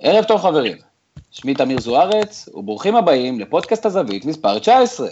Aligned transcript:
ערב 0.00 0.24
טוב 0.24 0.40
חברים, 0.40 0.76
שמי 1.30 1.54
תמיר 1.54 1.80
זוארץ, 1.80 2.48
וברוכים 2.54 2.96
הבאים 2.96 3.40
לפודקאסט 3.40 3.86
הזווית 3.86 4.24
מספר 4.24 4.58
19. 4.58 5.08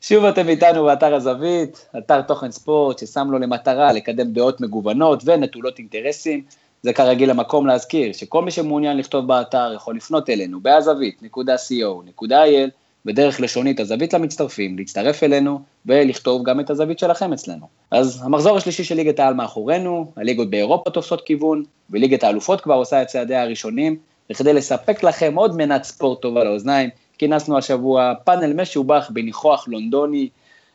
שוב 0.00 0.24
אתם 0.24 0.48
איתנו 0.48 0.84
באתר 0.84 1.14
הזווית, 1.14 1.88
אתר 1.98 2.22
תוכן 2.22 2.50
ספורט 2.50 2.98
ששם 2.98 3.28
לו 3.30 3.38
למטרה 3.38 3.92
לקדם 3.92 4.32
דעות 4.32 4.60
מגוונות 4.60 5.22
ונטולות 5.24 5.78
אינטרסים. 5.78 6.42
זה 6.82 6.92
כרגיל 6.92 7.30
המקום 7.30 7.66
להזכיר 7.66 8.12
שכל 8.12 8.42
מי 8.42 8.50
שמעוניין 8.50 8.96
לכתוב 8.96 9.26
באתר 9.26 9.72
יכול 9.74 9.96
לפנות 9.96 10.30
אלינו 10.30 10.60
בהזווית.co.il 10.60 12.70
בדרך 13.04 13.40
לשונית 13.40 13.80
הזווית 13.80 14.14
למצטרפים, 14.14 14.78
להצטרף 14.78 15.22
אלינו 15.22 15.60
ולכתוב 15.86 16.42
גם 16.44 16.60
את 16.60 16.70
הזווית 16.70 16.98
שלכם 16.98 17.32
אצלנו. 17.32 17.66
אז 17.90 18.22
המחזור 18.24 18.56
השלישי 18.56 18.84
של 18.84 18.94
ליגת 18.94 19.20
העל 19.20 19.34
מאחורינו, 19.34 20.12
הליגות 20.16 20.50
באירופה 20.50 20.90
תופסות 20.90 21.20
כיוון, 21.20 21.62
וליגת 21.90 22.24
האלופות 22.24 22.60
כבר 22.60 22.74
עושה 22.74 23.02
את 23.02 23.06
צעדיה 23.06 23.42
הראשונים, 23.42 23.96
וכדי 24.30 24.52
לספק 24.52 25.02
לכם 25.02 25.34
עוד 25.34 25.56
מנת 25.56 25.84
ספורט 25.84 26.22
טובה 26.22 26.44
לאוזניים, 26.44 26.90
כינסנו 27.18 27.58
השבוע 27.58 28.12
פאנל 28.24 28.52
משובח 28.52 29.10
בניחוח 29.12 29.68
לונדוני. 29.68 30.28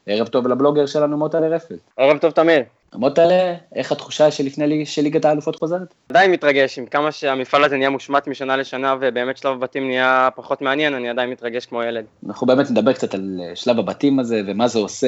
ערב 0.06 0.28
טוב 0.28 0.48
לבלוגר 0.48 0.86
שלנו 0.86 1.18
מוטה 1.18 1.40
לרפל. 1.40 1.76
ערב 1.98 2.18
טוב 2.18 2.32
תמיר. 2.32 2.64
מוטלה, 2.96 3.56
איך 3.76 3.92
התחושה 3.92 4.32
שלפני 4.32 4.86
שליגת 4.86 5.26
האלופות 5.26 5.56
חוזרת? 5.56 5.94
עדיין 6.10 6.32
מתרגש, 6.32 6.80
עם 6.80 6.86
כמה 6.86 7.12
שהמפעל 7.12 7.64
הזה 7.64 7.78
נהיה 7.78 7.90
מושמט 7.90 8.28
משנה 8.28 8.58
לשנה 8.58 8.96
ובאמת 9.02 9.38
שלב 9.38 9.52
הבתים 9.54 9.88
נהיה 9.88 10.30
פחות 10.36 10.62
מעניין, 10.62 10.94
אני 10.94 11.10
עדיין 11.10 11.30
מתרגש 11.30 11.66
כמו 11.66 11.84
ילד. 11.84 12.06
אנחנו 12.28 12.48
באמת 12.48 12.72
נדבר 12.72 12.94
קצת 12.94 13.14
על 13.14 13.40
אה, 13.44 13.56
שלב 13.56 13.80
הבתים 13.80 14.20
הזה 14.20 14.42
ומה 14.48 14.68
זה 14.68 14.80
עושה 14.80 15.08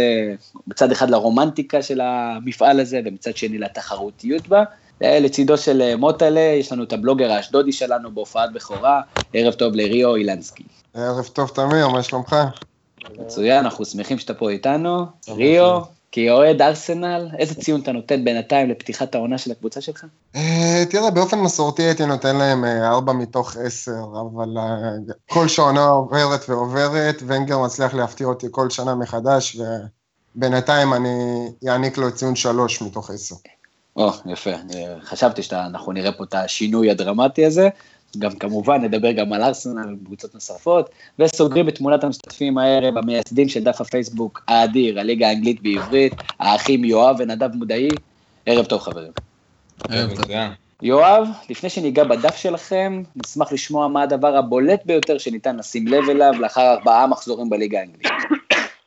מצד 0.68 0.92
אחד 0.92 1.10
לרומנטיקה 1.10 1.82
של 1.82 2.02
המפעל 2.02 2.80
הזה 2.80 3.02
ומצד 3.06 3.38
שני 3.38 3.58
לתחרותיות 3.58 4.48
בה. 4.48 4.64
אה, 5.04 5.20
לצידו 5.20 5.58
של 5.58 5.82
אה, 5.82 5.96
מוטלה, 5.96 6.40
יש 6.40 6.72
לנו 6.72 6.84
את 6.84 6.94
הבלוגר 6.94 7.32
האשדודי 7.32 7.72
שלנו 7.72 8.12
בהופעת 8.12 8.54
בכורה, 8.54 9.02
ערב 9.34 9.54
טוב 9.54 9.76
לריו 9.76 10.16
אילנסקי. 10.16 10.64
ערב 10.94 11.26
טוב 11.34 11.52
תמיר, 11.56 11.88
מה 11.88 12.04
שלומך? 12.04 12.36
מצוין, 13.20 13.58
אנחנו 13.58 13.86
שמחים 13.86 14.18
שאתה 14.18 14.34
פה 14.34 14.50
איתנו. 14.50 15.06
ריו, 15.30 15.82
כאוהד 16.12 16.62
ארסנל, 16.62 17.30
איזה 17.38 17.56
ציון 17.56 17.82
אתה 17.82 17.92
נותן 17.92 18.26
בינתיים 18.26 18.70
לפתיחת 18.70 19.16
העונה 19.16 19.38
של 19.38 19.52
הקבוצה 19.52 19.82
שלך? 19.82 20.06
אה, 20.36 20.84
תראה, 20.90 21.12
באופן 21.12 21.40
מסורתי 21.40 21.84
הייתי 21.84 22.06
נותן 22.06 22.36
להם 22.36 22.66
ארבע 22.66 23.14
מתוך 23.14 23.58
עשר, 23.58 24.04
אבל 24.12 24.50
כל 25.30 25.48
שעונה 25.48 25.86
עוברת 25.86 26.50
ועוברת, 26.50 27.24
ונגר 27.28 27.60
מצליח 27.60 27.94
להפתיע 27.94 28.28
אותי 28.28 28.48
כל 28.52 28.70
שנה 28.70 28.96
מחדש, 28.96 29.58
ובינתיים 30.36 30.94
אני 30.94 31.48
אעניק 31.68 31.98
לו 31.98 32.12
ציון 32.12 32.36
שלוש 32.36 32.82
מתוך 32.82 33.10
עשר. 33.10 33.36
או, 33.96 34.10
יפה, 34.26 34.52
חשבתי 35.04 35.44
שאנחנו 35.44 35.92
נראה 35.92 36.12
פה 36.12 36.24
את 36.24 36.34
השינוי 36.34 36.92
הדרמטי 36.92 37.46
הזה. 37.46 37.70
גם 38.20 38.32
כמובן 38.32 38.82
נדבר 38.82 39.12
גם 39.12 39.34
על 39.34 39.44
ארסנל 39.44 39.94
וקבוצות 39.94 40.34
נוספות, 40.34 40.90
וסוגרים 41.20 41.70
את 41.70 41.76
תמונת 41.76 42.04
המשתתפים 42.04 42.58
הערב, 42.58 42.98
המייסדים 42.98 43.50
של 43.50 43.64
דף 43.64 43.82
הפייסבוק 43.82 44.44
האדיר, 44.48 45.00
הליגה 45.00 45.28
האנגלית 45.28 45.62
בעברית, 45.62 46.14
האחים 46.40 46.84
יואב 46.84 47.16
ונדב 47.20 47.56
מודעי. 47.56 47.90
ערב 48.46 48.66
טוב 48.66 48.82
חברים. 48.82 49.12
ערב 49.90 50.16
טוב. 50.16 50.26
יואב, 50.82 51.28
לפני 51.50 51.70
שניגע 51.70 52.04
בדף 52.04 52.36
שלכם, 52.36 53.04
נשמח 53.16 53.52
לשמוע 53.52 53.88
מה 53.88 54.04
הדבר 54.04 54.38
הבולט 54.38 54.82
ביותר 54.86 55.18
שניתן 55.18 55.56
לשים 55.56 55.88
לב 55.88 56.10
אליו 56.10 56.34
לאחר 56.40 56.74
ארבעה 56.74 57.08
מחזורים 57.08 57.50
בליגה 57.50 57.80
האנגלית. 57.80 58.12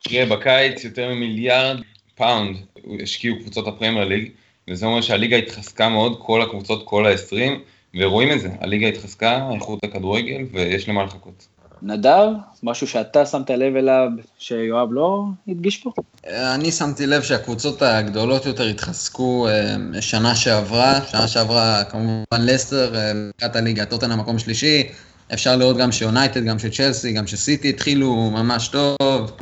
תראה, 0.03 0.27
בקיץ 0.27 0.85
יותר 0.85 1.09
ממיליארד 1.09 1.77
פאונד 2.15 2.57
השקיעו 3.03 3.37
קבוצות 3.41 3.69
הפרמייר 3.69 4.05
ליג, 4.05 4.31
וזה 4.71 4.87
אומר 4.87 5.01
שהליגה 5.01 5.37
התחזקה 5.37 5.89
מאוד, 5.89 6.19
כל 6.23 6.43
הקבוצות, 6.43 6.83
כל 6.87 7.07
ה-20, 7.07 7.59
ורואים 7.97 8.33
את 8.33 8.41
זה, 8.41 8.49
הליגה 8.61 8.87
התחזקה, 8.87 9.49
איכות 9.55 9.85
הכדורגל, 9.85 10.43
ויש 10.53 10.89
למה 10.89 11.05
לחכות. 11.05 11.47
נדב, 11.83 12.29
משהו 12.63 12.87
שאתה 12.87 13.27
שמת 13.27 13.51
לב 13.51 13.77
אליו 13.77 14.09
שיואב 14.39 14.89
לא 14.93 15.25
הדגיש 15.49 15.77
פה? 15.77 15.91
אני 16.31 16.73
שמתי 16.73 17.07
לב 17.07 17.23
שהקבוצות 17.23 17.83
הגדולות 17.83 18.47
יותר 18.47 18.65
התחזקו 18.65 19.49
אה, 19.49 20.03
שנה 20.03 20.35
שעברה, 20.35 21.01
שנה 21.07 21.29
שעברה 21.29 21.85
כמובן 21.85 22.41
לסטר, 22.41 22.95
אה, 22.97 23.13
לקחה 23.15 23.43
את 23.43 23.57
הליגה, 23.57 23.85
טוטנהאם 23.85 24.17
מקום 24.17 24.39
שלישי, 24.39 24.89
אפשר 25.33 25.57
לראות 25.57 25.77
גם 25.77 25.93
שיונייטד, 25.93 26.45
גם 26.45 26.59
שצ'לסי, 26.59 27.13
גם 27.13 27.27
שסיטי 27.27 27.69
התחילו 27.69 28.31
ממש 28.31 28.69
טוב, 28.69 29.33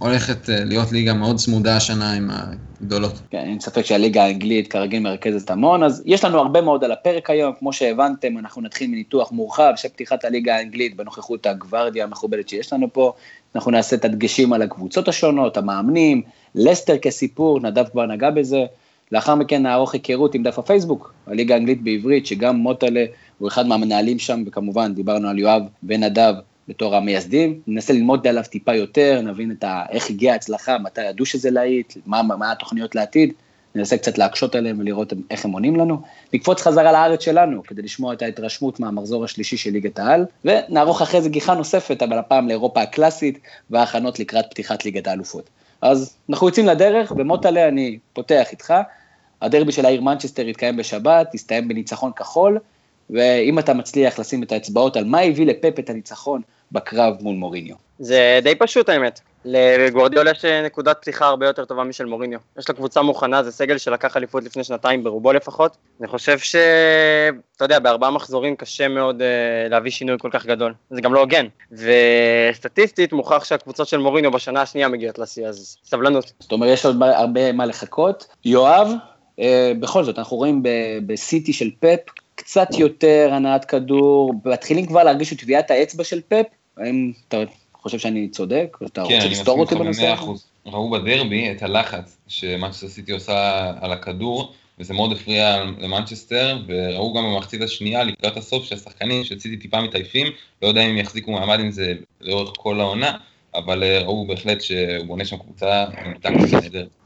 והולכת 0.00 0.50
אה, 0.50 0.64
להיות 0.64 0.92
ליגה 0.92 1.14
מאוד 1.14 1.36
צמודה 1.36 1.76
השנה 1.76 2.12
עם 2.12 2.30
הגדולות. 2.30 3.20
כן, 3.30 3.38
אין 3.38 3.60
ספק 3.60 3.84
שהליגה 3.84 4.24
האנגלית 4.24 4.68
כרגיל 4.68 5.00
מרכזת 5.02 5.50
המון, 5.50 5.82
אז 5.82 6.02
יש 6.06 6.24
לנו 6.24 6.38
הרבה 6.38 6.60
מאוד 6.60 6.84
על 6.84 6.92
הפרק 6.92 7.30
היום, 7.30 7.52
כמו 7.58 7.72
שהבנתם, 7.72 8.38
אנחנו 8.38 8.62
נתחיל 8.62 8.90
מניתוח 8.90 9.32
מורחב 9.32 9.72
של 9.76 9.88
פתיחת 9.88 10.24
הליגה 10.24 10.56
האנגלית 10.56 10.96
בנוכחות 10.96 11.46
הגוורדיה 11.46 12.04
המכובדת 12.04 12.48
שיש 12.48 12.72
לנו 12.72 12.92
פה, 12.92 13.12
אנחנו 13.54 13.70
נעשה 13.70 13.96
את 13.96 14.04
הדגשים 14.04 14.52
על 14.52 14.62
הקבוצות 14.62 15.08
השונות, 15.08 15.56
המאמנים, 15.56 16.22
לסטר 16.54 16.98
כסיפור, 16.98 17.60
נדב 17.60 17.88
כבר 17.88 18.06
נגע 18.06 18.30
בזה, 18.30 18.64
לאחר 19.12 19.34
מכן 19.34 19.62
נערוך 19.62 19.94
היכרות 19.94 20.34
עם 20.34 20.42
דף 20.42 20.58
הפייסבוק, 20.58 21.12
הליגה 21.26 21.54
האנגלית 21.54 21.82
בעברית, 21.82 22.26
שגם 22.26 22.56
מוטלה 22.56 23.04
הוא 23.38 23.48
אחד 23.48 23.66
מהמנהלים 23.66 24.18
שם, 24.18 24.42
וכמובן 24.46 24.94
דיברנו 24.94 25.28
על 25.28 25.38
יואב 25.38 25.62
ונדב 25.82 26.34
בתור 26.68 26.96
המייסדים, 26.96 27.60
ננסה 27.66 27.92
ללמוד 27.92 28.26
עליו 28.26 28.42
טיפה 28.50 28.74
יותר, 28.74 29.20
נבין 29.24 29.56
ה, 29.64 29.90
איך 29.90 30.10
הגיעה 30.10 30.32
ההצלחה, 30.32 30.78
מתי 30.78 31.04
ידעו 31.04 31.26
שזה 31.26 31.50
להיט, 31.50 31.94
מה, 32.06 32.22
מה 32.22 32.52
התוכניות 32.52 32.94
לעתיד, 32.94 33.32
ננסה 33.74 33.98
קצת 33.98 34.18
להקשות 34.18 34.54
עליהם 34.54 34.78
ולראות 34.78 35.12
איך 35.30 35.44
הם 35.44 35.52
עונים 35.52 35.76
לנו, 35.76 36.02
נקפוץ 36.32 36.60
חזרה 36.60 36.92
לארץ 36.92 37.22
שלנו 37.22 37.62
כדי 37.62 37.82
לשמוע 37.82 38.12
את 38.12 38.22
ההתרשמות 38.22 38.80
מהמחזור 38.80 39.24
השלישי 39.24 39.56
של 39.56 39.70
ליגת 39.70 39.98
העל, 39.98 40.24
ונערוך 40.44 41.02
אחרי 41.02 41.22
זה 41.22 41.28
גיחה 41.28 41.54
נוספת, 41.54 42.02
אבל 42.02 42.18
הפעם 42.18 42.48
לאירופה 42.48 42.82
הקלאסית 42.82 43.38
וההכנות 43.70 44.18
לקראת 44.18 44.44
פתיחת 44.50 44.84
ליגת 44.84 45.06
האלופות. 45.06 45.50
אז 45.82 46.16
אנחנו 46.30 46.46
יוצאים 46.46 46.66
לדרך, 46.66 47.12
במוטלה 47.12 47.68
אני 47.68 47.98
פותח 48.12 48.46
איתך, 48.52 48.74
הדרבי 49.42 49.72
של 49.72 49.86
העיר 49.86 50.00
מנצ'סטר 50.00 50.48
יתקיים 50.48 50.76
בשבת, 50.76 51.34
יסתיים 51.34 51.68
בניצחון 51.68 52.12
כחול, 52.12 52.58
ואם 53.10 53.58
אתה 53.58 53.74
מצליח 53.74 54.18
לשים 54.18 54.42
את 54.42 54.52
האצבעות 54.52 54.96
על 54.96 55.04
מה 55.04 55.20
הביא 55.20 55.46
לפפ 55.46 55.78
את 55.78 55.90
הניצחון 55.90 56.42
בקרב 56.72 57.14
מול 57.20 57.36
מוריניו. 57.36 57.74
זה 57.98 58.40
די 58.42 58.54
פשוט 58.54 58.88
האמת. 58.88 59.20
לגוורדיאל 59.44 60.28
יש 60.28 60.44
נקודת 60.44 60.96
פתיחה 61.00 61.26
הרבה 61.26 61.46
יותר 61.46 61.64
טובה 61.64 61.84
משל 61.84 62.04
מוריניו. 62.04 62.38
יש 62.58 62.68
לו 62.68 62.74
קבוצה 62.74 63.02
מוכנה, 63.02 63.42
זה 63.42 63.52
סגל 63.52 63.78
שלקח 63.78 64.16
אליפות 64.16 64.44
לפני 64.44 64.64
שנתיים, 64.64 65.04
ברובו 65.04 65.32
לפחות. 65.32 65.76
אני 66.00 66.08
חושב 66.08 66.38
ש... 66.38 66.56
אתה 67.56 67.64
יודע, 67.64 67.78
בארבעה 67.78 68.10
מחזורים 68.10 68.56
קשה 68.56 68.88
מאוד 68.88 69.22
uh, 69.22 69.70
להביא 69.70 69.90
שינוי 69.90 70.16
כל 70.18 70.28
כך 70.32 70.46
גדול. 70.46 70.74
זה 70.90 71.00
גם 71.00 71.14
לא 71.14 71.20
הוגן. 71.20 71.46
וסטטיסטית 71.72 73.12
מוכח 73.12 73.44
שהקבוצות 73.44 73.88
של 73.88 73.98
מוריניו 73.98 74.30
בשנה 74.30 74.62
השנייה 74.62 74.88
מגיעות 74.88 75.18
לשיא, 75.18 75.46
אז 75.46 75.76
סבלנות. 75.84 76.32
זאת 76.40 76.52
אומרת, 76.52 76.70
יש 76.72 76.86
עוד 76.86 77.02
הרבה 77.02 77.52
מה 77.52 77.66
לחכות. 77.66 78.26
יואב, 78.44 78.88
uh, 79.40 79.42
בכל 79.80 80.04
זאת, 80.04 80.18
אנחנו 80.18 80.36
רואים 80.36 80.62
בסיטי 81.06 81.52
של 81.52 81.70
פפ, 81.80 82.00
קצת 82.46 82.68
יותר 82.78 83.30
הנעת 83.32 83.64
כדור, 83.64 84.34
מתחילים 84.44 84.86
כבר 84.86 85.04
להרגיש 85.04 85.32
את 85.32 85.38
טביעת 85.38 85.70
האצבע 85.70 86.04
של 86.04 86.20
פפ, 86.28 86.46
האם 86.76 87.12
אתה 87.28 87.36
חושב 87.72 87.98
שאני 87.98 88.28
צודק? 88.28 88.78
אתה 88.86 89.04
כן, 89.08 89.14
רוצה 89.14 89.28
לסתור 89.28 89.60
אותי 89.60 89.74
בנושא? 89.74 90.16
כן, 90.16 90.22
אני 90.66 90.74
ראו 90.74 90.90
בדרבי 90.90 91.50
את 91.50 91.62
הלחץ 91.62 92.16
שמנצ'סטר 92.28 92.88
סיטי 92.88 93.12
עושה 93.12 93.72
על 93.80 93.92
הכדור, 93.92 94.52
וזה 94.78 94.94
מאוד 94.94 95.12
הפריע 95.12 95.64
למנצ'סטר, 95.78 96.58
וראו 96.66 97.14
גם 97.14 97.24
במחצית 97.24 97.62
השנייה 97.62 98.04
לקראת 98.04 98.36
הסוף 98.36 98.64
שהשחקנים 98.64 99.24
של 99.24 99.40
סיטי 99.40 99.56
טיפה 99.56 99.80
מתעייפים, 99.80 100.26
לא 100.62 100.68
יודע 100.68 100.80
אם 100.80 100.90
הם 100.90 100.98
יחזיקו 100.98 101.32
מעמד 101.32 101.60
עם 101.60 101.70
זה 101.70 101.92
לאורך 102.20 102.52
כל 102.56 102.80
העונה, 102.80 103.16
אבל 103.54 103.82
אה, 103.82 103.98
ראו 104.02 104.26
בהחלט 104.26 104.60
שהוא 104.60 105.06
בונה 105.06 105.24
שם 105.24 105.36
קבוצה. 105.36 105.84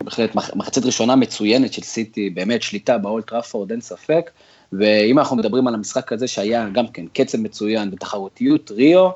בהחלט, 0.04 0.34
מחצית 0.34 0.84
ראשונה 0.84 1.16
מצוינת 1.16 1.72
של 1.72 1.82
סיטי, 1.82 2.30
באמת 2.30 2.62
שליטה 2.62 2.98
באולט 2.98 3.30
טראפורד, 3.30 3.70
אין 3.70 3.80
ספק. 3.80 4.30
ואם 4.72 5.18
אנחנו 5.18 5.36
מדברים 5.36 5.68
על 5.68 5.74
המשחק 5.74 6.12
הזה 6.12 6.28
שהיה 6.28 6.68
גם 6.72 6.86
כן 6.86 7.04
קצב 7.12 7.38
מצוין 7.38 7.90
בתחרותיות, 7.90 8.70
ריו, 8.70 9.10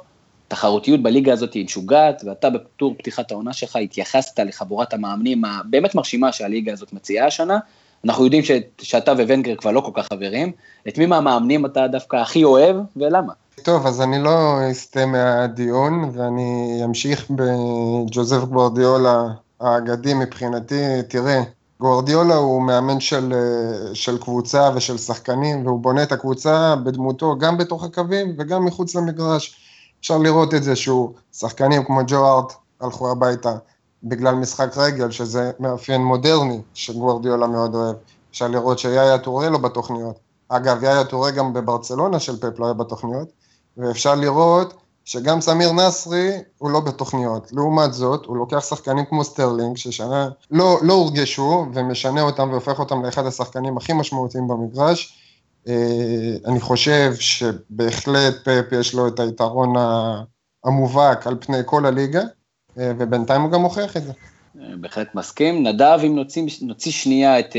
תחרותיות 0.49 1.03
בליגה 1.03 1.33
הזאת 1.33 1.53
היא 1.53 1.65
משוגעת, 1.65 2.23
ואתה 2.27 2.51
בטור 2.51 2.95
פתיחת 2.99 3.31
העונה 3.31 3.53
שלך 3.53 3.77
התייחסת 3.77 4.39
לחבורת 4.39 4.95
המאמנים 4.95 5.45
הבאמת 5.45 5.95
מרשימה 5.95 6.33
שהליגה 6.33 6.73
הזאת 6.73 6.93
מציעה 6.93 7.27
השנה. 7.27 7.59
אנחנו 8.05 8.25
יודעים 8.25 8.43
ש, 8.43 8.51
שאתה 8.83 9.12
וונגר 9.12 9.56
כבר 9.56 9.71
לא 9.71 9.81
כל 9.81 9.91
כך 9.95 10.06
חברים, 10.12 10.53
את 10.89 10.99
מי 10.99 11.06
מהמאמנים 11.06 11.67
אתה 11.67 11.89
דווקא 11.89 12.17
הכי 12.17 12.45
אוהב 12.45 12.77
ולמה? 12.97 13.33
טוב, 13.62 13.87
אז 13.87 14.00
אני 14.00 14.23
לא 14.23 14.59
אסטה 14.71 15.07
מהדיון, 15.07 16.11
ואני 16.12 16.81
אמשיך 16.85 17.31
בג'וזף 17.31 18.45
גוורדיאולה 18.45 19.25
האגדי 19.61 20.15
מבחינתי. 20.15 21.03
תראה, 21.09 21.43
גוארדיולה 21.81 22.35
הוא 22.35 22.62
מאמן 22.62 23.00
של, 23.00 23.32
אה, 23.32 23.94
של 23.94 24.19
קבוצה 24.19 24.71
ושל 24.75 24.99
שחקנים, 24.99 25.67
והוא 25.67 25.81
בונה 25.81 26.03
את 26.03 26.12
הקבוצה 26.12 26.76
בדמותו 26.76 27.38
גם 27.38 27.59
בתוך 27.59 27.85
הקווים 27.85 28.35
וגם 28.38 28.65
מחוץ 28.65 28.94
למגרש. 28.94 29.56
אפשר 30.00 30.19
לראות 30.19 30.55
את 30.55 30.62
זה 30.62 30.76
שהוא, 30.76 31.12
שחקנים 31.32 31.85
כמו 31.85 32.00
ג'ו 32.06 32.26
ארט 32.26 32.53
הלכו 32.81 33.11
הביתה 33.11 33.56
בגלל 34.03 34.35
משחק 34.35 34.76
רגל, 34.76 35.11
שזה 35.11 35.50
מאפיין 35.61 36.05
מודרני 36.05 36.61
שגוארדיולה 36.75 37.47
מאוד 37.47 37.75
אוהב. 37.75 37.97
אפשר 38.31 38.49
לראות 38.49 38.79
שיאיה 38.79 39.19
טורה 39.19 39.45
לא 39.45 39.59
בתוכניות, 39.59 40.19
אגב, 40.49 40.85
יאיה 40.85 41.05
טורה 41.05 41.31
גם 41.31 41.53
בברצלונה 41.53 42.21
של 42.21 42.37
פפ 42.37 42.59
לא 42.59 42.65
היה 42.65 42.75
בתוכניות, 42.75 43.29
ואפשר 43.76 44.15
לראות 44.15 44.75
שגם 45.05 45.41
סמיר 45.41 45.73
נסרי 45.73 46.31
הוא 46.59 46.71
לא 46.71 46.81
בתוכניות. 46.81 47.53
לעומת 47.53 47.93
זאת, 47.93 48.27
הוא 48.27 48.37
לוקח 48.37 48.69
שחקנים 48.69 49.05
כמו 49.05 49.25
סטרלינג, 49.25 49.77
ששנה 49.77 50.29
לא, 50.51 50.79
לא 50.83 50.93
הורגשו, 50.93 51.67
ומשנה 51.75 52.21
אותם 52.21 52.49
והופך 52.51 52.79
אותם 52.79 53.05
לאחד 53.05 53.27
השחקנים 53.27 53.77
הכי 53.77 53.93
משמעותיים 53.93 54.49
במגרש. 54.49 55.19
אה, 55.69 56.37
אני 56.47 56.61
חושב 56.61 57.15
שבהחלט 57.15 58.35
פפ 58.45 58.73
יש 58.73 58.95
לו 58.95 59.09
את 59.09 59.21
היתרון 59.21 59.75
המובהק 60.65 61.27
על 61.27 61.37
פני 61.41 61.59
כל 61.65 61.87
הליגה, 61.87 62.23
אה, 62.79 62.93
ובינתיים 62.99 63.43
הוא 63.43 63.50
גם 63.50 63.61
מוכיח 63.61 63.97
את 63.97 64.03
זה. 64.05 64.12
בהחלט 64.55 65.15
מסכים. 65.15 65.67
נדב, 65.67 65.99
אם 66.07 66.17
נוציא, 66.17 66.43
נוציא 66.62 66.93
שנייה 66.93 67.39
את 67.39 67.57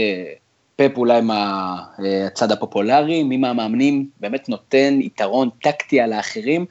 פפ 0.76 0.98
אולי 0.98 1.22
מהצד 1.22 2.52
הפופולרי, 2.52 3.24
מי 3.24 3.38
מהמאמנים 3.38 4.10
באמת 4.20 4.50
נותן 4.50 5.00
יתרון 5.02 5.50
טקטי 5.62 6.02
על 6.02 6.14
האחרים, 6.14 6.66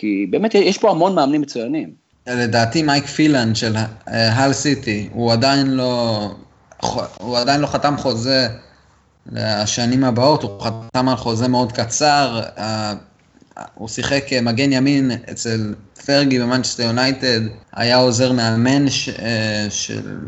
כי 0.00 0.26
באמת 0.30 0.54
יש 0.54 0.78
פה 0.78 0.90
המון 0.90 1.14
מאמנים 1.14 1.40
מצוינים. 1.40 1.90
לדעתי 2.26 2.82
מייק 2.82 3.06
פילן 3.06 3.54
של 3.54 3.76
הל 4.06 4.52
סיטי, 4.52 5.08
הוא 5.12 5.32
עדיין 5.32 5.70
לא, 5.70 6.34
הוא 7.18 7.38
עדיין 7.38 7.60
לא 7.60 7.66
חתם 7.66 7.94
חוזה 7.98 8.48
לשנים 9.32 10.04
הבאות, 10.04 10.42
הוא 10.42 10.60
חתם 10.60 11.08
על 11.08 11.16
חוזה 11.16 11.48
מאוד 11.48 11.72
קצר, 11.72 12.42
הוא 13.74 13.88
שיחק 13.88 14.24
מגן 14.42 14.72
ימין 14.72 15.10
אצל 15.30 15.74
פרגי 16.06 16.38
במנצ'סטר 16.38 16.82
יונייטד, 16.82 17.40
היה 17.72 17.96
עוזר 17.96 18.32
מאמן 18.32 18.90
ש, 18.90 19.08
של 19.70 20.18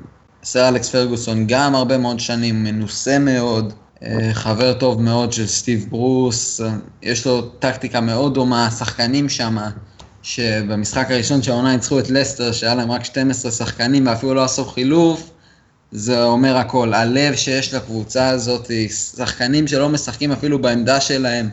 סר 0.44 0.68
אלכס 0.68 0.88
פרגוסון 0.88 1.44
גם 1.48 1.74
הרבה 1.74 1.98
מאוד 1.98 2.20
שנים, 2.20 2.64
מנוסה 2.64 3.18
מאוד, 3.18 3.72
חבר 4.32 4.72
טוב 4.72 5.02
מאוד 5.02 5.32
של 5.32 5.46
סטיב 5.46 5.86
ברוס, 5.90 6.60
יש 7.02 7.26
לו 7.26 7.42
טקטיקה 7.42 8.00
מאוד 8.00 8.34
דומה, 8.34 8.70
שחקנים 8.70 9.28
שם, 9.28 9.56
שבמשחק 10.22 11.10
הראשון 11.10 11.42
של 11.42 11.50
העונה 11.50 11.72
ניצחו 11.72 11.98
את 11.98 12.10
לסטר, 12.10 12.52
שהיה 12.52 12.74
להם 12.74 12.92
רק 12.92 13.04
12 13.04 13.50
שחקנים 13.50 14.06
ואפילו 14.06 14.34
לא 14.34 14.44
עשו 14.44 14.64
חילוף, 14.64 15.30
זה 15.92 16.24
אומר 16.24 16.56
הכל. 16.56 16.94
הלב 16.94 17.36
שיש 17.36 17.74
לקבוצה 17.74 18.28
הזאת, 18.28 18.70
שחקנים 19.16 19.68
שלא 19.68 19.88
משחקים 19.88 20.32
אפילו 20.32 20.58
בעמדה 20.58 21.00
שלהם, 21.00 21.48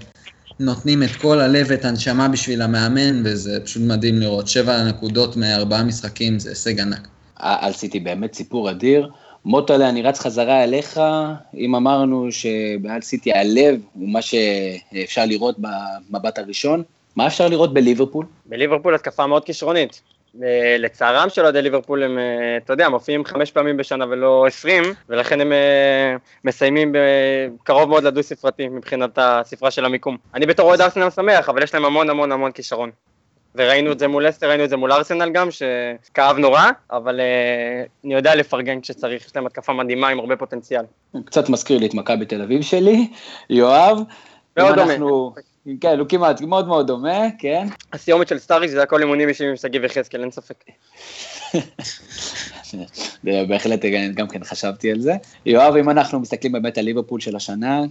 נותנים 0.60 1.04
את 1.04 1.12
כל 1.22 1.40
הלב 1.40 1.68
ואת 1.70 1.86
הנשמה 1.86 2.28
בשביל 2.28 2.62
המאמן, 2.62 3.22
וזה 3.26 3.60
פשוט 3.64 3.84
מדהים 3.84 4.20
לראות. 4.20 4.48
שבע 4.48 4.84
נקודות 4.84 5.38
מארבעה 5.38 5.84
משחקים 5.84 6.40
זה 6.40 6.50
הישג 6.50 6.80
ענק. 6.80 7.08
על 7.36 7.74
סיטי 7.74 8.00
באמת 8.00 8.34
סיפור 8.34 8.72
אדיר. 8.72 9.10
מוטלה, 9.46 9.90
אני 9.90 10.02
רץ 10.02 10.20
חזרה 10.20 10.64
אליך, 10.64 11.02
אם 11.58 11.76
אמרנו 11.76 12.28
שבאל 12.32 13.02
סיטי 13.02 13.34
הלב 13.34 13.82
הוא 13.94 14.10
מה 14.10 14.22
שאפשר 14.22 15.26
לראות 15.26 15.56
במבט 15.58 16.40
הראשון, 16.40 16.84
מה 17.16 17.28
אפשר 17.28 17.48
לראות 17.48 17.74
בליברפול? 17.74 18.26
בליברפול 18.46 18.96
התקפה 18.96 19.28
מאוד 19.28 19.46
כישרונית. 19.46 20.02
לצערם 20.80 21.30
של 21.30 21.44
אוהדי 21.44 21.62
ליברפול 21.62 22.04
הם, 22.04 22.20
אתה 22.58 22.74
יודע, 22.74 22.90
מופיעים 22.90 23.26
חמש 23.26 23.52
פעמים 23.52 23.78
בשנה 23.78 24.06
ולא 24.10 24.46
עשרים, 24.48 24.84
ולכן 25.10 25.42
הם 25.42 25.52
מסיימים 26.44 26.96
קרוב 27.64 27.90
מאוד 27.90 28.04
לדו 28.04 28.24
ספרתי 28.24 28.68
מבחינת 28.68 29.10
הספרה 29.18 29.72
של 29.72 29.86
המיקום. 29.86 30.18
אני 30.34 30.46
בתור 30.46 30.68
אוהד 30.68 30.82
ארסנל 30.82 31.10
שמח, 31.10 31.50
אבל 31.50 31.64
יש 31.64 31.74
להם 31.74 31.86
המון 31.86 32.10
המון 32.10 32.32
המון 32.32 32.52
כישרון. 32.52 32.92
וראינו 33.60 33.92
את 33.92 34.00
זה 34.00 34.08
מול 34.08 34.30
לסטר, 34.30 34.50
ראינו 34.50 34.64
את 34.64 34.70
זה 34.70 34.78
מול 34.78 34.92
ארסנל 34.92 35.30
גם, 35.30 35.48
שכאב 35.52 36.38
נורא, 36.38 36.62
אבל 36.92 37.20
אה, 37.20 38.06
אני 38.06 38.14
יודע 38.14 38.36
לפרגן 38.36 38.82
כשצריך, 38.82 39.26
יש 39.26 39.36
להם 39.36 39.46
התקפה 39.46 39.74
מדהימה 39.74 40.08
עם 40.08 40.20
הרבה 40.20 40.36
פוטנציאל. 40.36 40.84
קצת 41.26 41.50
מזכיר 41.50 41.78
לי 41.78 41.86
את 41.86 41.94
מכבי 41.94 42.26
תל 42.26 42.42
אביב 42.42 42.62
שלי, 42.62 43.08
יואב. 43.50 43.98
מאוד 44.58 44.76
דומה. 44.76 44.94
אנחנו... 44.94 45.34
כן, 45.82 46.00
הוא 46.00 46.08
כמעט, 46.10 46.42
מאוד 46.42 46.68
מאוד 46.68 46.88
דומה, 46.88 47.22
כן. 47.40 47.68
הסיומת 47.94 48.28
של 48.28 48.40
סטארידג' 48.40 48.72
זה 48.72 48.84
הכל 48.84 49.02
אימונים 49.02 49.30
אישיים 49.30 49.50
עם 49.50 49.56
שגיב 49.56 49.84
יחזקאל, 49.84 50.22
אין 50.22 50.32
ספק. 50.32 50.64
בהחלט 53.48 53.86
גם 54.16 54.28
כן 54.28 54.44
חשבתי 54.44 54.92
על 54.92 55.00
זה. 55.00 55.14
יואב, 55.46 55.76
אם 55.76 55.90
אנחנו 55.90 56.20
מסתכלים 56.20 56.52
באמת 56.52 56.78
על 56.78 56.86
ליברפול 56.86 57.20
של 57.20 57.36
השנה, 57.36 57.82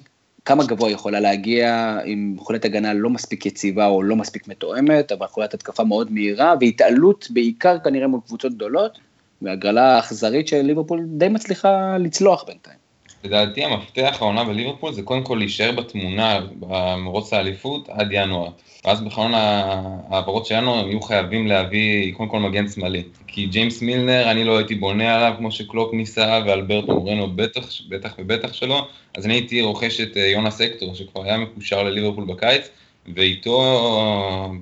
כמה 0.48 0.64
גבוה 0.64 0.90
יכולה 0.90 1.20
להגיע 1.20 1.98
עם 2.04 2.34
יכולת 2.38 2.64
הגנה 2.64 2.94
לא 2.94 3.10
מספיק 3.10 3.46
יציבה 3.46 3.86
או 3.86 4.02
לא 4.02 4.16
מספיק 4.16 4.48
מתואמת, 4.48 5.12
אבל 5.12 5.26
יכולת 5.26 5.54
התקפה 5.54 5.84
מאוד 5.84 6.12
מהירה, 6.12 6.54
והתעלות 6.60 7.28
בעיקר 7.30 7.78
כנראה 7.78 8.06
מול 8.06 8.20
קבוצות 8.26 8.54
גדולות, 8.54 8.98
והגרלה 9.42 9.96
האכזרית 9.96 10.48
של 10.48 10.62
ליברפול 10.62 11.04
די 11.08 11.28
מצליחה 11.28 11.96
לצלוח 11.98 12.44
בינתיים. 12.44 12.88
לדעתי 13.24 13.64
המפתח 13.64 14.16
העונה 14.20 14.44
בליברפול 14.44 14.92
זה 14.92 15.02
קודם 15.02 15.22
כל 15.22 15.34
להישאר 15.34 15.72
בתמונה 15.72 16.40
במרוץ 16.60 17.32
האליפות 17.32 17.88
עד 17.88 18.08
ינואר. 18.10 18.50
ואז 18.84 19.00
בחלון 19.00 19.32
העברות 19.34 20.46
שלנו 20.46 20.80
הם 20.80 20.88
יהיו 20.88 21.02
חייבים 21.02 21.46
להביא 21.46 22.14
קודם 22.14 22.28
כל 22.28 22.38
מגן 22.38 22.68
שמאלי. 22.68 23.02
כי 23.26 23.46
ג'יימס 23.46 23.82
מילנר, 23.82 24.30
אני 24.30 24.44
לא 24.44 24.58
הייתי 24.58 24.74
בונה 24.74 25.16
עליו 25.16 25.34
כמו 25.38 25.52
שקלופ 25.52 25.94
ניסה, 25.94 26.40
ואלברטו 26.46 26.94
מורנו 26.94 27.36
בטח, 27.36 27.68
בטח 27.88 28.14
ובטח 28.18 28.52
שלא, 28.52 28.88
אז 29.16 29.26
אני 29.26 29.34
הייתי 29.34 29.62
רוכש 29.62 30.00
את 30.00 30.16
אה, 30.16 30.26
יונאס 30.26 30.60
הקטור, 30.60 30.94
שכבר 30.94 31.24
היה 31.24 31.38
מקושר 31.38 31.82
לליברפול 31.82 32.24
בקיץ, 32.24 32.68
ואיתו 33.14 33.60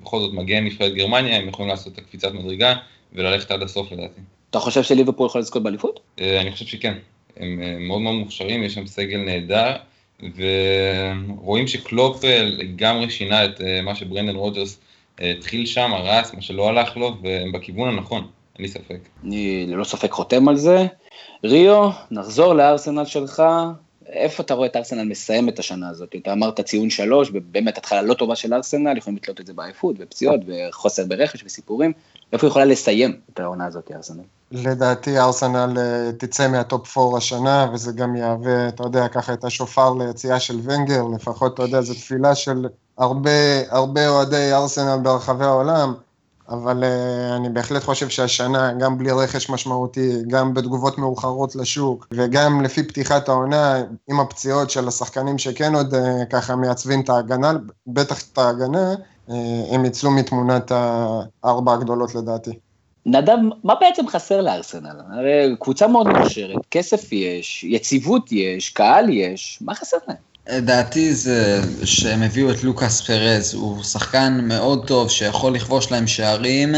בכל 0.03 0.21
זאת 0.21 0.33
מגן 0.33 0.65
נבחרת 0.65 0.95
גרמניה, 0.95 1.37
הם 1.37 1.49
יכולים 1.49 1.71
לעשות 1.71 1.93
את 1.93 1.99
הקפיצת 1.99 2.33
מדרגה 2.33 2.75
וללכת 3.13 3.51
עד 3.51 3.63
הסוף 3.63 3.93
לדעתי. 3.93 4.21
אתה 4.51 4.59
חושב 4.59 4.83
שליברפול 4.83 5.27
יכול 5.27 5.41
לזכות 5.41 5.63
באליפות? 5.63 6.01
אה, 6.21 6.41
אני 6.41 6.53
חושב 6.53 6.67
שכן. 6.67 6.95
הם 7.37 7.61
אה, 7.63 7.77
מאוד 7.79 8.01
מאוד 8.01 8.15
מוכשרים, 8.15 8.63
יש 8.63 8.75
שם 8.75 8.87
סגל 8.87 9.19
נהדר, 9.19 9.77
ורואים 10.37 11.67
שקלופ 11.67 12.25
לגמרי 12.45 13.11
שינה 13.11 13.45
את 13.45 13.61
מה 13.83 13.95
שברנדן 13.95 14.37
רוג'רס 14.37 14.81
התחיל 15.19 15.67
שם, 15.67 15.93
הרס, 15.93 16.35
מה 16.35 16.43
שלא 16.43 16.69
הלך 16.69 16.97
לו, 16.97 17.17
והם 17.23 17.53
בכיוון 17.53 17.89
הנכון, 17.89 18.27
אין 18.57 18.63
לי 18.65 18.69
ספק. 18.69 18.99
אני 19.25 19.67
ללא 19.67 19.85
ספק 19.85 20.11
חותם 20.11 20.49
על 20.49 20.57
זה. 20.57 20.87
ריו, 21.45 21.91
נחזור 22.11 22.55
לארסנל 22.55 23.05
שלך, 23.05 23.43
איפה 24.09 24.43
אתה 24.43 24.55
רואה 24.55 24.69
את 24.69 24.77
ארסנל 24.77 25.05
מסיים 25.05 25.49
את 25.49 25.59
השנה 25.59 25.89
הזאת? 25.89 26.15
אתה 26.23 26.33
אמרת 26.33 26.61
ציון 26.61 26.91
שלוש, 26.91 27.31
באמת 27.31 27.79
התחלה 27.79 28.03
לא 28.03 28.15
טובה 28.15 28.37
של 28.37 28.55
ארסנל, 28.55 28.97
יכולים 28.97 29.17
לתלות 29.17 29.41
את 29.41 29.47
זה 29.47 29.55
בעייפות, 29.55 29.99
בפציעות, 29.99 30.41
וחוסר 30.47 31.05
ברכש 31.05 31.45
וסיפורים. 31.45 31.93
איפה 32.33 32.47
היא 32.47 32.51
יכולה 32.51 32.65
לסיים 32.65 33.21
את 33.33 33.41
העונה 33.41 33.67
הזאת, 33.67 33.91
ארסנל? 33.95 34.23
לדעתי 34.53 35.19
ארסנל 35.19 35.79
אה, 35.79 36.13
תצא 36.19 36.49
מהטופ 36.49 36.99
4 36.99 37.17
השנה, 37.19 37.67
וזה 37.73 37.93
גם 37.93 38.17
יהווה, 38.17 38.69
אתה 38.69 38.83
יודע, 38.83 39.09
ככה 39.09 39.33
את 39.33 39.45
השופר 39.45 39.95
ליציאה 39.95 40.41
של 40.41 40.61
ונגר, 40.63 41.03
לפחות, 41.03 41.55
אתה 41.55 41.63
יודע, 41.63 41.81
זו 41.81 41.95
תפילה 41.95 42.35
של 42.35 42.69
הרבה, 42.99 43.31
הרבה 43.71 44.09
אוהדי 44.09 44.53
ארסנל 44.53 44.99
ברחבי 45.03 45.45
העולם. 45.45 45.95
אבל 46.49 46.85
uh, 46.85 47.37
אני 47.37 47.49
בהחלט 47.49 47.85
חושב 47.85 48.09
שהשנה, 48.09 48.73
גם 48.73 48.99
בלי 48.99 49.13
רכש 49.13 49.51
משמעותי, 49.51 50.23
גם 50.29 50.55
בתגובות 50.55 50.99
מאוחרות 50.99 51.57
לשוק, 51.57 52.07
וגם 52.13 52.61
לפי 52.61 52.83
פתיחת 52.83 53.29
העונה, 53.29 53.83
עם 54.09 54.21
הפציעות 54.21 54.71
של 54.71 54.89
השחקנים 54.89 55.39
שכן 55.39 55.75
עוד 55.75 55.95
uh, 55.95 55.99
ככה 56.31 56.57
מייצבים 56.57 57.01
את 57.01 57.09
ההגנה, 57.09 57.53
בטח 57.87 58.23
את 58.23 58.39
ההגנה, 58.39 58.95
הם 59.71 59.85
יצאו 59.85 60.11
מתמונת 60.11 60.73
הארבע 61.43 61.73
הגדולות 61.73 62.15
לדעתי. 62.15 62.51
נדב, 63.07 63.37
מה 63.65 63.75
בעצם 63.81 64.09
חסר 64.09 64.41
לארסנל? 64.41 65.01
הרי 65.11 65.57
קבוצה 65.61 65.87
מאוד 65.87 66.09
מאושרת, 66.09 66.67
כסף 66.71 67.13
יש, 67.13 67.65
יציבות 67.65 68.33
יש, 68.33 68.71
קהל 68.71 69.11
יש, 69.11 69.59
מה 69.61 69.75
חסר 69.75 69.97
להם? 70.09 70.17
דעתי 70.65 71.15
זה 71.15 71.61
שהם 71.85 72.23
הביאו 72.23 72.51
את 72.51 72.65
לוקאס 72.65 73.01
פרז, 73.01 73.55
הוא 73.55 73.83
שחקן 73.83 74.41
מאוד 74.43 74.87
טוב 74.87 75.11
שיכול 75.11 75.55
לכבוש 75.55 75.91
להם 75.91 76.07
שערים, 76.07 76.75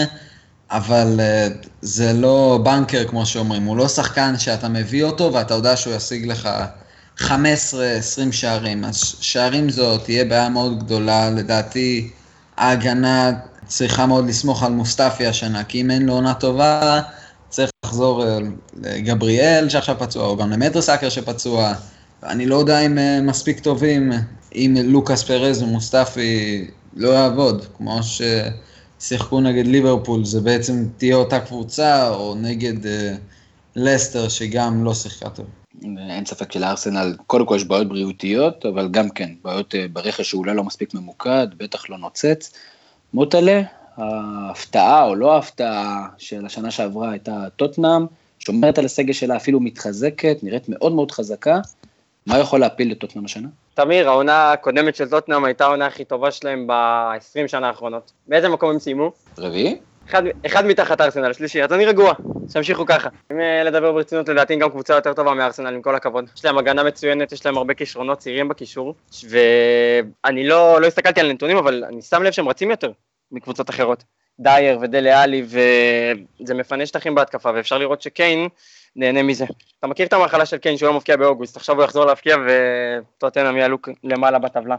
אבל 0.71 1.21
אה, 1.21 1.49
זה 1.83 2.13
לא 2.13 2.61
בנקר 2.63 3.05
כמו 3.09 3.27
שאומרים, 3.27 3.65
הוא 3.65 3.77
לא 3.77 3.89
שחקן 3.89 4.39
שאתה 4.39 4.69
מביא 4.69 5.05
אותו 5.05 5.33
ואתה 5.33 5.55
יודע 5.55 5.77
שהוא 5.77 5.95
ישיג 5.95 6.27
לך 6.27 6.49
15-20 7.19 7.29
שערים, 8.31 8.85
אז 8.85 9.15
שערים 9.21 9.71
זו 9.71 9.99
תהיה 9.99 10.25
בעיה 10.25 10.49
מאוד 10.49 10.79
גדולה, 10.79 11.31
לדעתי 11.31 12.11
ההגנה 12.59 13.33
צריכה 13.67 14.07
מאוד 14.07 14.29
לסמוך 14.29 14.63
על 14.63 14.73
מוסטפי 14.73 15.27
השנה, 15.27 15.65
כי 15.65 15.81
אם 15.81 15.91
אין 15.91 16.07
לו 16.07 16.13
עונה 16.13 16.35
טובה, 16.35 17.01
צריך 17.49 17.71
לחזור 17.85 18.25
אה, 18.25 18.39
לגבריאל 18.83 19.69
שעכשיו 19.69 19.97
פצוע, 19.99 20.27
או 20.27 20.37
גם 20.37 20.51
למטרסאקר 20.51 21.09
שפצוע. 21.09 21.75
אני 22.23 22.47
לא 22.47 22.57
יודע 22.57 22.81
אם 22.81 22.99
אה, 22.99 23.21
מספיק 23.21 23.61
טובים, 23.61 24.13
אם 24.55 24.77
לוקאס 24.85 25.23
פרז 25.23 25.63
ומוסטפי 25.63 26.65
לא 26.97 27.09
יעבוד, 27.09 27.67
כמו 27.77 28.01
ששיחקו 29.01 29.41
נגד 29.41 29.67
ליברפול, 29.67 30.25
זה 30.25 30.41
בעצם 30.41 30.85
תהיה 30.97 31.17
אותה 31.17 31.41
קבוצה, 31.41 32.09
או 32.09 32.35
נגד 32.35 32.87
אה, 32.87 33.15
לסטר 33.77 34.29
שגם 34.29 34.85
לא 34.85 34.95
שיחקה 34.95 35.29
טוב. 35.29 35.47
אין 36.11 36.25
ספק 36.27 36.53
שלארסנל, 36.53 37.17
קודם 37.27 37.47
כל 37.47 37.57
יש 37.57 37.65
בעיות 37.65 37.89
בריאותיות, 37.89 38.67
אבל 38.67 38.89
גם 38.89 39.11
כן, 39.11 39.31
בעיות 39.45 39.75
אה, 39.75 39.87
ברכש 39.93 40.31
שאולי 40.31 40.55
לא 40.55 40.65
מספיק 40.65 40.95
ממוקד, 40.95 41.47
בטח 41.57 41.91
לא 41.91 41.99
נוצץ. 41.99 42.53
מוטלה, 43.15 43.63
ההפתעה 43.97 45.05
או 45.05 45.15
לא 45.15 45.35
ההפתעה 45.35 46.09
של 46.19 46.47
השנה 46.47 46.71
שעברה 46.71 47.11
הייתה 47.11 47.45
טוטנאם, 47.57 48.07
שומרת 48.39 48.79
על 48.79 48.85
הסגל 48.85 49.13
שלה, 49.13 49.37
אפילו 49.37 49.61
מתחזקת, 49.61 50.39
נראית 50.43 50.69
מאוד 50.69 50.93
מאוד 50.93 51.11
חזקה, 51.11 51.61
מה 52.27 52.39
יכול 52.39 52.61
להפיל 52.61 52.91
לטוטנאם 52.91 53.25
השנה? 53.25 53.49
תמיר, 53.75 54.09
העונה 54.09 54.53
הקודמת 54.53 54.97
של 54.97 55.09
טוטנאם 55.09 55.45
הייתה 55.45 55.65
העונה 55.65 55.87
הכי 55.87 56.05
טובה 56.05 56.31
שלהם 56.31 56.67
ב-20 56.67 57.49
שנה 57.49 57.69
האחרונות. 57.69 58.13
באיזה 58.29 58.49
מקום 58.49 58.71
הם 58.71 58.79
סיימו? 58.79 59.13
רביעי? 59.39 59.79
אחד, 60.09 60.23
אחד 60.47 60.67
מתחת 60.67 61.01
ארסנל, 61.01 61.33
שלישי, 61.33 61.63
אז 61.63 61.73
אני 61.73 61.87
רגוע, 61.87 62.13
שימשיכו 62.53 62.87
ככה. 62.87 63.09
אם 63.33 63.41
אה, 63.41 63.65
לדבר 63.65 63.93
ברצינות, 63.93 64.29
לדעתי 64.29 64.57
גם 64.57 64.71
קבוצה 64.71 64.95
יותר 64.95 65.13
טובה 65.15 65.35
מארסנל, 65.35 65.75
עם 65.75 65.83
כל 65.83 65.95
הכבוד. 65.95 66.25
יש 66.37 66.45
להם 66.45 66.59
הגנה 66.59 66.85
מצוינת, 66.85 67.33
יש 67.33 67.47
להם 67.47 67.57
הרבה 67.57 67.75
כישרונות 67.75 68.19
צעירים 68.19 68.49
בקישור, 68.49 68.95
ואני 69.29 70.49
לא, 70.49 70.81
לא 70.81 70.87
הסתכלתי 70.87 71.21
על 71.21 71.33
נתונים, 71.33 71.57
אבל 71.57 71.85
אני 71.85 72.03
שם 72.03 72.23
לב 72.23 72.33
שהם 72.33 72.49
רצים 72.49 72.71
יותר 72.71 72.91
מקבוצות 73.33 73.71
אחרות. 73.71 74.05
דייר 74.41 74.79
ודלה 74.83 75.23
עלי, 75.23 75.43
וזה 75.47 76.55
מפנה 76.55 76.87
שטחים 76.87 77.15
בהתקפה, 77.15 77.51
ואפשר 77.55 77.79
לראות 77.79 78.03
שקיין 78.03 78.49
נהנה 78.97 79.23
מזה. 79.23 79.45
אתה 79.79 79.87
מכיר 79.87 80.07
את 80.07 80.13
המחלה 80.13 80.47
של 80.47 80.57
קיין 80.57 80.77
שהוא 80.77 80.89
לא 80.89 80.95
מבקיע 80.95 81.17
באוגוסט, 81.17 81.57
עכשיו 81.57 81.77
הוא 81.77 81.85
יחזור 81.85 82.05
להבקיע 82.05 82.37
וטוטנאם 82.47 83.57
יעלו 83.57 83.79
למעלה 84.05 84.39
בטבלה. 84.39 84.77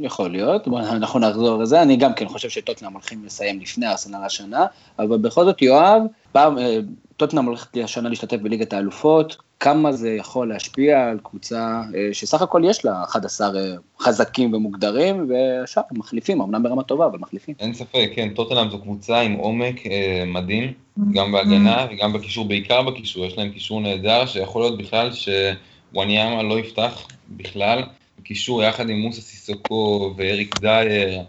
יכול 0.00 0.30
להיות, 0.30 0.68
אנחנו 0.68 1.20
נחזור 1.20 1.58
לזה, 1.58 1.82
אני 1.82 1.96
גם 1.96 2.14
כן 2.14 2.28
חושב 2.28 2.48
שטוטנאם 2.48 2.92
הולכים 2.92 3.24
לסיים 3.24 3.60
לפני 3.60 3.86
ארסנל 3.86 4.24
השנה, 4.24 4.66
אבל 4.98 5.18
בכל 5.18 5.44
זאת 5.44 5.62
יואב, 5.62 6.02
פעם, 6.32 6.58
אה, 6.58 6.78
טוטנאם 7.16 7.44
הולכת 7.44 7.76
השנה 7.84 8.08
להשתתף 8.08 8.36
בליגת 8.36 8.72
האלופות, 8.72 9.36
כמה 9.60 9.92
זה 9.92 10.10
יכול 10.10 10.48
להשפיע 10.48 11.08
על 11.10 11.18
קבוצה 11.22 11.82
אה, 11.94 12.08
שסך 12.12 12.42
הכל 12.42 12.62
יש 12.64 12.84
לה 12.84 13.02
11 13.04 13.48
אה, 13.56 13.74
חזקים 14.00 14.54
ומוגדרים, 14.54 15.30
והשאר 15.30 15.82
מחליפים, 15.92 16.40
אמנם 16.40 16.62
ברמה 16.62 16.82
טובה, 16.82 17.06
אבל 17.06 17.18
מחליפים. 17.18 17.54
אין 17.60 17.74
ספק, 17.74 18.10
כן, 18.14 18.28
טוטנאם 18.34 18.70
זו 18.70 18.78
קבוצה 18.78 19.20
עם 19.20 19.32
עומק 19.32 19.86
אה, 19.86 20.24
מדהים, 20.26 20.72
גם 21.12 21.32
בהגנה 21.32 21.86
וגם 21.90 22.12
בקישור, 22.12 22.48
בעיקר 22.48 22.82
בקישור, 22.82 23.24
יש 23.24 23.38
להם 23.38 23.50
קישור 23.50 23.80
נהדר, 23.80 24.26
שיכול 24.26 24.62
להיות 24.62 24.78
בכלל 24.78 25.10
שוואניאמה 25.12 26.42
לא 26.42 26.58
יפתח 26.58 27.08
בכלל, 27.28 27.82
קישור 28.24 28.62
יחד 28.62 28.90
עם 28.90 28.98
מוסה 28.98 29.20
סיסוקו 29.20 30.14
ואריק 30.16 30.54
דייר, 30.54 31.20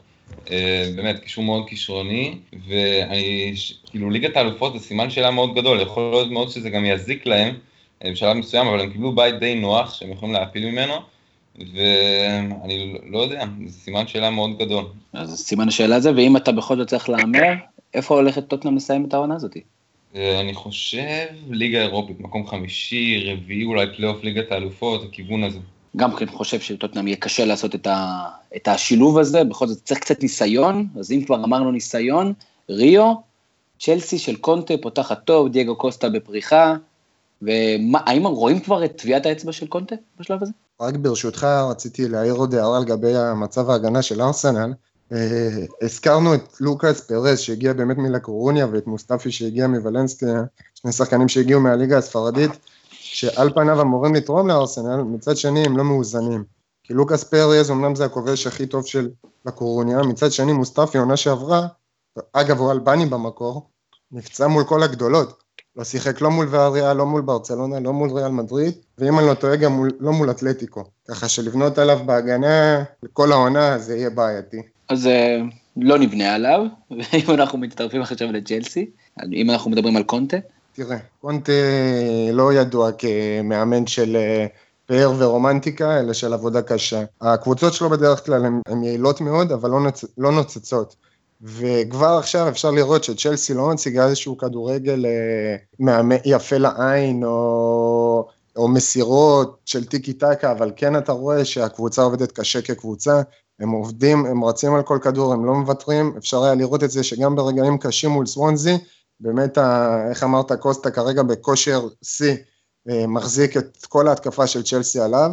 אה, 0.52 0.92
באמת, 0.96 1.20
קישור 1.20 1.44
מאוד 1.44 1.70
כישרוני, 1.70 2.36
ואני, 2.68 3.54
כאילו 3.90 4.10
ליגת 4.10 4.38
האלופות 4.38 4.74
זה 4.74 4.80
סימן 4.80 5.10
שאלה 5.10 5.32
מאוד 5.32 5.56
גדול, 5.56 5.82
יכול 5.82 6.12
להיות 6.12 6.32
מאוד 6.32 6.50
שזה 6.50 6.70
גם 6.70 6.86
יזיק 6.86 7.26
להם 7.26 7.56
אה, 8.06 8.12
בשלב 8.12 8.38
מסוים, 8.38 8.68
אבל 8.68 8.80
הם 8.80 8.92
קיבלו 8.92 9.16
בית 9.16 9.40
די 9.40 9.56
נוח 9.56 9.94
שהם 9.94 10.12
יכולים 10.12 10.34
להפיל 10.34 10.72
ממנו, 10.72 10.94
ואני 11.56 12.96
לא 13.10 13.20
יודע, 13.20 13.46
זה 13.66 13.80
סימן 13.80 14.08
שאלה 14.08 14.30
מאוד 14.30 14.58
גדול. 14.58 14.86
אז 15.14 15.40
סימן 15.40 15.68
השאלה 15.68 16.00
זה, 16.00 16.12
ואם 16.16 16.38
אתה 16.38 16.52
בכל 16.52 16.78
זאת 16.78 16.88
צריך 16.88 17.10
להמר, 17.10 17.54
איפה 17.98 18.16
הולכת 18.16 18.48
טוטנאם 18.48 18.76
לסיים 18.76 19.06
את 19.06 19.14
העונה 19.14 19.36
הזאת? 19.36 19.58
אה, 20.16 20.40
אני 20.40 20.54
חושב 20.54 21.26
ליגה 21.50 21.82
אירופית, 21.82 22.20
מקום 22.20 22.48
חמישי, 22.48 23.32
רביעי, 23.32 23.66
אולי 23.66 23.86
פלייאוף 23.96 24.24
ליגת 24.24 24.52
האלופות, 24.52 25.04
הכיוון 25.04 25.44
הזה. 25.44 25.60
גם 25.96 26.16
כן 26.16 26.26
חושב 26.26 26.60
שטוטנאם 26.60 27.08
יהיה 27.08 27.18
קשה 27.18 27.46
לעשות 27.46 27.76
את, 27.76 27.88
ה, 27.88 28.24
את 28.56 28.68
השילוב 28.68 29.18
הזה, 29.18 29.44
בכל 29.44 29.68
זאת 29.68 29.84
צריך 29.84 30.00
קצת 30.00 30.24
ניסיון, 30.24 30.88
אז 31.00 31.12
אם 31.12 31.24
כבר 31.26 31.44
אמרנו 31.44 31.72
ניסיון, 31.72 32.34
ריו, 32.70 33.14
צ'לסי 33.80 34.18
של 34.18 34.36
קונטה 34.36 34.74
פותחת 34.82 35.26
טוב, 35.26 35.50
דייגו 35.50 35.76
קוסטה 35.76 36.10
בפריחה, 36.10 36.76
והאם 37.42 38.28
רואים 38.28 38.60
כבר 38.60 38.86
את 38.86 38.96
טביעת 38.96 39.26
האצבע 39.26 39.52
של 39.52 39.68
קונטה 39.68 39.96
בשלב 40.20 40.44
הזה? 40.44 40.52
רק 40.82 40.96
ברשותך 40.96 41.48
רציתי 41.70 42.08
להעיר 42.08 42.34
עוד 42.34 42.56
הערה 42.56 42.80
לגבי 42.80 43.16
המצב 43.16 43.70
ההגנה 43.70 44.02
של 44.02 44.22
ארסנל. 44.22 44.74
אה, 45.14 45.66
הזכרנו 45.82 46.34
את 46.34 46.42
לוקאס 46.60 47.02
פרס 47.02 47.40
שהגיע 47.40 47.74
באמת 47.74 47.98
מלקורוניה 47.98 48.68
ואת 48.72 48.88
מוסטפי 48.88 49.32
שהגיע 49.32 49.68
מוולנסטיה, 49.68 50.44
שני 50.76 50.92
שחקנים 50.92 51.28
שהגיעו 51.28 51.62
מהליגה 51.62 51.98
הספרדית. 51.98 52.52
שעל 53.18 53.54
פניו 53.54 53.82
אמורים 53.82 54.16
לתרום 54.16 54.48
לארסנל, 54.48 55.02
מצד 55.02 55.38
שני 55.38 55.66
הם 55.66 55.78
לא 55.78 55.84
מאוזנים. 55.84 56.44
כי 56.84 56.94
לוקאס 56.94 57.24
פרז 57.24 57.72
אמנם 57.72 57.96
זה 57.96 58.06
הכובש 58.06 58.48
הכי 58.48 58.66
טוב 58.66 58.86
של 58.86 59.10
לקורוניה, 59.46 60.02
מצד 60.02 60.32
שני 60.32 60.54
מוסטפי 60.54 60.98
עונה 60.98 61.18
שעברה, 61.18 61.68
אגב 62.34 62.60
הוא 62.60 62.72
אלבני 62.72 63.06
במקור, 63.06 63.70
נפצע 64.12 64.48
מול 64.48 64.64
כל 64.64 64.84
הגדולות, 64.84 65.44
לא 65.76 65.84
שיחק 65.84 66.22
לא 66.22 66.32
מול 66.32 66.48
ואריאל, 66.50 66.98
לא 66.98 67.06
מול 67.06 67.22
ברצלונה, 67.22 67.80
לא 67.80 67.94
מול 67.94 68.10
ריאל 68.12 68.32
מדריד, 68.32 68.74
ואם 68.98 69.20
אני 69.20 69.28
לא 69.28 69.34
טועה 69.34 69.56
גם 69.56 69.72
מול, 69.72 69.92
לא 70.00 70.12
מול 70.12 70.32
אתלטיקו. 70.32 70.84
ככה 71.08 71.28
שלבנות 71.28 71.78
עליו 71.78 72.00
בהגנה 72.06 72.84
לכל 73.04 73.32
העונה 73.32 73.80
זה 73.80 73.98
יהיה 73.98 74.10
בעייתי. 74.10 74.62
אז 74.90 75.08
אה, 75.08 75.42
לא 75.78 76.00
נבנה 76.00 76.36
עליו, 76.36 76.66
ואם 76.92 77.30
אנחנו 77.30 77.58
מצטרפים 77.58 78.02
עכשיו 78.02 78.32
לג'לסי, 78.32 78.90
אם 79.34 79.50
אנחנו 79.50 79.72
מדברים 79.72 79.98
על 79.98 80.04
קונטה, 80.04 80.38
תראה, 80.78 80.98
קונטה 81.22 81.52
לא 82.34 82.54
ידוע 82.54 82.92
כמאמן 82.92 83.88
של 83.88 84.16
אה, 84.16 84.46
פאר 84.86 85.14
ורומנטיקה, 85.18 86.00
אלא 86.00 86.14
של 86.14 86.34
עבודה 86.34 86.62
קשה. 86.62 87.04
הקבוצות 87.22 87.74
שלו 87.74 87.90
בדרך 87.90 88.26
כלל 88.26 88.46
הן 88.46 88.84
יעילות 88.84 89.22
מאוד, 89.22 89.52
אבל 89.52 89.70
לא, 89.70 89.80
נוצ... 89.80 90.06
לא 90.18 90.32
נוצצות. 90.32 90.96
וכבר 91.42 92.18
עכשיו 92.20 92.50
אפשר 92.50 92.72
לראות 92.72 93.04
שצ'לסי 93.04 93.54
לא 93.54 93.70
מציגה 93.70 94.06
איזשהו 94.06 94.38
כדורגל 94.38 95.06
אה, 95.06 96.02
יפה 96.26 96.58
לעין, 96.58 97.24
או, 97.24 98.28
או 98.56 98.68
מסירות 98.68 99.58
של 99.66 99.86
טיקי 99.86 100.14
טקה, 100.14 100.52
אבל 100.52 100.72
כן 100.76 100.98
אתה 100.98 101.12
רואה 101.12 101.46
שהקבוצה 101.46 102.02
עובדת 102.02 102.32
קשה 102.32 102.62
כקבוצה, 102.62 103.22
הם 103.60 103.72
עובדים, 103.72 104.26
הם 104.26 104.44
רצים 104.44 104.74
על 104.74 104.84
כל 104.84 105.00
כדור, 105.02 105.34
הם 105.34 105.46
לא 105.46 105.54
מוותרים, 105.54 106.14
אפשר 106.18 106.44
היה 106.44 106.56
לראות 106.56 106.84
את 106.84 106.92
זה 106.92 107.04
שגם 107.04 107.36
ברגעים 107.36 107.78
קשים 107.78 108.10
מול 108.10 108.26
סוונזי, 108.26 108.78
באמת, 109.20 109.58
ה, 109.58 109.98
איך 110.10 110.24
אמרת, 110.24 110.52
קוסטה 110.52 110.92
כרגע 110.92 111.24
בכושר 111.24 111.88
שיא, 112.04 112.36
אה, 112.90 113.08
מחזיק 113.08 113.58
את 113.58 113.86
כל 113.90 114.08
ההתקפה 114.08 114.48
של 114.48 114.64
צ'לסי 114.64 115.00
עליו. 115.00 115.32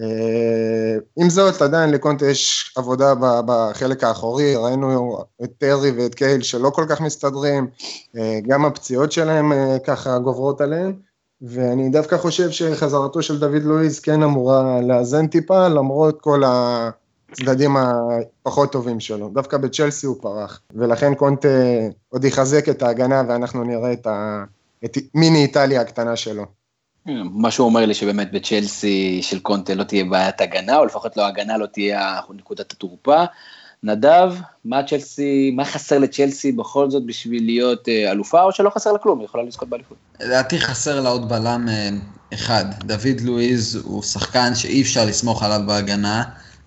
אה, 0.00 0.96
עם 1.16 1.30
זאת, 1.30 1.62
עדיין 1.62 1.90
לקונטה 1.90 2.26
יש 2.26 2.72
עבודה 2.76 3.14
בחלק 3.46 4.04
האחורי, 4.04 4.56
ראינו 4.56 5.18
את 5.44 5.50
טרי 5.58 5.90
ואת 5.90 6.14
קייל 6.14 6.42
שלא 6.42 6.70
כל 6.70 6.86
כך 6.88 7.00
מסתדרים, 7.00 7.68
אה, 8.16 8.38
גם 8.46 8.64
הפציעות 8.64 9.12
שלהם 9.12 9.52
ככה 9.84 10.18
גוברות 10.18 10.60
עליהם, 10.60 10.92
ואני 11.42 11.88
דווקא 11.88 12.16
חושב 12.16 12.50
שחזרתו 12.50 13.22
של 13.22 13.38
דוד 13.38 13.62
לואיז 13.62 14.00
כן 14.00 14.22
אמורה 14.22 14.80
לאזן 14.80 15.26
טיפה, 15.26 15.68
למרות 15.68 16.20
כל. 16.20 16.42
הצדדים 17.40 17.76
הפחות 17.76 18.72
טובים 18.72 19.00
שלו. 19.00 19.28
דווקא 19.28 19.56
בצ'לסי 19.56 20.06
הוא 20.06 20.16
פרח, 20.20 20.60
ולכן 20.74 21.14
קונטה 21.14 21.48
עוד 22.08 22.24
יחזק 22.24 22.68
את 22.68 22.82
ההגנה 22.82 23.22
ואנחנו 23.28 23.64
נראה 23.64 23.92
את, 23.92 24.06
ה... 24.06 24.44
את 24.84 24.98
מיני 25.14 25.42
איטליה 25.42 25.80
הקטנה 25.80 26.16
שלו. 26.16 26.44
מה 27.24 27.50
שהוא 27.50 27.66
אומר 27.66 27.86
לי 27.86 27.94
שבאמת 27.94 28.32
בצ'לסי 28.32 29.20
של 29.22 29.38
קונטה 29.38 29.74
לא 29.74 29.84
תהיה 29.84 30.04
בעיית 30.04 30.40
הגנה, 30.40 30.76
או 30.76 30.84
לפחות 30.84 31.16
לא 31.16 31.26
הגנה 31.26 31.58
לא 31.58 31.66
תהיה 31.66 32.20
נקודת 32.30 32.72
התורפה. 32.72 33.24
נדב, 33.82 34.34
מה 34.64 34.82
צ'לסי, 34.82 35.50
מה 35.56 35.64
חסר 35.64 35.98
לצ'לסי 35.98 36.52
בכל 36.52 36.90
זאת 36.90 37.06
בשביל 37.06 37.44
להיות 37.44 37.88
אה, 37.88 38.10
אלופה, 38.10 38.42
או 38.42 38.52
שלא 38.52 38.70
חסר 38.70 38.92
לה 38.92 38.98
כלום, 38.98 39.18
היא 39.18 39.24
יכולה 39.24 39.44
לזכות 39.44 39.68
באליפות? 39.68 39.96
לדעתי 40.20 40.60
חסר 40.60 41.00
לה 41.00 41.08
עוד 41.08 41.28
בלם 41.28 41.68
אה, 41.68 41.88
אחד. 42.34 42.64
דוד 42.84 43.20
לואיז 43.22 43.80
הוא 43.84 44.02
שחקן 44.02 44.54
שאי 44.54 44.82
אפשר 44.82 45.04
לסמוך 45.04 45.42
עליו 45.42 45.60
בהגנה. 45.66 46.22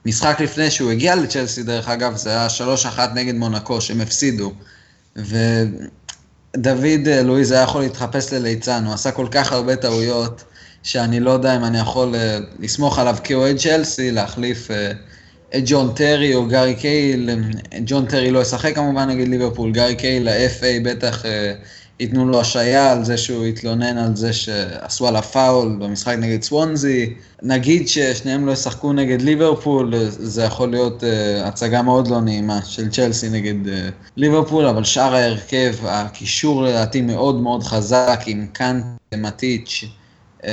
משחק 0.08 0.42
לפני 0.42 0.72
שהוא 0.72 0.92
הגיע 0.92 1.16
לצ'לסי, 1.16 1.64
דרך 1.64 1.88
אגב, 1.88 2.16
זה 2.16 2.30
היה 2.30 2.48
3-1 2.98 3.00
נגד 3.16 3.36
מונקו, 3.36 3.82
שהם 3.82 4.02
הפסידו. 4.02 4.54
ודוד 5.16 7.08
אה, 7.08 7.24
לואיז 7.24 7.52
היה 7.52 7.62
יכול 7.62 7.82
להתחפש 7.82 8.34
לליצן, 8.34 8.86
הוא 8.86 8.94
עשה 8.94 9.12
כל 9.12 9.28
כך 9.32 9.52
הרבה 9.52 9.76
טעויות, 9.76 10.44
שאני 10.84 11.20
לא 11.20 11.32
יודע 11.32 11.56
אם 11.56 11.64
אני 11.64 11.80
יכול 11.80 12.16
אה, 12.16 12.38
לסמוך 12.60 13.00
עליו 13.00 13.18
כאוהד 13.24 13.58
צ'לסי, 13.58 14.12
להחליף 14.12 14.72
אה, 14.72 14.92
את 15.56 15.64
ג'ון 15.66 15.94
טרי 15.96 16.36
או 16.36 16.48
גארי 16.48 16.76
קייהיל. 16.76 17.30
ג'ון 17.86 18.06
טרי 18.06 18.32
לא 18.32 18.42
ישחק 18.42 18.76
כמובן 18.76 19.10
נגד 19.10 19.28
ליברפול, 19.28 19.72
גארי 19.72 19.96
קייהיל, 19.96 20.28
ה-FA 20.28 20.84
בטח 20.84 21.24
ייתנו 22.00 22.26
לו 22.26 22.42
השעיה 22.42 22.92
על 22.92 23.06
זה 23.06 23.18
שהוא 23.18 23.46
התלונן 23.46 23.98
על 23.98 24.16
זה 24.16 24.34
שעשו 24.34 25.08
עליו 25.08 25.22
פאול 25.22 25.78
במשחק 25.80 26.16
נגד 26.20 26.44
סוונזי. 26.44 27.14
נגיד 27.42 27.88
ששניהם 27.88 28.46
לא 28.46 28.52
ישחקו 28.52 28.94
נגד 28.94 29.22
ליברפול, 29.22 29.94
זה 30.10 30.44
יכול 30.44 30.70
להיות 30.70 31.04
אה, 31.04 31.06
הצגה 31.48 31.82
מאוד 31.82 32.08
לא 32.08 32.22
נעימה 32.22 32.60
של 32.66 32.90
צ'לסי 32.90 33.30
נגד 33.30 33.66
אה, 33.66 33.70
ליברפול, 34.18 34.66
אבל 34.66 34.84
שאר 34.84 35.16
ההרכב, 35.16 35.76
הקישור 35.84 36.64
לדעתי 36.64 37.02
מאוד 37.02 37.42
מאוד 37.42 37.64
חזק 37.64 38.20
עם 38.26 38.48
קאנטה 38.54 38.86
מטיץ', 39.16 39.84
אה, 40.42 40.46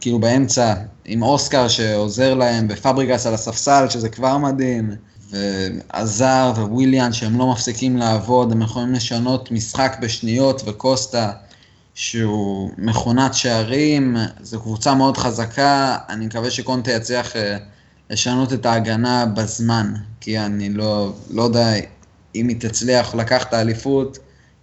כאילו 0.00 0.18
באמצע, 0.18 0.74
עם 1.04 1.22
אוסקר 1.22 1.68
שעוזר 1.68 2.34
להם, 2.34 2.68
בפבריגס 2.68 3.26
על 3.26 3.34
הספסל, 3.34 3.86
שזה 3.88 4.08
כבר 4.08 4.38
מדהים. 4.38 4.90
ועזר 5.30 6.52
וויליאן 6.70 7.12
שהם 7.12 7.38
לא 7.38 7.52
מפסיקים 7.52 7.96
לעבוד, 7.96 8.52
הם 8.52 8.62
יכולים 8.62 8.92
לשנות 8.92 9.50
משחק 9.50 9.96
בשניות, 10.00 10.62
וקוסטה 10.66 11.32
שהוא 11.94 12.70
מכונת 12.78 13.34
שערים, 13.34 14.16
זו 14.40 14.60
קבוצה 14.60 14.94
מאוד 14.94 15.16
חזקה, 15.16 15.98
אני 16.08 16.26
מקווה 16.26 16.50
שקונטה 16.50 16.92
יצליח 16.92 17.36
אה, 17.36 17.56
לשנות 18.10 18.52
את 18.52 18.66
ההגנה 18.66 19.26
בזמן, 19.26 19.94
כי 20.20 20.38
אני 20.38 20.68
לא, 20.68 21.12
לא 21.30 21.42
יודע 21.42 21.72
אם 22.34 22.48
היא 22.48 22.56
תצליח 22.60 23.14
לקחת 23.14 23.52
האליפות 23.52 24.18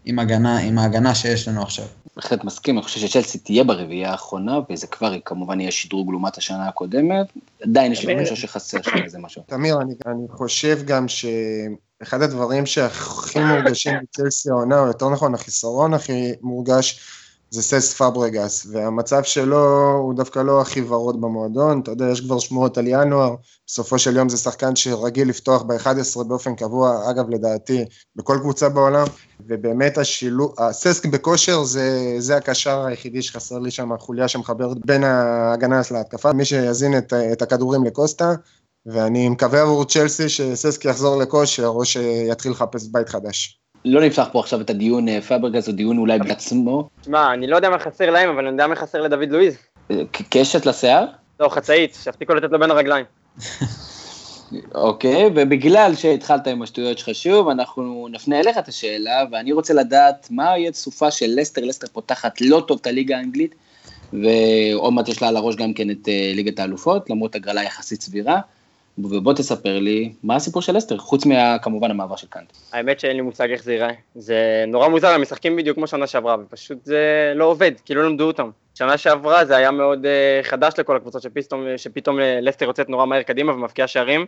עם, 0.06 0.20
הגנה, 0.20 0.58
עם 0.58 0.78
ההגנה 0.78 1.16
שיש 1.16 1.48
לנו 1.48 1.62
עכשיו. 1.62 1.86
בהחלט 2.16 2.44
מסכים, 2.44 2.78
אני 2.78 2.84
חושב 2.84 3.08
שצ'לסי 3.08 3.38
תהיה 3.38 3.64
ברביעייה 3.64 4.12
האחרונה, 4.12 4.60
וזה 4.70 4.88
כבר 4.88 5.20
כמובן 5.26 5.60
יהיה 5.60 5.72
שדרוג 5.72 6.12
לעומת 6.12 6.38
השנה 6.38 6.68
הקודמת. 6.68 7.28
עדיין 7.64 7.92
יש 7.92 8.06
לי 8.06 8.16
תחושה 8.16 8.36
שחסר 8.36 8.82
שם 8.82 9.04
איזה 9.04 9.20
משהו. 9.20 9.44
תמיר, 9.48 9.82
אני, 9.82 9.94
אני 10.06 10.28
חושב 10.30 10.80
גם 10.86 11.06
שאחד 11.08 12.22
הדברים 12.22 12.66
שהכי 12.66 13.40
מורגשים 13.40 13.94
בצלסי 14.04 14.50
העונה, 14.50 14.80
או 14.80 14.88
יותר 14.88 15.10
נכון, 15.10 15.34
החיסרון 15.34 15.94
הכי 15.94 16.32
מורגש, 16.42 17.00
זה 17.54 17.62
סס 17.62 17.94
פברגס, 17.94 18.68
והמצב 18.72 19.24
שלו 19.24 19.92
הוא 19.92 20.14
דווקא 20.14 20.40
לא 20.40 20.62
הכי 20.62 20.82
ורוד 20.82 21.22
במועדון, 21.22 21.80
אתה 21.80 21.92
יודע, 21.92 22.06
יש 22.12 22.22
כבר 22.22 22.40
שמועות 22.40 22.78
על 22.78 22.88
ינואר, 22.88 23.36
בסופו 23.68 24.00
של 24.00 24.18
יום 24.18 24.30
זה 24.30 24.38
שחקן 24.38 24.76
שרגיל 24.76 25.30
לפתוח 25.30 25.62
ב-11 25.62 26.24
באופן 26.24 26.56
קבוע, 26.56 27.10
אגב, 27.10 27.30
לדעתי, 27.30 27.86
בכל 28.16 28.38
קבוצה 28.42 28.70
בעולם, 28.70 29.08
ובאמת 29.48 29.98
השילוב, 29.98 30.54
הססק 30.58 31.06
בכושר 31.06 31.64
זה, 31.64 32.16
זה 32.20 32.36
הקשר 32.38 32.86
היחידי 32.86 33.22
שחסר 33.22 33.60
לי 33.60 33.72
שם, 33.72 33.92
החוליה 33.92 34.28
שמחברת 34.28 34.86
בין 34.86 35.04
ההגנה 35.04 35.82
להתקפה, 35.92 36.34
מי 36.34 36.46
שיזין 36.46 36.98
את, 36.98 37.14
את 37.14 37.42
הכדורים 37.42 37.84
לקוסטה, 37.84 38.34
ואני 38.86 39.30
מקווה 39.30 39.62
עבור 39.62 39.86
צ'לסי 39.86 40.30
שססק 40.30 40.86
יחזור 40.86 41.18
לכושר, 41.18 41.68
או 41.68 41.86
שיתחיל 41.86 42.52
לחפש 42.52 42.88
בית 42.88 43.10
חדש. 43.10 43.63
לא 43.86 44.02
נפתח 44.02 44.28
פה 44.32 44.40
עכשיו 44.40 44.62
את 44.62 44.70
הדיון 44.70 45.08
אה, 45.08 45.22
פאברגס, 45.22 45.68
הוא 45.68 45.76
דיון 45.76 45.98
אולי 45.98 46.20
בעצמו. 46.20 46.90
תשמע, 47.02 47.34
אני 47.34 47.48
לא 47.48 47.56
יודע 47.56 47.70
מה 47.70 47.80
חסר 47.80 48.10
להם, 48.10 48.30
אבל 48.30 48.40
אני 48.40 48.50
יודע 48.50 48.68
מה 48.68 48.76
חסר 48.76 49.02
לדוד 49.02 49.30
לואיז. 49.30 49.58
אה, 49.92 50.02
קשת 50.30 50.66
לשיער? 50.66 51.06
לא, 51.40 51.50
חצאית, 51.50 51.98
שיפסיקו 52.04 52.34
לתת 52.34 52.52
לו 52.52 52.60
בין 52.60 52.72
הרגליים. 52.72 53.06
אוקיי, 54.76 55.26
ובגלל 55.36 55.96
שהתחלת 55.96 56.48
עם 56.48 56.62
השטויות 56.62 56.98
שלך 56.98 57.16
שוב, 57.16 57.50
אנחנו 57.50 58.08
נפנה 58.12 58.40
אליך 58.40 58.58
את 58.58 58.68
השאלה, 58.68 59.24
ואני 59.32 59.52
רוצה 59.52 59.74
לדעת 59.74 60.28
מה 60.32 60.58
יהיה 60.58 60.74
סופה 60.74 61.12
של 61.12 61.26
לסטר, 61.36 61.62
לסטר 61.62 61.88
פותחת 61.94 62.42
לא 62.42 62.64
טוב 62.68 62.78
את 62.82 62.88
הליגה 62.88 63.18
האנגלית, 63.18 63.56
ועוד 64.14 64.94
מעט 64.94 65.08
יש 65.08 65.22
לה 65.22 65.28
על 65.28 65.38
הראש 65.38 65.56
גם 65.56 65.74
כן 65.74 65.92
את 65.92 66.08
אה, 66.08 66.32
ליגת 66.36 66.60
האלופות, 66.60 67.10
למרות 67.10 67.36
הגרלה 67.36 67.64
יחסית 67.64 68.02
סבירה. 68.02 68.40
ובוא 68.98 69.34
תספר 69.34 69.80
לי, 69.80 70.14
מה 70.24 70.36
הסיפור 70.36 70.62
של 70.62 70.78
אסטר, 70.78 70.98
חוץ 70.98 71.24
מכמובן 71.26 71.92
המעבר 71.92 72.16
של 72.16 72.28
קאנט. 72.28 72.54
האמת 72.74 73.00
שאין 73.00 73.16
לי 73.16 73.22
מושג 73.22 73.52
איך 73.52 73.64
זה 73.64 73.74
ייראה. 73.74 73.94
זה 74.16 74.66
נורא 74.68 74.88
מוזר, 74.88 75.08
הם 75.08 75.22
משחקים 75.22 75.56
בדיוק 75.56 75.76
כמו 75.78 75.88
שנה 75.88 76.08
שעברה, 76.08 76.36
ופשוט 76.40 76.86
זה 76.86 77.34
לא 77.36 77.46
עובד, 77.46 77.72
כי 77.86 77.94
לא 77.94 78.06
למדו 78.06 78.28
אותם. 78.28 78.50
שנה 78.76 78.98
שעברה 78.98 79.46
זה 79.46 79.58
היה 79.58 79.72
מאוד 79.72 80.06
uh, 80.06 80.46
חדש 80.46 80.74
לכל 80.78 80.96
הקבוצות, 80.96 81.22
שפתאום, 81.22 81.66
שפתאום 81.78 82.20
לסטר 82.42 82.66
יוצאת 82.66 82.90
נורא 82.90 83.06
מהר 83.06 83.22
קדימה 83.22 83.54
ומבקיעה 83.54 83.88
שערים. 83.88 84.26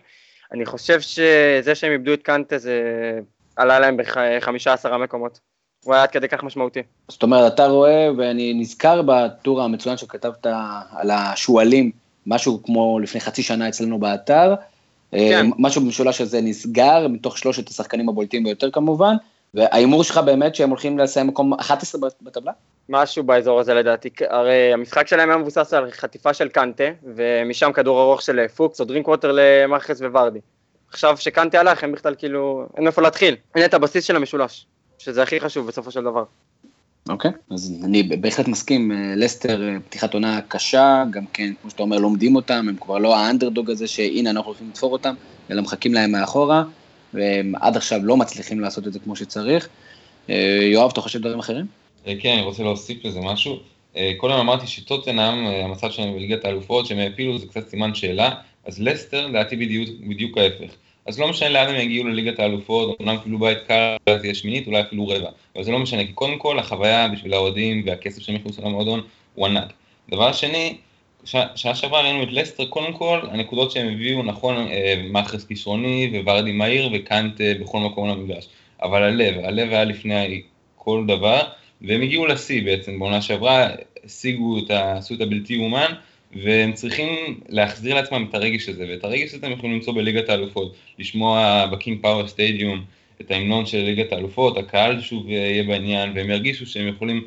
אני 0.54 0.66
חושב 0.66 1.02
שזה 1.02 1.76
שהם 1.76 1.92
איבדו 1.92 2.14
את 2.14 2.24
קאנטה 2.24 2.58
זה 2.58 2.82
עלה 3.56 3.80
להם 3.80 3.98
בחמישה 3.98 4.74
עשרה 4.74 4.98
מקומות. 4.98 5.40
הוא 5.86 5.94
היה 5.94 6.04
עד 6.04 6.10
כדי 6.10 6.28
כך 6.28 6.44
משמעותי. 6.44 6.80
זאת 7.08 7.24
אומרת, 7.24 7.54
אתה 7.54 7.68
רואה, 7.68 8.10
ואני 8.18 8.54
נזכר 8.54 9.02
בטור 9.02 9.62
המצוין 9.62 9.98
שכתבת 9.98 10.46
על 10.96 11.12
השועלים, 11.12 11.92
משהו 12.28 12.64
כמו 12.64 13.00
לפני 13.00 13.22
חצי 13.22 13.44
שנה 13.44 13.70
אצלנו 13.70 14.00
באתר, 14.00 14.56
אה, 15.14 15.30
כן. 15.30 15.48
משהו 15.60 15.82
במשולש 15.82 16.22
הזה 16.22 16.42
נסגר, 16.42 17.08
מתוך 17.08 17.38
שלושת 17.38 17.70
השחקנים 17.70 18.10
הבולטים 18.10 18.44
ביותר 18.44 18.72
כמובן, 18.72 19.16
וההימור 19.54 20.04
שלך 20.04 20.18
באמת 20.18 20.56
שהם 20.56 20.70
הולכים 20.70 21.00
לסיים 21.00 21.28
מקום 21.28 21.54
11 21.54 22.10
בטבלה? 22.22 22.52
משהו 22.90 23.24
באזור 23.24 23.60
הזה 23.60 23.74
לדעתי, 23.74 24.10
הרי 24.30 24.74
המשחק 24.74 25.08
שלהם 25.08 25.30
היה 25.30 25.38
מבוסס 25.38 25.74
על 25.74 25.92
חטיפה 25.92 26.34
של 26.34 26.48
קנטה, 26.48 26.84
ומשם 27.16 27.72
כדור 27.72 28.02
ארוך 28.02 28.22
של 28.22 28.48
פוקס 28.48 28.80
או 28.80 28.86
דרינקווטר 28.86 29.32
למאהרז 29.34 30.02
וורדי. 30.02 30.40
עכשיו 30.90 31.18
שקנטה 31.18 31.60
הלך, 31.60 31.84
הם 31.84 31.92
בכלל 31.92 32.16
כאילו, 32.18 32.68
אין 32.78 32.88
איפה 32.88 33.02
להתחיל. 33.02 33.36
אין 33.56 33.66
את 33.66 33.74
הבסיס 33.74 34.04
של 34.04 34.16
המשולש, 34.16 34.66
שזה 34.98 35.24
הכי 35.24 35.40
חשוב 35.40 35.68
בסופו 35.68 35.92
של 35.92 36.04
דבר. 36.04 36.24
אוקיי, 37.10 37.32
okay. 37.32 37.54
אז 37.54 37.82
אני 37.84 38.04
בהחלט 38.04 38.48
מסכים, 38.48 38.92
אה, 38.92 39.14
לסטר 39.16 39.64
אה, 39.64 39.80
פתיחת 39.80 40.14
עונה 40.14 40.40
קשה, 40.48 41.04
גם 41.12 41.26
כן, 41.34 41.54
כמו 41.62 41.70
שאתה 41.70 41.84
אומר, 41.84 41.98
לומדים 41.98 42.36
אותם, 42.36 42.66
הם 42.70 42.76
כבר 42.76 42.98
לא 42.98 43.16
האנדרדוג 43.16 43.72
הזה 43.72 43.88
שהנה 43.88 44.30
אנחנו 44.30 44.50
הולכים 44.50 44.70
לתפור 44.70 44.92
אותם, 44.92 45.16
אלא 45.52 45.62
מחכים 45.62 45.94
להם 45.94 46.12
מאחורה, 46.12 46.64
והם 47.14 47.54
עד 47.62 47.78
עכשיו 47.78 48.00
לא 48.04 48.18
מצליחים 48.18 48.60
לעשות 48.60 48.88
את 48.88 48.94
זה 48.94 49.00
כמו 49.00 49.16
שצריך. 49.16 49.68
אה, 50.30 50.60
יואב, 50.72 50.90
אתה 50.94 51.02
חושב 51.02 51.20
דברים 51.20 51.40
אחרים? 51.40 51.66
כן, 52.20 52.34
אני 52.34 52.42
רוצה 52.42 52.64
להוסיף 52.64 53.06
לזה 53.06 53.20
משהו. 53.22 53.60
קודם 54.18 54.34
אמרתי 54.34 54.68
שטוטנאם, 54.68 55.46
המצב 55.46 55.92
שלהם 55.92 56.14
בליגת 56.14 56.46
האלופות, 56.46 56.86
שהם 56.86 56.98
העפילו 56.98 57.38
זה 57.38 57.48
קצת 57.48 57.70
סימן 57.70 57.96
שאלה, 57.96 58.32
אז 58.66 58.82
לסטר, 58.82 59.28
לדעתי 59.28 59.56
בדיוק, 59.56 59.90
בדיוק 60.08 60.38
ההפך. 60.38 60.76
אז 61.06 61.20
לא 61.20 61.28
משנה 61.28 61.50
לאן 61.50 61.70
הם 61.70 61.82
יגיעו 61.82 62.08
לליגת 62.08 62.40
האלופות, 62.40 63.00
אומנם 63.00 63.18
קיבלו 63.24 63.40
בית 63.40 63.58
קר, 63.68 63.96
אולי 64.08 64.20
תהיה 64.20 64.36
שמינית, 64.36 64.68
אולי 64.68 64.82
אפילו 64.82 65.08
רבע, 65.08 65.30
אבל 65.56 65.64
זה 65.64 65.72
לא 65.72 65.80
משנה, 65.80 66.06
כי 66.06 66.14
קודם 66.14 66.38
כל 66.38 66.60
החוויה 66.60 67.08
בשביל 67.08 67.34
האוהדים 67.34 67.84
והכסף 67.86 68.22
שהם 68.22 68.36
יכנסו 68.36 68.62
למועדון 68.62 69.02
הוא 69.36 69.48
ענק. 69.48 69.74
דבר 70.10 70.32
שני, 70.32 70.78
שנה 71.56 71.76
שעברה 71.76 72.02
ראינו 72.02 72.24
את 72.24 72.28
לסטר, 72.32 72.66
קודם 72.66 72.94
כל, 72.94 73.20
הנקודות 73.32 73.72
שהם 73.72 73.88
הביאו, 73.94 74.24
נכון, 74.24 74.58
אה, 74.58 75.02
מאחרס 75.10 75.46
כישרוני 75.46 76.22
וורדי 76.26 76.52
מהיר 76.52 76.90
וקאנט 76.94 77.42
בכל 77.42 77.80
מקום 77.80 78.10
למגרש, 78.10 78.48
אבל 78.82 79.04
הלב, 79.04 79.36
הלב 79.44 79.70
היה 79.70 79.84
לפני 79.84 80.42
כל 80.76 81.04
דבר, 81.08 81.42
והם 81.82 82.02
הגיעו 82.02 82.26
לשיא 82.26 82.64
בעצם, 82.64 83.00
בעונה 83.00 83.22
שעברה, 83.22 83.68
השיגו 84.06 84.60
את 84.60 84.72
ה... 84.72 84.98
עשו 84.98 85.14
את 85.14 85.22
הבלתי 85.22 85.54
יאומן, 85.54 85.94
והם 86.44 86.74
צריכים 86.74 87.40
להחזיר 87.50 87.96
לעצמם 87.96 88.26
את 88.30 88.36
הרגש 88.36 88.70
הזה, 88.70 88.86
ואת 88.90 89.04
הרגש 89.04 89.34
הזה 89.34 89.46
הם 89.46 89.52
יכולים 89.52 89.76
למצוא 89.76 89.94
בליגת 89.94 90.30
האלופות, 90.30 90.76
לשמוע 91.00 91.66
בקינג 91.72 92.02
פאוור 92.02 92.28
סטדיום 92.28 92.84
את 93.22 93.32
ההמנון 93.32 93.66
של 93.66 93.78
ליגת 93.78 94.12
האלופות, 94.12 94.58
הקהל 94.58 95.02
שוב 95.02 95.30
יהיה 95.30 95.64
בעניין, 95.64 96.12
והם 96.16 96.30
ירגישו 96.30 96.66
שהם 96.66 96.88
יכולים 96.88 97.24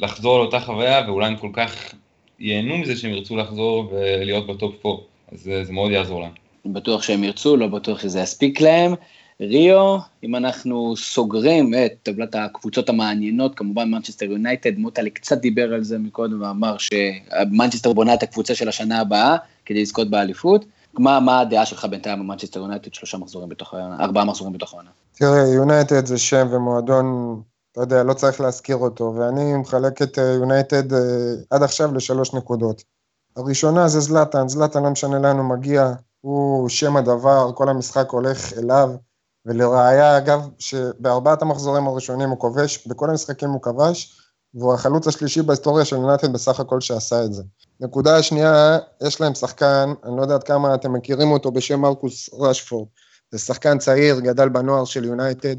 לחזור 0.00 0.38
לאותה 0.38 0.60
חוויה, 0.60 1.02
ואולי 1.06 1.26
הם 1.26 1.36
כל 1.36 1.50
כך 1.52 1.94
ייהנו 2.38 2.78
מזה 2.78 2.96
שהם 2.96 3.10
ירצו 3.10 3.36
לחזור 3.36 3.92
ולהיות 3.92 4.46
בטופ 4.46 4.86
4, 4.86 5.02
אז 5.32 5.40
זה, 5.40 5.64
זה 5.64 5.72
מאוד 5.72 5.90
יעזור 5.90 6.20
להם. 6.20 6.32
בטוח 6.66 7.02
שהם 7.02 7.24
ירצו, 7.24 7.56
לא 7.56 7.66
בטוח 7.66 8.00
שזה 8.00 8.20
יספיק 8.20 8.60
להם. 8.60 8.94
ריו, 9.40 9.98
אם 10.24 10.36
אנחנו 10.36 10.96
סוגרים 10.96 11.74
את 11.74 11.92
טבלת 12.02 12.34
הקבוצות 12.34 12.88
המעניינות, 12.88 13.54
כמובן 13.54 13.90
מנצ'סטר 13.90 14.24
יונייטד, 14.26 14.78
מוטלי 14.78 15.10
קצת 15.10 15.38
דיבר 15.38 15.74
על 15.74 15.84
זה 15.84 15.98
מקודם 15.98 16.42
ואמר 16.42 16.76
שמנצ'סטר 16.78 17.92
בונה 17.92 18.14
את 18.14 18.22
הקבוצה 18.22 18.54
של 18.54 18.68
השנה 18.68 19.00
הבאה 19.00 19.36
כדי 19.64 19.82
לזכות 19.82 20.10
באליפות. 20.10 20.64
מה, 20.98 21.20
מה 21.20 21.40
הדעה 21.40 21.66
שלך 21.66 21.84
בינתיים 21.84 22.18
במנצ'סטר 22.18 22.60
יונייטד, 22.60 22.94
שלושה 22.94 23.18
מחזורים 23.18 23.48
בתוך 23.48 23.74
העונה, 23.74 24.04
ארבעה 24.04 24.24
מחזורים 24.24 24.52
בתוך 24.52 24.74
העונה? 24.74 24.90
תראה, 25.12 25.54
יונייטד 25.54 26.06
זה 26.06 26.18
שם 26.18 26.46
ומועדון, 26.50 27.40
אתה 27.72 27.80
יודע, 27.80 28.02
לא 28.02 28.14
צריך 28.14 28.40
להזכיר 28.40 28.76
אותו, 28.76 29.14
ואני 29.16 29.56
מחלק 29.56 30.02
את 30.02 30.18
יונייטד 30.18 30.92
אה, 30.92 30.98
עד 31.50 31.62
עכשיו 31.62 31.94
לשלוש 31.94 32.34
נקודות. 32.34 32.82
הראשונה 33.36 33.88
זה 33.88 34.00
זלאטן, 34.00 34.48
זלאטן 34.48 34.82
לא 34.82 34.90
משנה 34.90 35.18
לאן 35.18 35.36
הוא 35.36 35.44
מגיע, 35.44 35.92
הוא 36.20 36.68
שם 36.68 36.96
הדבר, 36.96 37.52
כל 37.54 37.68
המשחק 37.68 38.10
הולך 38.10 38.52
אליו. 38.58 38.90
ולראיה, 39.46 40.18
אגב, 40.18 40.48
שבארבעת 40.58 41.42
המחזורים 41.42 41.86
הראשונים 41.86 42.28
הוא 42.28 42.38
כובש, 42.38 42.86
בכל 42.86 43.10
המשחקים 43.10 43.50
הוא 43.50 43.62
כבש, 43.62 44.20
והוא 44.54 44.74
החלוץ 44.74 45.06
השלישי 45.06 45.42
בהיסטוריה 45.42 45.84
של 45.84 45.96
יונתן 45.96 46.32
בסך 46.32 46.60
הכל 46.60 46.80
שעשה 46.80 47.24
את 47.24 47.32
זה. 47.32 47.42
נקודה 47.80 48.16
השנייה, 48.16 48.78
יש 49.02 49.20
להם 49.20 49.34
שחקן, 49.34 49.92
אני 50.04 50.16
לא 50.16 50.22
יודע 50.22 50.34
עד 50.34 50.42
כמה 50.42 50.74
אתם 50.74 50.92
מכירים 50.92 51.30
אותו 51.30 51.50
בשם 51.50 51.80
מרקוס 51.80 52.30
רשפורד. 52.38 52.88
זה 53.30 53.38
שחקן 53.38 53.78
צעיר, 53.78 54.20
גדל 54.20 54.48
בנוער 54.48 54.84
של 54.84 55.04
יונייטד. 55.04 55.56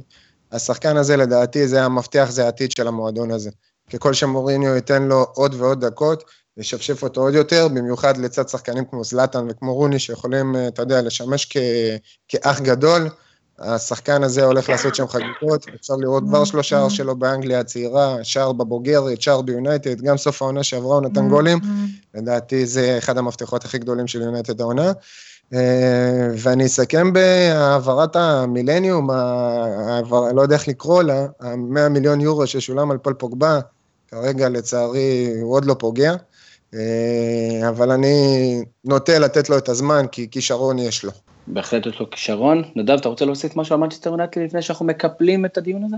השחקן 0.51 0.97
הזה 0.97 1.17
לדעתי 1.17 1.67
זה 1.67 1.83
המפתח, 1.83 2.27
זה 2.29 2.45
העתיד 2.45 2.71
של 2.71 2.87
המועדון 2.87 3.31
הזה. 3.31 3.49
ככל 3.93 4.13
שמוריניו 4.13 4.75
ייתן 4.75 5.03
לו 5.03 5.25
עוד 5.33 5.55
ועוד 5.55 5.85
דקות, 5.85 6.23
ישפשף 6.57 7.03
אותו 7.03 7.21
עוד 7.21 7.33
יותר, 7.33 7.67
במיוחד 7.67 8.17
לצד 8.17 8.49
שחקנים 8.49 8.85
כמו 8.85 9.03
זלאטן 9.03 9.47
וכמו 9.49 9.75
רוני, 9.75 9.99
שיכולים, 9.99 10.55
אתה 10.67 10.81
יודע, 10.81 11.01
לשמש 11.01 11.47
כ... 11.49 11.57
כאח 12.27 12.59
גדול. 12.59 13.09
השחקן 13.59 14.23
הזה 14.23 14.43
הולך 14.43 14.69
לעשות 14.69 14.95
שם 14.95 15.07
חגיגות, 15.07 15.65
אפשר 15.81 15.93
לראות 15.95 16.23
כבר 16.27 16.45
שלושה 16.45 16.89
שלו 16.89 17.15
באנגליה 17.15 17.59
הצעירה, 17.59 18.17
שער 18.23 18.53
בבוגרת, 18.53 19.21
שער 19.21 19.41
ביונייטד, 19.41 20.01
גם 20.01 20.17
סוף 20.17 20.41
העונה 20.41 20.63
שעברה 20.63 20.95
הוא 20.95 21.03
נתן 21.03 21.29
גולים, 21.29 21.59
לדעתי 22.15 22.65
זה 22.65 22.95
אחד 22.97 23.17
המפתחות 23.17 23.65
הכי 23.65 23.77
גדולים 23.77 24.07
של 24.07 24.21
יונייטד 24.21 24.61
העונה. 24.61 24.91
אה, 25.53 26.27
ואני 26.37 26.65
אסכם 26.65 27.13
בהעברת 27.13 28.15
המילניום, 28.15 29.09
העבר, 29.09 30.31
לא 30.31 30.41
יודע 30.41 30.55
איך 30.55 30.67
לקרוא 30.67 31.03
לה, 31.03 31.25
ה-100 31.39 31.89
מיליון 31.89 32.21
יורו 32.21 32.47
ששולם 32.47 32.91
על 32.91 32.97
פול 32.97 33.13
פוגבה, 33.13 33.59
כרגע 34.07 34.49
לצערי 34.49 35.33
הוא 35.41 35.53
עוד 35.53 35.65
לא 35.65 35.75
פוגע, 35.79 36.15
אה, 36.73 37.69
אבל 37.69 37.91
אני 37.91 38.63
נוטה 38.85 39.19
לתת 39.19 39.49
לו 39.49 39.57
את 39.57 39.69
הזמן, 39.69 40.05
כי 40.11 40.27
כישרון 40.31 40.79
יש 40.79 41.03
לו. 41.03 41.11
בהחלט 41.47 41.85
יש 41.85 41.99
לו 41.99 42.09
כישרון. 42.09 42.63
נדב, 42.75 42.93
אתה 42.93 43.09
רוצה 43.09 43.25
להוסיף 43.25 43.55
משהו 43.55 43.75
על 43.75 43.81
מנצ'סטר 43.81 44.09
יונטי 44.09 44.39
לפני 44.39 44.61
שאנחנו 44.61 44.85
מקפלים 44.85 45.45
את 45.45 45.57
הדיון 45.57 45.83
הזה? 45.83 45.95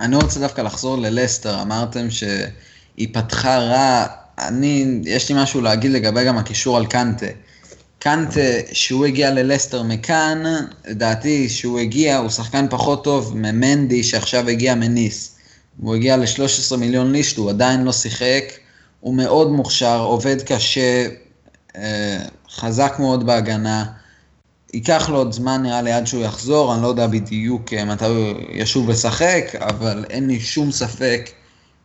אני 0.00 0.16
רוצה 0.16 0.40
דווקא 0.40 0.60
לחזור 0.60 0.98
ללסטר, 0.98 1.62
אמרתם 1.62 2.10
שהיא 2.10 3.08
פתחה 3.12 3.58
רע, 3.58 4.06
אני, 4.38 5.00
יש 5.04 5.28
לי 5.28 5.42
משהו 5.42 5.60
להגיד 5.60 5.90
לגבי 5.90 6.24
גם 6.24 6.38
הקישור 6.38 6.76
על 6.76 6.86
קנטה. 6.86 7.26
קנטה, 7.98 8.40
שהוא 8.72 9.06
הגיע 9.06 9.30
ללסטר 9.30 9.82
מכאן, 9.82 10.42
לדעתי 10.88 11.48
שהוא 11.48 11.78
הגיע, 11.78 12.16
הוא 12.18 12.30
שחקן 12.30 12.66
פחות 12.70 13.04
טוב 13.04 13.36
ממנדי 13.36 14.02
שעכשיו 14.02 14.48
הגיע 14.48 14.74
מניס. 14.74 15.38
הוא 15.80 15.94
הגיע 15.94 16.16
ל-13 16.16 16.76
מיליון 16.76 17.12
לישט, 17.12 17.36
הוא 17.36 17.50
עדיין 17.50 17.84
לא 17.84 17.92
שיחק, 17.92 18.44
הוא 19.00 19.14
מאוד 19.14 19.50
מוכשר, 19.50 20.00
עובד 20.00 20.36
קשה, 20.42 21.06
אה, 21.76 22.18
חזק 22.50 22.96
מאוד 22.98 23.26
בהגנה. 23.26 23.84
ייקח 24.74 25.08
לו 25.08 25.18
עוד 25.18 25.32
זמן 25.32 25.62
נראה 25.62 25.82
לי 25.82 25.92
עד 25.92 26.06
שהוא 26.06 26.24
יחזור, 26.24 26.74
אני 26.74 26.82
לא 26.82 26.88
יודע 26.88 27.06
בדיוק 27.06 27.72
אה, 27.72 27.84
מתי 27.84 28.04
הוא 28.04 28.34
ישוב 28.52 28.90
לשחק, 28.90 29.44
אבל 29.60 30.04
אין 30.10 30.26
לי 30.26 30.40
שום 30.40 30.70
ספק 30.70 31.30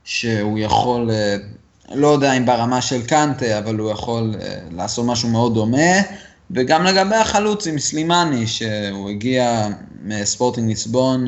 שהוא 0.04 0.60
יכול, 0.60 1.12
אה, 1.12 1.36
לא 1.92 2.08
יודע 2.08 2.34
אם 2.34 2.46
ברמה 2.46 2.82
של 2.82 3.06
קנטה, 3.06 3.60
אבל 3.60 3.76
הוא 3.76 3.92
יכול 3.92 4.36
לעשות 4.72 5.06
משהו 5.06 5.30
מאוד 5.30 5.54
דומה. 5.54 6.02
וגם 6.52 6.84
לגבי 6.84 7.16
החלוץ 7.16 7.68
עם 7.68 7.80
סלימני, 7.80 8.48
שהוא 8.48 9.10
הגיע 9.10 9.68
מספורטינג 10.04 10.68
ליסבון 10.68 11.28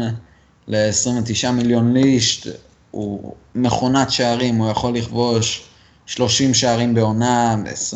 ל-29 0.67 1.51
מיליון 1.51 1.93
לישט, 1.93 2.47
הוא 2.91 3.33
מכונת 3.55 4.11
שערים, 4.11 4.55
הוא 4.55 4.69
יכול 4.69 4.95
לכבוש 4.95 5.63
30 6.05 6.53
שערים 6.53 6.93
בעונה, 6.93 7.55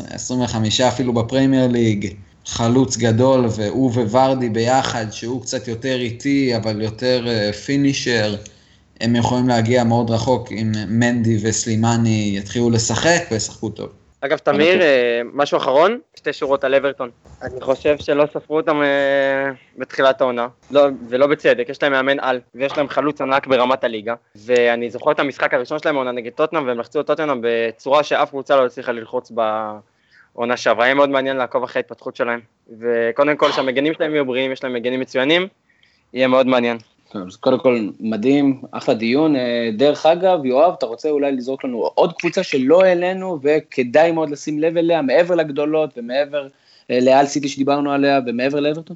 25 0.10 0.82
אפילו 0.82 1.14
בפרמייר 1.14 1.68
ליג, 1.68 2.14
חלוץ 2.46 2.98
גדול, 2.98 3.46
והוא 3.56 3.92
וורדי 3.92 4.50
ביחד, 4.50 5.06
שהוא 5.12 5.42
קצת 5.42 5.68
יותר 5.68 5.96
איטי, 5.96 6.56
אבל 6.56 6.82
יותר 6.82 7.26
פינישר, 7.66 8.36
אה, 8.40 8.60
הם 9.02 9.16
יכולים 9.16 9.48
להגיע 9.48 9.84
מאוד 9.84 10.10
רחוק 10.10 10.52
אם 10.52 10.72
מנדי 10.88 11.38
וסלימני 11.44 12.34
יתחילו 12.38 12.70
לשחק 12.70 13.22
וישחקו 13.32 13.70
טוב. 13.70 13.90
אגב, 14.22 14.38
תמיר, 14.38 14.82
אה, 14.82 15.22
משהו 15.34 15.58
אחרון? 15.58 16.00
שתי 16.16 16.34
שורות 16.34 16.64
על 16.64 16.76
אברטון. 16.76 17.10
אני 17.42 17.62
חושב 17.62 17.98
שלא 17.98 18.26
ספרו 18.34 18.58
אותם 18.58 18.82
אה, 18.82 19.52
בתחילת 19.78 20.22
העונה, 20.22 20.48
לא, 20.72 20.82
ולא 21.10 21.28
בצדק, 21.28 21.70
יש 21.70 21.84
להם 21.84 21.92
מאמן 21.92 22.20
על, 22.20 22.40
ויש 22.56 22.78
להם 22.78 22.90
חלוץ 22.90 23.22
ענק 23.22 23.48
ברמת 23.48 23.84
הליגה, 23.84 24.14
ואני 24.36 24.90
זוכר 24.90 25.12
את 25.12 25.20
המשחק 25.20 25.54
הראשון 25.54 25.80
שלהם 25.80 25.96
עונה 25.96 26.12
נגד 26.12 26.32
טוטנאם, 26.32 26.68
והם 26.68 26.80
לחצו 26.80 27.00
את 27.00 27.08
טוטנאם 27.08 27.40
בצורה 27.44 28.04
שאף 28.04 28.30
קבוצה 28.30 28.56
לא 28.56 28.66
הצליחה 28.66 28.92
ללחוץ 28.92 29.32
בעונה 30.36 30.58
שעברה, 30.58 30.86
יהיה 30.86 30.96
מאוד 30.96 31.10
מעניין 31.10 31.38
לעקוב 31.38 31.64
אחרי 31.64 31.80
ההתפתחות 31.80 32.16
שלהם, 32.16 32.40
וקודם 32.80 33.38
כל 33.38 33.52
שהמגנים 33.52 33.94
שלהם 33.94 34.14
יהיו 34.14 34.26
בריאים, 34.26 34.52
יש 34.52 34.64
להם 34.64 34.74
מגנים 34.74 35.00
מצוינים, 35.00 35.48
יהיה 36.14 36.28
מאוד 36.28 36.48
מעניין. 36.48 36.78
טוב, 37.12 37.28
אז 37.28 37.36
קודם 37.36 37.60
כל, 37.60 37.90
מדהים, 38.00 38.62
אחלה 38.72 38.96
דיון. 38.96 39.36
אה, 39.36 39.70
דרך 39.78 40.06
אגב, 40.06 40.46
יואב, 40.46 40.74
אתה 40.78 40.86
רוצה 40.86 41.10
אולי 41.10 41.32
לזרוק 41.32 41.64
לנו 41.64 41.78
עוד 41.78 42.14
קבוצה 42.14 42.44
שלא 42.44 42.84
העלינו, 42.84 43.40
וכדאי 43.44 44.12
מאוד 44.12 44.30
לשים 44.30 44.60
לב 44.60 44.78
אליה, 44.78 45.02
מעבר 45.02 45.36
לגדולות 45.36 45.90
ומעבר 45.98 46.48
אה, 46.92 47.00
לאל 47.00 47.26
סיטי 47.26 47.48
שדיברנו 47.48 47.92
עליה, 47.92 48.20
ומעבר 48.28 48.60
לאברטון? 48.60 48.96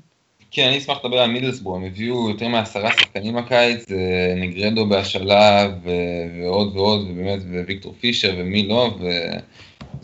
כן, 0.52 0.68
אני 0.68 0.78
אשמח 0.78 0.98
לדבר 1.04 1.20
על 1.20 1.32
מידלסבורג, 1.32 1.82
הם 1.82 1.88
הביאו 1.88 2.30
יותר 2.30 2.48
מעשרה 2.48 2.92
שחקנים 2.92 3.38
הקיץ, 3.38 3.92
אה, 3.92 4.34
נגרדו 4.36 4.86
בהשאלה 4.86 5.68
ועוד 5.84 6.76
ועוד, 6.76 7.02
ובאמת, 7.10 7.40
וויקטור 7.66 7.94
פישר 8.00 8.34
ומי 8.38 8.68
לא, 8.68 8.90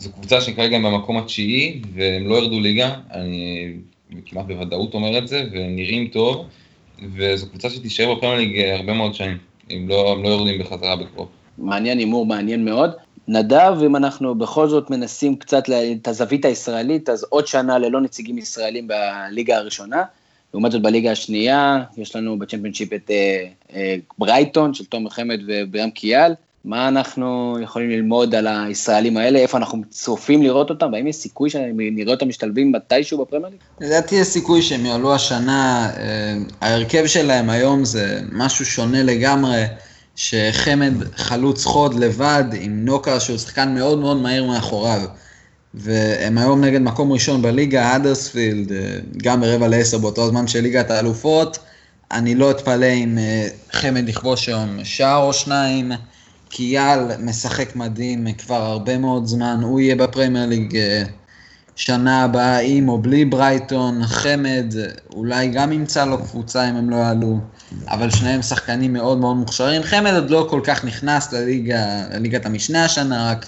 וזו 0.00 0.12
קבוצה 0.12 0.40
שכרגע 0.40 0.76
הם 0.76 0.82
במקום 0.82 1.16
התשיעי, 1.16 1.82
והם 1.94 2.28
לא 2.28 2.34
ירדו 2.34 2.60
ליגה, 2.60 2.94
אני 3.10 3.72
כמעט 4.26 4.46
בוודאות 4.46 4.94
אומר 4.94 5.18
את 5.18 5.28
זה, 5.28 5.44
והם 5.52 5.76
נראים 5.76 6.08
טוב. 6.08 6.46
וזו 7.16 7.48
קבוצה 7.48 7.70
שתישאר 7.70 8.14
בפרמייר 8.14 8.38
ליג 8.38 8.60
הרבה 8.60 8.92
מאוד 8.92 9.14
שנים, 9.14 9.38
אם 9.70 9.86
לא, 9.88 10.22
לא 10.22 10.28
יורדים 10.28 10.60
בחזרה 10.60 10.96
בקרוב. 10.96 11.28
מעניין, 11.58 11.98
הימור 11.98 12.26
מעניין 12.26 12.64
מאוד. 12.64 12.90
נדב, 13.28 13.74
אם 13.86 13.96
אנחנו 13.96 14.34
בכל 14.34 14.68
זאת 14.68 14.90
מנסים 14.90 15.36
קצת 15.36 15.62
את 16.02 16.08
הזווית 16.08 16.44
הישראלית, 16.44 17.08
אז 17.08 17.26
עוד 17.28 17.46
שנה 17.46 17.78
ללא 17.78 18.00
נציגים 18.00 18.38
ישראלים 18.38 18.88
בליגה 18.88 19.56
הראשונה. 19.56 20.02
לעומת 20.54 20.72
זאת 20.72 20.82
בליגה 20.82 21.10
השנייה, 21.10 21.82
יש 21.96 22.16
לנו 22.16 22.38
בצ'מפיונשיפ 22.38 22.92
את 22.92 23.10
אה, 23.10 23.46
אה, 23.74 23.96
ברייטון 24.18 24.74
של 24.74 24.84
תומר 24.84 25.10
חמד 25.10 25.40
ובירם 25.46 25.90
קיאל, 25.90 26.32
מה 26.64 26.88
אנחנו 26.88 27.56
יכולים 27.62 27.90
ללמוד 27.90 28.34
על 28.34 28.46
הישראלים 28.46 29.16
האלה, 29.16 29.38
איפה 29.38 29.58
אנחנו 29.58 29.82
צופים 29.90 30.42
לראות 30.42 30.70
אותם, 30.70 30.92
והאם 30.92 31.06
יש 31.06 31.16
סיכוי 31.16 31.50
שנראה 31.50 32.12
אותם 32.12 32.28
משתלבים 32.28 32.72
מתישהו 32.72 33.18
בפרמייר 33.18 33.50
ליג? 33.50 33.88
לדעתי 33.88 34.14
יש 34.14 34.26
סיכוי 34.26 34.62
שהם 34.62 34.86
יעלו 34.86 35.14
השנה, 35.14 35.90
אה, 35.96 36.36
ההרכב 36.60 37.06
שלהם 37.06 37.50
היום 37.50 37.84
זה 37.84 38.20
משהו 38.32 38.64
שונה 38.64 39.02
לגמרי, 39.02 39.64
שחמד 40.16 40.92
חלוץ 41.16 41.64
חוד 41.64 41.94
לבד 41.94 42.44
עם 42.60 42.84
נוקר 42.84 43.18
שהוא 43.18 43.38
שחקן 43.38 43.74
מאוד 43.74 43.98
מאוד 43.98 44.16
מהיר 44.16 44.44
מאחוריו. 44.44 45.00
והם 45.74 46.38
היום 46.38 46.64
נגד 46.64 46.80
מקום 46.80 47.12
ראשון 47.12 47.42
בליגה, 47.42 47.96
אדרספילד, 47.96 48.72
אה, 48.72 48.96
גם 49.22 49.40
ברבע 49.40 49.68
לעשר 49.68 49.98
באותו 49.98 50.28
זמן 50.28 50.46
של 50.46 50.60
ליגת 50.60 50.90
האלופות. 50.90 51.58
אני 52.10 52.34
לא 52.34 52.50
אתפלא 52.50 52.86
אם 52.86 53.18
אה, 53.18 53.48
חמד 53.72 54.08
יכבוש 54.08 54.48
היום 54.48 54.84
שער 54.84 55.22
או 55.22 55.32
שניים. 55.32 55.92
קיאל 56.50 57.16
משחק 57.18 57.76
מדהים 57.76 58.32
כבר 58.32 58.62
הרבה 58.62 58.98
מאוד 58.98 59.26
זמן, 59.26 59.60
הוא 59.62 59.80
יהיה 59.80 59.96
בפרמייר 59.96 60.46
ליג 60.46 60.76
אה, 60.76 61.02
שנה 61.76 62.24
הבאה 62.24 62.58
עם 62.58 62.88
או 62.88 62.98
בלי 62.98 63.24
ברייטון, 63.24 64.06
חמד, 64.06 64.74
אולי 65.14 65.48
גם 65.48 65.72
ימצא 65.72 66.04
לו 66.04 66.18
קבוצה 66.18 66.70
אם 66.70 66.76
הם 66.76 66.90
לא 66.90 66.96
יעלו, 66.96 67.38
אבל 67.88 68.10
שניהם 68.10 68.42
שחקנים 68.42 68.92
מאוד 68.92 69.18
מאוד 69.18 69.36
מוכשרים. 69.36 69.82
חמד 69.82 70.14
עוד 70.14 70.30
לא 70.30 70.46
כל 70.50 70.60
כך 70.64 70.84
נכנס 70.84 71.32
לליגה, 71.32 72.04
לליגת 72.12 72.46
המשנה 72.46 72.84
השנה, 72.84 73.30
רק 73.30 73.46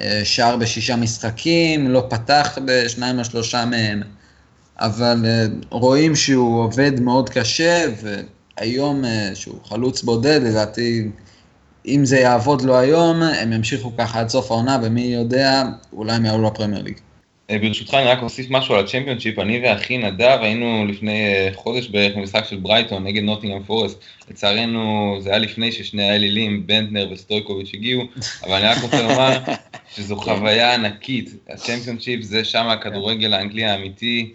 אה, 0.00 0.20
שער 0.24 0.56
בשישה 0.56 0.96
משחקים, 0.96 1.90
לא 1.90 2.06
פתח 2.10 2.58
בשניים 2.64 3.18
או 3.18 3.24
שלושה 3.24 3.64
מהם, 3.64 4.02
אבל 4.78 5.24
אה, 5.24 5.46
רואים 5.70 6.16
שהוא 6.16 6.62
עובד 6.64 7.00
מאוד 7.00 7.30
קשה, 7.30 7.84
והיום 8.02 9.04
שהוא 9.34 9.58
חלוץ 9.64 10.02
בודד, 10.02 10.40
לדעתי 10.42 11.08
אם 11.86 12.04
זה 12.04 12.18
יעבוד 12.18 12.62
לו 12.62 12.78
היום, 12.78 13.22
הם 13.22 13.52
ימשיכו 13.52 13.92
ככה 13.98 14.20
עד 14.20 14.28
סוף 14.28 14.50
העונה, 14.50 14.78
ומי 14.82 15.02
יודע, 15.02 15.62
אולי 15.92 16.12
הם 16.12 16.24
יעלו 16.24 16.46
לפרמייר 16.46 16.82
ליג. 16.82 16.94
אה, 17.50 17.58
ברשותך 17.58 17.94
אני 17.94 18.04
רק 18.04 18.22
אוסיף 18.22 18.46
משהו 18.50 18.74
על 18.74 18.84
הצ'מפיונשיפ, 18.84 19.38
אני 19.38 19.60
ואחי 19.64 19.98
נדב 19.98 20.38
היינו 20.42 20.86
לפני 20.88 21.26
אה, 21.26 21.50
חודש 21.54 21.88
בערך 21.88 22.16
במשחק 22.16 22.44
של 22.44 22.56
ברייטון 22.56 23.04
נגד 23.04 23.22
נוטינגהאם 23.22 23.62
פורסט, 23.62 24.00
לצערנו 24.30 25.16
זה 25.20 25.30
היה 25.30 25.38
לפני 25.38 25.72
ששני 25.72 26.10
האלילים, 26.10 26.66
בנדטנר 26.66 27.08
וסטויקוביץ' 27.12 27.70
הגיעו, 27.74 28.02
אבל 28.44 28.52
אני 28.52 28.66
רק 28.66 28.82
רוצה 28.82 29.02
לומר 29.02 29.38
שזו 29.94 30.16
חוויה 30.16 30.74
ענקית, 30.74 31.30
הצ'מפיונשיפ 31.48 32.22
זה 32.22 32.44
שם 32.44 32.66
הכדורגל 32.66 33.34
האנגלי 33.34 33.64
האמיתי, 33.64 34.34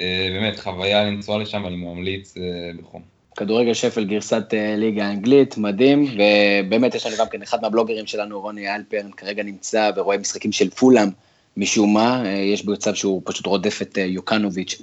אה, 0.00 0.28
באמת 0.32 0.60
חוויה 0.60 1.04
לנסוע 1.04 1.38
לשם, 1.38 1.66
אני 1.66 1.76
ממליץ 1.76 2.34
בחום. 2.80 3.09
כדורגל 3.36 3.74
שפל 3.74 4.04
גרסת 4.04 4.44
אה, 4.52 4.74
ליגה 4.76 5.06
האנגלית, 5.06 5.58
מדהים, 5.58 6.04
ובאמת 6.14 6.94
יש 6.94 7.06
לנו 7.06 7.16
גם 7.16 7.26
כן 7.28 7.42
אחד 7.42 7.62
מהבלוגרים 7.62 8.06
שלנו, 8.06 8.40
רוני 8.40 8.74
אלפרן, 8.74 9.10
כרגע 9.10 9.42
נמצא 9.42 9.90
ורואה 9.96 10.18
משחקים 10.18 10.52
של 10.52 10.70
פולאם 10.70 11.08
משום 11.56 11.94
מה, 11.94 12.24
אה, 12.26 12.30
יש 12.30 12.64
במצב 12.64 12.94
שהוא 12.94 13.22
פשוט 13.24 13.46
רודף 13.46 13.82
את 13.82 13.98
אה, 13.98 14.02
יוקנוביץ' 14.02 14.82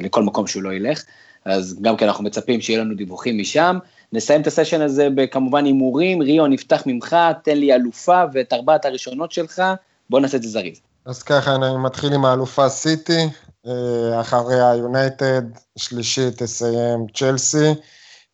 לכל 0.00 0.22
מקום 0.22 0.46
שהוא 0.46 0.62
לא 0.62 0.72
ילך, 0.72 1.02
אז 1.44 1.78
גם 1.82 1.96
כן 1.96 2.06
אנחנו 2.06 2.24
מצפים 2.24 2.60
שיהיה 2.60 2.80
לנו 2.80 2.94
דיווחים 2.94 3.38
משם. 3.38 3.78
נסיים 4.12 4.40
את 4.40 4.46
הסשן 4.46 4.80
הזה 4.80 5.08
בכמובן 5.14 5.64
הימורים, 5.64 6.22
ריו 6.22 6.46
נפתח 6.46 6.82
ממך, 6.86 7.16
תן 7.44 7.58
לי 7.58 7.74
אלופה 7.74 8.22
ואת 8.32 8.52
ארבעת 8.52 8.84
הראשונות 8.84 9.32
שלך, 9.32 9.62
בוא 10.10 10.20
נעשה 10.20 10.36
את 10.36 10.42
זה 10.42 10.48
זריז. 10.48 10.80
אז 11.04 11.22
ככה, 11.22 11.54
אני 11.54 11.66
מתחיל 11.84 12.12
עם 12.12 12.24
האלופה 12.24 12.68
סיטי, 12.68 13.28
אחריה 14.20 14.74
יונייטד, 14.74 15.42
שלישי 15.78 16.30
תסיים 16.38 17.06
צ'לסי, 17.14 17.74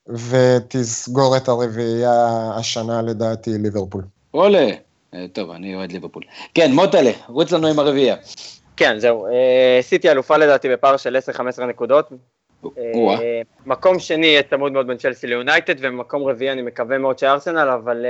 ותסגור 0.09 1.37
את 1.37 1.49
הרביעייה 1.49 2.51
השנה 2.57 3.03
לדעתי 3.03 3.51
ליברפול. 3.59 4.03
עולה, 4.31 4.69
אה, 5.15 5.27
טוב, 5.33 5.51
אני 5.51 5.75
אוהד 5.75 5.93
ליברפול. 5.93 6.23
כן, 6.55 6.73
מוטלה, 6.73 7.11
רוץ 7.29 7.53
לנו 7.53 7.67
עם 7.67 7.79
הרביעייה. 7.79 8.17
כן, 8.77 8.99
זהו, 8.99 9.27
אה, 9.27 9.79
סיטי 9.83 10.11
אלופה 10.11 10.37
לדעתי 10.37 10.69
בפער 10.69 10.97
של 10.97 11.17
10-15 11.17 11.67
נקודות. 11.67 12.13
מקום 13.67 13.99
שני 13.99 14.27
יהיה 14.27 14.43
צמוד 14.43 14.73
מאוד 14.73 14.87
בין 14.87 14.97
צ'לסי 14.97 15.27
ליונייטד, 15.27 15.75
ומקום 15.81 16.23
רביעי 16.23 16.53
אני 16.53 16.63
מקווה 16.63 16.99
מאוד 16.99 17.19
שארסנל, 17.19 17.69
אבל 17.69 18.07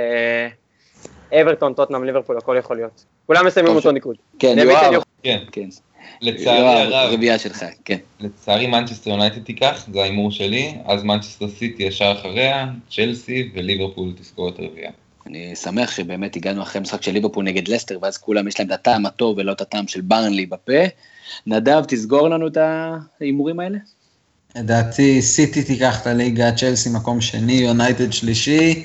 אברטון, 1.41 1.73
טוטנאם, 1.73 2.03
ליברפול, 2.03 2.37
הכל 2.37 2.55
יכול 2.59 2.75
להיות. 2.75 3.05
כולם 3.27 3.45
מסיימים 3.45 3.75
אותו 3.75 3.91
ניקוד. 3.91 4.15
כן, 4.39 4.55
יואב. 4.59 5.03
כן. 5.23 5.43
כן. 5.51 5.69
לצערי 6.21 6.81
הרב, 6.81 7.13
רביעייה 7.13 7.39
שלך, 7.39 7.65
כן. 7.85 7.97
לצערי 8.19 8.67
מנצ'סטר 8.67 9.09
יונייטד 9.09 9.43
תיקח, 9.43 9.85
זה 9.93 10.01
ההימור 10.01 10.31
שלי, 10.31 10.75
אז 10.85 11.03
מנצ'סטר 11.03 11.47
סיטי 11.47 11.83
ישר 11.83 12.15
אחריה, 12.19 12.67
צ'לסי 12.91 13.51
וליברפול 13.53 14.13
תסגור 14.17 14.49
את 14.49 14.59
הרביעייה. 14.59 14.91
אני 15.27 15.55
שמח 15.55 15.91
שבאמת 15.91 16.35
הגענו 16.35 16.61
אחרי 16.61 16.81
משחק 16.81 17.01
של 17.01 17.11
ליברפול 17.11 17.45
נגד 17.45 17.67
לסטר, 17.67 17.97
ואז 18.01 18.17
כולם 18.17 18.47
יש 18.47 18.59
להם 18.59 18.67
את 18.67 18.73
הטעם 18.73 19.05
הטוב 19.05 19.37
ולא 19.37 19.51
את 19.51 19.61
הטעם 19.61 19.87
של 19.87 20.01
ברנלי 20.01 20.45
בפה. 20.45 20.83
נדב, 21.47 21.83
תסגור 21.87 22.29
לנו 22.29 22.47
את 22.47 22.57
ההימורים 22.57 23.59
האלה. 23.59 23.77
לדעתי 24.55 25.21
סיטי 25.21 25.63
תיקח 25.63 26.01
את 26.01 26.07
הליגה, 26.07 26.51
צ'לסי 26.51 26.89
מקום 26.89 27.21
שני, 27.21 27.53
יונייטד 27.53 28.13
שלישי, 28.13 28.83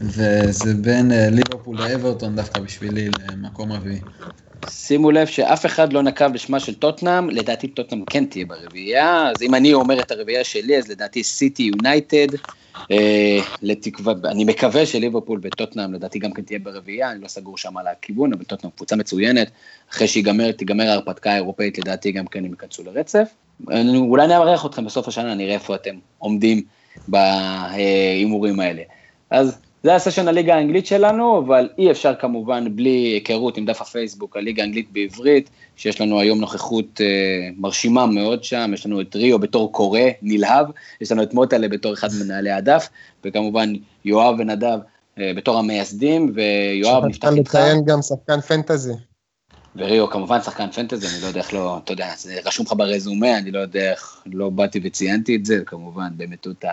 וזה 0.00 0.74
בין 0.74 1.12
אה, 1.12 1.30
ליברפול 1.30 1.76
לאברטון 1.78 2.36
דווקא 2.36 2.60
בשבילי 2.60 3.08
למקום 3.32 3.72
רביעי. 3.72 4.00
שימו 4.70 5.10
לב 5.10 5.26
שאף 5.26 5.66
אחד 5.66 5.92
לא 5.92 6.02
נקב 6.02 6.32
בשמה 6.32 6.60
של 6.60 6.74
טוטנאם, 6.74 7.30
לדעתי 7.30 7.68
טוטנאם 7.68 8.04
כן 8.04 8.24
תהיה 8.24 8.44
ברביעייה, 8.44 9.30
אז 9.30 9.42
אם 9.42 9.54
אני 9.54 9.74
אומר 9.74 10.00
את 10.00 10.10
הרביעייה 10.10 10.44
שלי, 10.44 10.78
אז 10.78 10.88
לדעתי 10.88 11.24
סיטי 11.24 11.62
יונייטד, 11.62 12.26
אה, 12.90 13.40
אני 14.24 14.44
מקווה 14.44 14.86
שליברפול 14.86 15.40
וטוטנאם 15.42 15.94
לדעתי 15.94 16.18
גם 16.18 16.32
כן 16.32 16.42
תהיה 16.42 16.58
ברביעייה, 16.58 17.12
אני 17.12 17.20
לא 17.20 17.28
סגור 17.28 17.58
שם 17.58 17.76
על 17.76 17.86
הכיוון, 17.86 18.32
אבל 18.32 18.44
טוטנאם 18.44 18.70
קבוצה 18.76 18.96
מצוינת, 18.96 19.50
אחרי 19.90 20.08
שתיגמר 20.08 20.88
ההרפתקה 20.88 21.32
האירופאית 21.32 21.78
לדעתי 21.78 22.12
גם 22.12 22.26
כן 22.26 22.44
הם 22.44 22.50
ייכנסו 22.50 22.84
לרצף. 22.84 23.28
אולי 23.94 24.26
נארח 24.26 24.66
אתכם 24.66 24.84
בסוף 24.84 25.08
השנה, 25.08 25.34
נראה 25.34 25.54
איפה 25.54 25.74
אתם 25.74 25.94
עומדים 26.18 26.62
בהימורים 27.08 28.60
האלה. 28.60 28.82
אז 29.30 29.58
זה 29.82 29.94
הסשן 29.94 30.28
הליגה 30.28 30.54
האנגלית 30.54 30.86
שלנו, 30.86 31.38
אבל 31.38 31.68
אי 31.78 31.90
אפשר 31.90 32.14
כמובן 32.14 32.76
בלי 32.76 32.90
היכרות 32.90 33.56
עם 33.56 33.64
דף 33.64 33.80
הפייסבוק, 33.80 34.36
הליגה 34.36 34.62
האנגלית 34.62 34.92
בעברית, 34.92 35.50
שיש 35.76 36.00
לנו 36.00 36.20
היום 36.20 36.40
נוכחות 36.40 37.00
אה, 37.00 37.06
מרשימה 37.56 38.06
מאוד 38.06 38.44
שם, 38.44 38.70
יש 38.74 38.86
לנו 38.86 39.00
את 39.00 39.16
ריו 39.16 39.38
בתור 39.38 39.72
קורא, 39.72 40.00
נלהב, 40.22 40.66
יש 41.00 41.12
לנו 41.12 41.22
את 41.22 41.34
מוטלה 41.34 41.68
בתור 41.68 41.94
אחד 41.94 42.08
מנהלי 42.24 42.50
הדף, 42.50 42.88
וכמובן 43.24 43.72
יואב 44.04 44.34
ונדב 44.38 44.78
אה, 45.18 45.32
בתור 45.36 45.58
המייסדים, 45.58 46.32
ויואב 46.34 47.04
נפתח 47.04 47.28
איתך. 47.36 47.54
לציין 47.54 47.84
גם 47.84 48.02
שחקן 48.02 48.40
פנטזי. 48.40 48.92
וריו 49.76 50.10
כמובן 50.10 50.40
שחקן 50.40 50.70
פנטזי, 50.70 51.06
אני 51.06 51.22
לא 51.22 51.26
יודע 51.26 51.40
איך 51.40 51.54
לא, 51.54 51.78
אתה 51.84 51.92
יודע, 51.92 52.12
זה 52.16 52.36
רשום 52.44 52.66
לך 52.66 52.72
ברזומה, 52.76 53.38
אני 53.38 53.50
לא 53.50 53.58
יודע 53.58 53.90
איך, 53.90 54.22
לא 54.26 54.50
באתי 54.50 54.80
וציינתי 54.84 55.36
את 55.36 55.44
זה, 55.44 55.58
כמובן 55.66 56.08
במטותא 56.16 56.72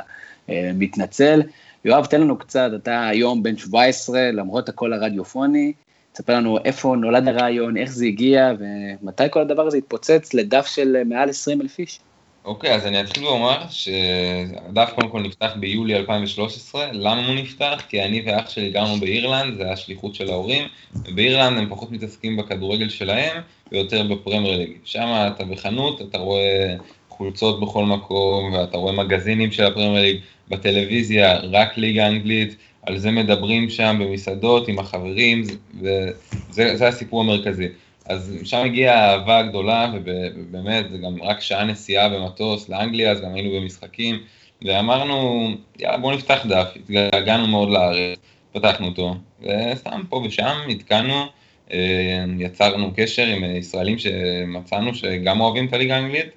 אה, 0.50 0.72
מתנצל. 0.76 1.42
יואב, 1.88 2.06
תן 2.06 2.22
לנו 2.22 2.38
קצת, 2.38 2.72
אתה 2.76 3.08
היום 3.08 3.44
בן 3.44 3.58
17, 3.58 4.32
למרות 4.32 4.70
הקול 4.70 4.94
הרדיופוני, 4.94 5.74
תספר 6.14 6.36
לנו 6.36 6.58
איפה 6.66 6.96
נולד 6.96 7.28
הרעיון, 7.28 7.78
איך 7.78 7.92
זה 7.92 8.06
הגיע, 8.06 8.52
ומתי 8.60 9.24
כל 9.32 9.42
הדבר 9.42 9.68
הזה 9.68 9.78
התפוצץ 9.78 10.34
לדף 10.34 10.66
של 10.66 11.04
מעל 11.06 11.30
20 11.30 11.62
אלף 11.62 11.80
איש. 11.80 12.00
אוקיי, 12.46 12.76
אז 12.76 12.86
אני 12.86 13.02
אתחיל 13.02 13.26
ואומר 13.26 13.58
שהדף 13.70 14.92
קודם 14.96 15.10
כל 15.10 15.22
נפתח 15.22 15.52
ביולי 15.60 15.96
2013, 15.96 16.88
למה 16.92 17.28
הוא 17.28 17.36
נפתח? 17.36 17.84
כי 17.90 18.04
אני 18.04 18.24
ואח 18.26 18.50
שלי 18.50 18.72
גרנו 18.72 19.00
באירלנד, 19.00 19.58
זה 19.58 19.64
היה 19.64 19.76
שליחות 19.76 20.16
של 20.16 20.30
ההורים, 20.30 20.68
ובאירלנד 20.96 21.58
הם 21.58 21.70
פחות 21.70 21.92
מתעסקים 21.92 22.38
בכדורגל 22.38 22.90
שלהם, 22.90 23.42
ויותר 23.72 24.04
בפרמייר 24.04 24.58
ליג. 24.58 24.72
שם 24.84 25.08
אתה 25.36 25.46
בחנות, 25.46 26.02
אתה 26.02 26.18
רואה 26.18 26.76
חולצות 27.10 27.60
בכל 27.60 27.86
מקום, 27.86 28.54
ואתה 28.54 28.78
רואה 28.78 28.94
מגזינים 28.94 29.52
של 29.52 29.66
הפרמייר 29.66 30.02
ליג, 30.02 30.18
בטלוויזיה, 30.50 31.38
רק 31.38 31.78
ליגה 31.78 32.08
אנגלית, 32.08 32.56
על 32.82 32.98
זה 32.98 33.12
מדברים 33.12 33.70
שם 33.70 33.98
במסעדות 34.00 34.68
עם 34.68 34.80
החברים, 34.80 35.44
וזה 35.82 36.88
הסיפור 36.88 37.22
המרכזי. 37.22 37.68
אז 38.06 38.36
שם 38.44 38.58
הגיעה 38.66 38.96
האהבה 38.96 39.40
הגדולה, 39.40 39.92
ובאמת, 39.94 40.92
זה 40.92 40.98
גם 40.98 41.24
רק 41.24 41.42
שעה 41.42 41.64
נסיעה 41.64 42.10
במטוס 42.10 42.70
לאנגליה, 42.70 43.12
אז 43.12 43.22
גם 43.22 43.34
היינו 43.34 43.62
במשחקים, 43.62 44.20
ואמרנו, 44.62 45.50
יאללה, 45.80 45.98
בואו 45.98 46.16
נפתח 46.16 46.46
דף, 46.50 46.68
התגעגענו 46.76 47.48
מאוד 47.48 47.70
לארץ, 47.70 48.18
פתחנו 48.52 48.88
אותו, 48.88 49.16
וסתם 49.42 50.02
פה 50.10 50.24
ושם 50.26 50.58
עדכנו, 50.70 51.26
אה, 51.74 52.26
יצרנו 52.40 52.92
קשר 52.96 53.26
עם 53.26 53.44
ישראלים 53.44 53.98
שמצאנו 53.98 54.96
שגם 54.96 55.42
אוהבים 55.42 55.66
את 55.66 55.74
הליגה 55.74 55.96
האנגלית, 55.96 56.30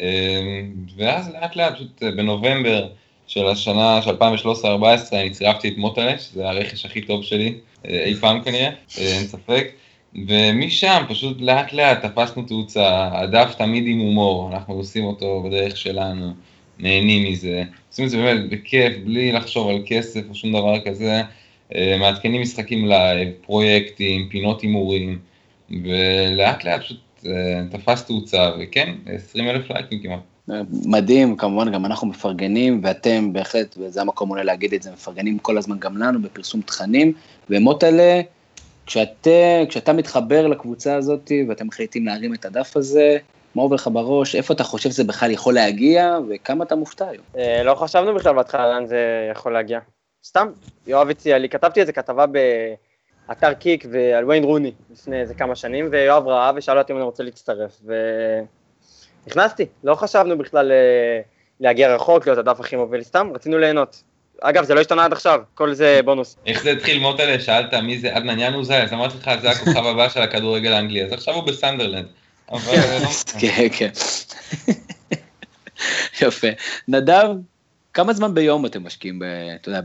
אה, 0.00 0.60
ואז 0.96 1.32
לאט 1.32 1.56
לאט, 1.56 1.74
פשוט 1.74 2.02
בנובמבר 2.02 2.88
של 3.26 3.46
השנה, 3.46 4.02
של 4.02 4.10
2013-2014, 4.10 4.14
אני 5.12 5.30
צירפתי 5.30 5.68
את 5.68 5.76
מוטלה, 5.76 6.18
שזה 6.18 6.48
הרכש 6.48 6.84
הכי 6.84 7.00
טוב 7.00 7.22
שלי 7.22 7.54
אה, 7.88 8.04
אי 8.04 8.14
פעם 8.14 8.42
כנראה, 8.42 8.70
אין 8.98 9.26
ספק. 9.26 9.70
ומשם 10.28 11.02
פשוט 11.08 11.40
לאט 11.40 11.72
לאט 11.72 12.04
תפסנו 12.04 12.42
תאוצה, 12.42 13.08
הדף 13.12 13.54
תמיד 13.58 13.84
עם 13.86 13.98
הומור, 13.98 14.50
אנחנו 14.52 14.74
עושים 14.74 15.04
אותו 15.04 15.42
בדרך 15.42 15.76
שלנו, 15.76 16.32
נהנים 16.78 17.32
מזה, 17.32 17.62
עושים 17.90 18.04
את 18.04 18.10
זה 18.10 18.16
באמת 18.16 18.50
בכיף, 18.50 18.92
בלי 19.04 19.32
לחשוב 19.32 19.68
על 19.68 19.82
כסף 19.86 20.20
או 20.28 20.34
שום 20.34 20.52
דבר 20.52 20.80
כזה, 20.84 21.22
אה, 21.74 21.96
מעדכנים 22.00 22.42
משחקים 22.42 22.88
לייב, 22.88 23.28
פרויקטים, 23.46 24.28
פינות 24.30 24.60
הימורים, 24.60 25.18
ולאט 25.70 26.64
לאט 26.64 26.80
פשוט 26.80 27.00
אה, 27.26 27.62
תפס 27.70 28.04
תאוצה, 28.04 28.50
וכן, 28.60 28.94
20 29.06 29.48
אלף 29.48 29.70
לייקים 29.70 30.02
כמעט. 30.02 30.33
מדהים, 30.86 31.36
כמובן 31.36 31.72
גם 31.72 31.84
אנחנו 31.84 32.06
מפרגנים, 32.06 32.80
ואתם 32.84 33.32
בהחלט, 33.32 33.76
וזה 33.78 34.00
המקום 34.00 34.30
אולי 34.30 34.44
להגיד 34.44 34.74
את 34.74 34.82
זה, 34.82 34.92
מפרגנים 34.92 35.38
כל 35.38 35.58
הזמן 35.58 35.78
גם 35.78 35.96
לנו 35.96 36.22
בפרסום 36.22 36.60
תכנים, 36.60 37.12
ומוטלה, 37.50 38.20
כשאת, 38.86 39.28
כשאתה 39.68 39.92
מתחבר 39.92 40.46
לקבוצה 40.46 40.96
הזאת 40.96 41.32
ואתם 41.48 41.66
מחליטים 41.66 42.06
להרים 42.06 42.34
את 42.34 42.44
הדף 42.44 42.76
הזה, 42.76 43.18
מה 43.54 43.62
עובר 43.62 43.74
לך 43.74 43.88
בראש, 43.92 44.34
איפה 44.34 44.54
אתה 44.54 44.64
חושב 44.64 44.90
שזה 44.90 45.04
בכלל 45.04 45.30
יכול 45.30 45.54
להגיע, 45.54 46.18
וכמה 46.28 46.64
אתה 46.64 46.76
מופתע 46.76 47.08
היום? 47.08 47.24
אה, 47.36 47.62
לא 47.62 47.74
חשבנו 47.74 48.14
בכלל 48.14 48.34
בהתחלה 48.34 48.68
לאן 48.74 48.86
זה 48.86 49.28
יכול 49.30 49.52
להגיע. 49.52 49.78
סתם, 50.24 50.48
יואב 50.86 51.10
הציע 51.10 51.38
לי, 51.38 51.48
כתבתי 51.48 51.80
איזה 51.80 51.92
כתבה 51.92 52.24
באתר 52.26 53.54
קיק 53.54 53.84
ועל 53.90 54.24
ויין 54.24 54.44
רוני 54.44 54.72
לפני 54.92 55.20
איזה 55.20 55.34
כמה 55.34 55.54
שנים, 55.54 55.88
ויואב 55.90 56.28
ראה 56.28 56.52
ושאל 56.56 56.78
אותי 56.78 56.92
אם 56.92 56.96
אני 56.96 57.04
רוצה 57.04 57.22
להצטרף, 57.22 57.80
ונכנסתי, 59.26 59.66
לא 59.84 59.94
חשבנו 59.94 60.38
בכלל 60.38 60.72
אה, 60.72 61.20
להגיע 61.60 61.94
רחוק, 61.94 62.26
להיות 62.26 62.38
הדף 62.38 62.60
הכי 62.60 62.76
מוביל, 62.76 63.02
סתם, 63.02 63.30
רצינו 63.34 63.58
ליהנות. 63.58 64.02
אגב, 64.40 64.64
זה 64.64 64.74
לא 64.74 64.80
השתנה 64.80 65.04
עד 65.04 65.12
עכשיו, 65.12 65.40
כל 65.54 65.74
זה 65.74 66.00
בונוס. 66.04 66.36
איך 66.46 66.62
זה 66.62 66.70
התחיל 66.70 67.00
מוטלה? 67.00 67.40
שאלת 67.40 67.74
מי 67.74 67.98
זה 67.98 68.16
עדנן 68.16 68.38
ינוזאי, 68.38 68.82
אז 68.82 68.92
אמרתי 68.92 69.14
לך, 69.18 69.30
זה 69.42 69.50
הכוכב 69.50 69.86
הבא 69.86 70.08
של 70.08 70.22
הכדורגל 70.22 70.72
האנגלי, 70.72 71.04
אז 71.04 71.12
עכשיו 71.12 71.34
הוא 71.34 71.42
בסנדרלנד. 71.42 72.06
לא 72.52 72.58
כן, 73.40 73.66
כן. 73.78 73.90
יפה. 76.20 76.48
נדב, 76.88 77.28
כמה 77.94 78.12
זמן 78.12 78.34
ביום 78.34 78.66
אתם 78.66 78.86
משקיעים, 78.86 79.22
אתה 79.60 79.68
יודע, 79.68 79.80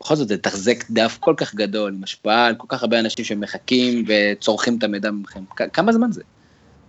בכל 0.00 0.14
זאת 0.16 0.28
זה 0.28 0.38
תחזק 0.38 0.84
דף 0.90 1.18
כל 1.20 1.34
כך 1.36 1.54
גדול, 1.54 1.92
עם 1.92 2.04
השפעה 2.04 2.46
על 2.46 2.54
כל 2.54 2.66
כך 2.68 2.82
הרבה 2.82 3.00
אנשים 3.00 3.24
שמחכים 3.24 4.04
וצורכים 4.06 4.78
את 4.78 4.84
המידע 4.84 5.10
ממכם, 5.10 5.40
כמה 5.72 5.92
זמן 5.92 6.12
זה? 6.12 6.22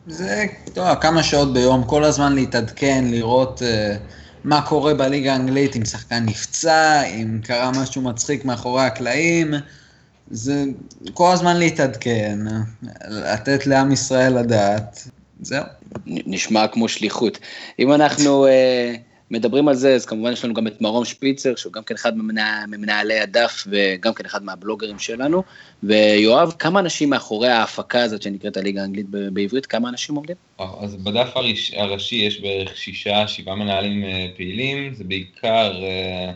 זה, 0.07 0.45
יודע, 0.67 0.95
כמה 0.95 1.23
שעות 1.23 1.53
ביום, 1.53 1.83
כל 1.83 2.03
הזמן 2.03 2.33
להתעדכן, 2.35 3.05
לראות... 3.07 3.61
Uh... 3.61 4.21
מה 4.43 4.61
קורה 4.61 4.93
בליגה 4.93 5.33
האנגלית, 5.33 5.75
אם 5.75 5.85
שחקן 5.85 6.25
נפצע, 6.25 7.03
אם 7.03 7.39
קרה 7.43 7.71
משהו 7.71 8.01
מצחיק 8.01 8.45
מאחורי 8.45 8.83
הקלעים. 8.83 9.53
זה 10.31 10.63
כל 11.13 11.31
הזמן 11.33 11.57
להתעדכן, 11.57 12.39
לתת 13.07 13.67
לעם 13.67 13.91
ישראל 13.91 14.39
לדעת, 14.39 15.07
זהו. 15.41 15.63
נשמע 16.05 16.67
כמו 16.67 16.87
שליחות. 16.87 17.39
אם 17.79 17.93
אנחנו... 17.93 18.47
uh... 18.47 19.10
מדברים 19.31 19.67
על 19.67 19.75
זה, 19.75 19.95
אז 19.95 20.05
כמובן 20.05 20.31
יש 20.31 20.45
לנו 20.45 20.53
גם 20.53 20.67
את 20.67 20.81
מרום 20.81 21.05
שפיצר, 21.05 21.55
שהוא 21.55 21.73
גם 21.73 21.83
כן 21.83 21.95
אחד 21.95 22.17
ממנה, 22.17 22.63
ממנהלי 22.67 23.19
הדף 23.19 23.67
וגם 23.69 24.13
כן 24.13 24.25
אחד 24.25 24.43
מהבלוגרים 24.43 24.99
שלנו. 24.99 25.43
ויואב, 25.83 26.53
כמה 26.59 26.79
אנשים 26.79 27.09
מאחורי 27.09 27.49
ההפקה 27.49 28.03
הזאת 28.03 28.21
שנקראת 28.21 28.57
הליגה 28.57 28.81
האנגלית 28.81 29.05
בעברית, 29.09 29.65
כמה 29.65 29.89
אנשים 29.89 30.15
עובדים? 30.15 30.35
אז 30.81 30.95
בדף 30.95 31.31
הראש, 31.35 31.73
הראשי 31.73 32.15
יש 32.15 32.41
בערך 32.41 32.77
שישה, 32.77 33.27
שבעה 33.27 33.55
מנהלים 33.55 34.03
אה, 34.03 34.27
פעילים, 34.35 34.93
זה 34.93 35.03
בעיקר... 35.03 35.83
אה, 35.83 36.31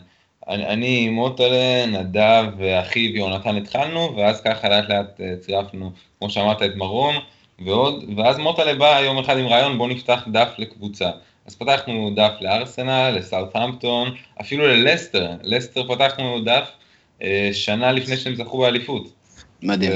אני, 0.47 1.09
מוטלה, 1.09 1.85
נדב 1.85 2.45
ואחיו 2.57 3.15
יונתן 3.15 3.55
התחלנו, 3.55 4.15
ואז 4.17 4.41
ככה 4.41 4.69
לאט 4.69 4.89
לאט 4.89 5.21
אה, 5.21 5.33
צירפנו, 5.39 5.91
כמו 6.19 6.29
שאמרת, 6.29 6.61
את 6.61 6.75
מרום 6.75 7.15
ועוד, 7.65 8.03
ואז 8.17 8.37
מוטלה 8.37 8.75
בא 8.75 8.99
יום 8.99 9.17
אחד 9.17 9.37
עם 9.37 9.47
רעיון, 9.47 9.77
בוא 9.77 9.87
נפתח 9.87 10.27
דף 10.31 10.49
לקבוצה. 10.57 11.09
אז 11.45 11.55
פתחנו 11.55 12.11
דף 12.15 12.31
לארסנל, 12.41 13.15
לסאות'המפטון, 13.17 14.15
אפילו 14.41 14.67
ללסטר, 14.67 15.31
לסטר 15.43 15.95
פתחנו 15.95 16.41
דף 16.45 16.69
אה, 17.21 17.49
שנה 17.53 17.91
לפני 17.91 18.17
שהם 18.17 18.35
זכו 18.35 18.57
באליפות. 18.57 19.13
מדהים. 19.61 19.91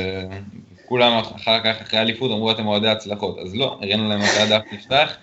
כולם 0.86 1.18
אחר 1.36 1.60
כך, 1.64 1.82
אחרי 1.82 2.00
האליפות, 2.00 2.32
אמרו 2.32 2.52
אתם 2.52 2.68
אוהדי 2.68 2.88
הצלחות, 2.88 3.40
אז 3.40 3.56
לא, 3.56 3.78
הראינו 3.82 4.10
להם 4.10 4.20
מתי 4.20 4.40
הדף 4.40 4.62
נפתח, 4.72 5.18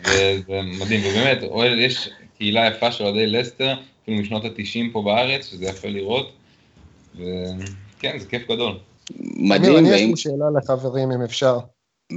וזה 0.00 0.60
מדהים, 0.80 1.00
ובאמת, 1.00 1.38
יש 1.78 2.08
קהילה 2.38 2.66
יפה 2.66 2.92
של 2.92 3.04
אוהדי 3.04 3.26
לסטר, 3.26 3.74
אפילו 4.02 4.18
משנות 4.18 4.44
התשעים 4.44 4.90
פה 4.90 5.02
בארץ, 5.02 5.50
שזה 5.50 5.64
יפה 5.64 5.88
לראות, 5.88 6.32
וכן, 7.14 8.18
זה 8.18 8.26
כיף 8.28 8.42
גדול. 8.50 8.78
מדהים. 9.20 9.76
אני 9.76 9.88
יש 9.88 10.00
לי 10.00 10.16
שאלה 10.16 10.46
לחברים, 10.56 11.10
אם 11.10 11.22
אפשר. 11.22 11.58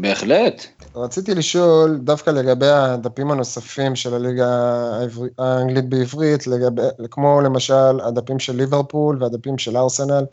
בהחלט. 0.01 0.65
רציתי 0.95 1.35
לשאול 1.35 1.99
דווקא 2.03 2.29
לגבי 2.29 2.67
הדפים 2.67 3.31
הנוספים 3.31 3.95
של 3.95 4.13
הליגה 4.13 4.49
האנגלית 5.37 5.89
בעברית, 5.89 6.47
לגבי, 6.47 6.81
כמו 7.11 7.41
למשל 7.41 7.99
הדפים 8.03 8.39
של 8.39 8.55
ליברפול 8.55 9.23
והדפים 9.23 9.57
של 9.57 9.77
ארסנל, 9.77 10.25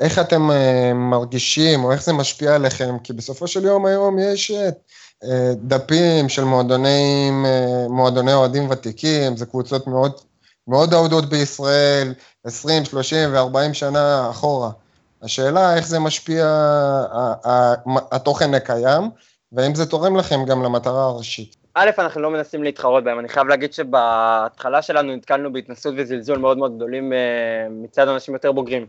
איך 0.00 0.18
אתם 0.18 0.50
אה, 0.50 0.92
מרגישים 0.94 1.84
או 1.84 1.92
איך 1.92 2.02
זה 2.02 2.12
משפיע 2.12 2.54
עליכם? 2.54 2.96
כי 3.04 3.12
בסופו 3.12 3.46
של 3.46 3.64
יום 3.64 3.86
היום 3.86 4.18
יש 4.18 4.50
אה, 5.24 5.52
דפים 5.56 6.28
של 6.28 6.44
מועדונים, 6.44 7.46
אה, 7.46 7.88
מועדוני 7.88 8.34
אוהדים 8.34 8.70
ותיקים, 8.70 9.36
זה 9.36 9.46
קבוצות 9.46 9.86
מאוד, 9.86 10.12
מאוד 10.68 10.94
אהודות 10.94 11.28
בישראל, 11.28 12.14
20, 12.44 12.84
30 12.84 13.34
ו-40 13.34 13.72
שנה 13.72 14.30
אחורה. 14.30 14.70
השאלה 15.22 15.76
איך 15.76 15.86
זה 15.86 15.98
משפיע, 15.98 16.46
התוכן 18.12 18.54
הקיים, 18.54 19.02
והאם 19.52 19.74
זה 19.74 19.86
תורם 19.86 20.16
לכם 20.16 20.44
גם 20.44 20.62
למטרה 20.62 21.04
הראשית. 21.04 21.56
א', 21.74 21.90
אנחנו 21.98 22.20
לא 22.20 22.30
מנסים 22.30 22.62
להתחרות 22.62 23.04
בהם, 23.04 23.18
אני 23.18 23.28
חייב 23.28 23.48
להגיד 23.48 23.72
שבהתחלה 23.72 24.82
שלנו 24.82 25.16
נתקלנו 25.16 25.52
בהתנסות 25.52 25.94
וזלזול 25.96 26.38
מאוד 26.38 26.58
מאוד 26.58 26.76
גדולים 26.76 27.12
אה, 27.12 27.18
מצד 27.70 28.08
אנשים 28.08 28.34
יותר 28.34 28.52
בוגרים, 28.52 28.86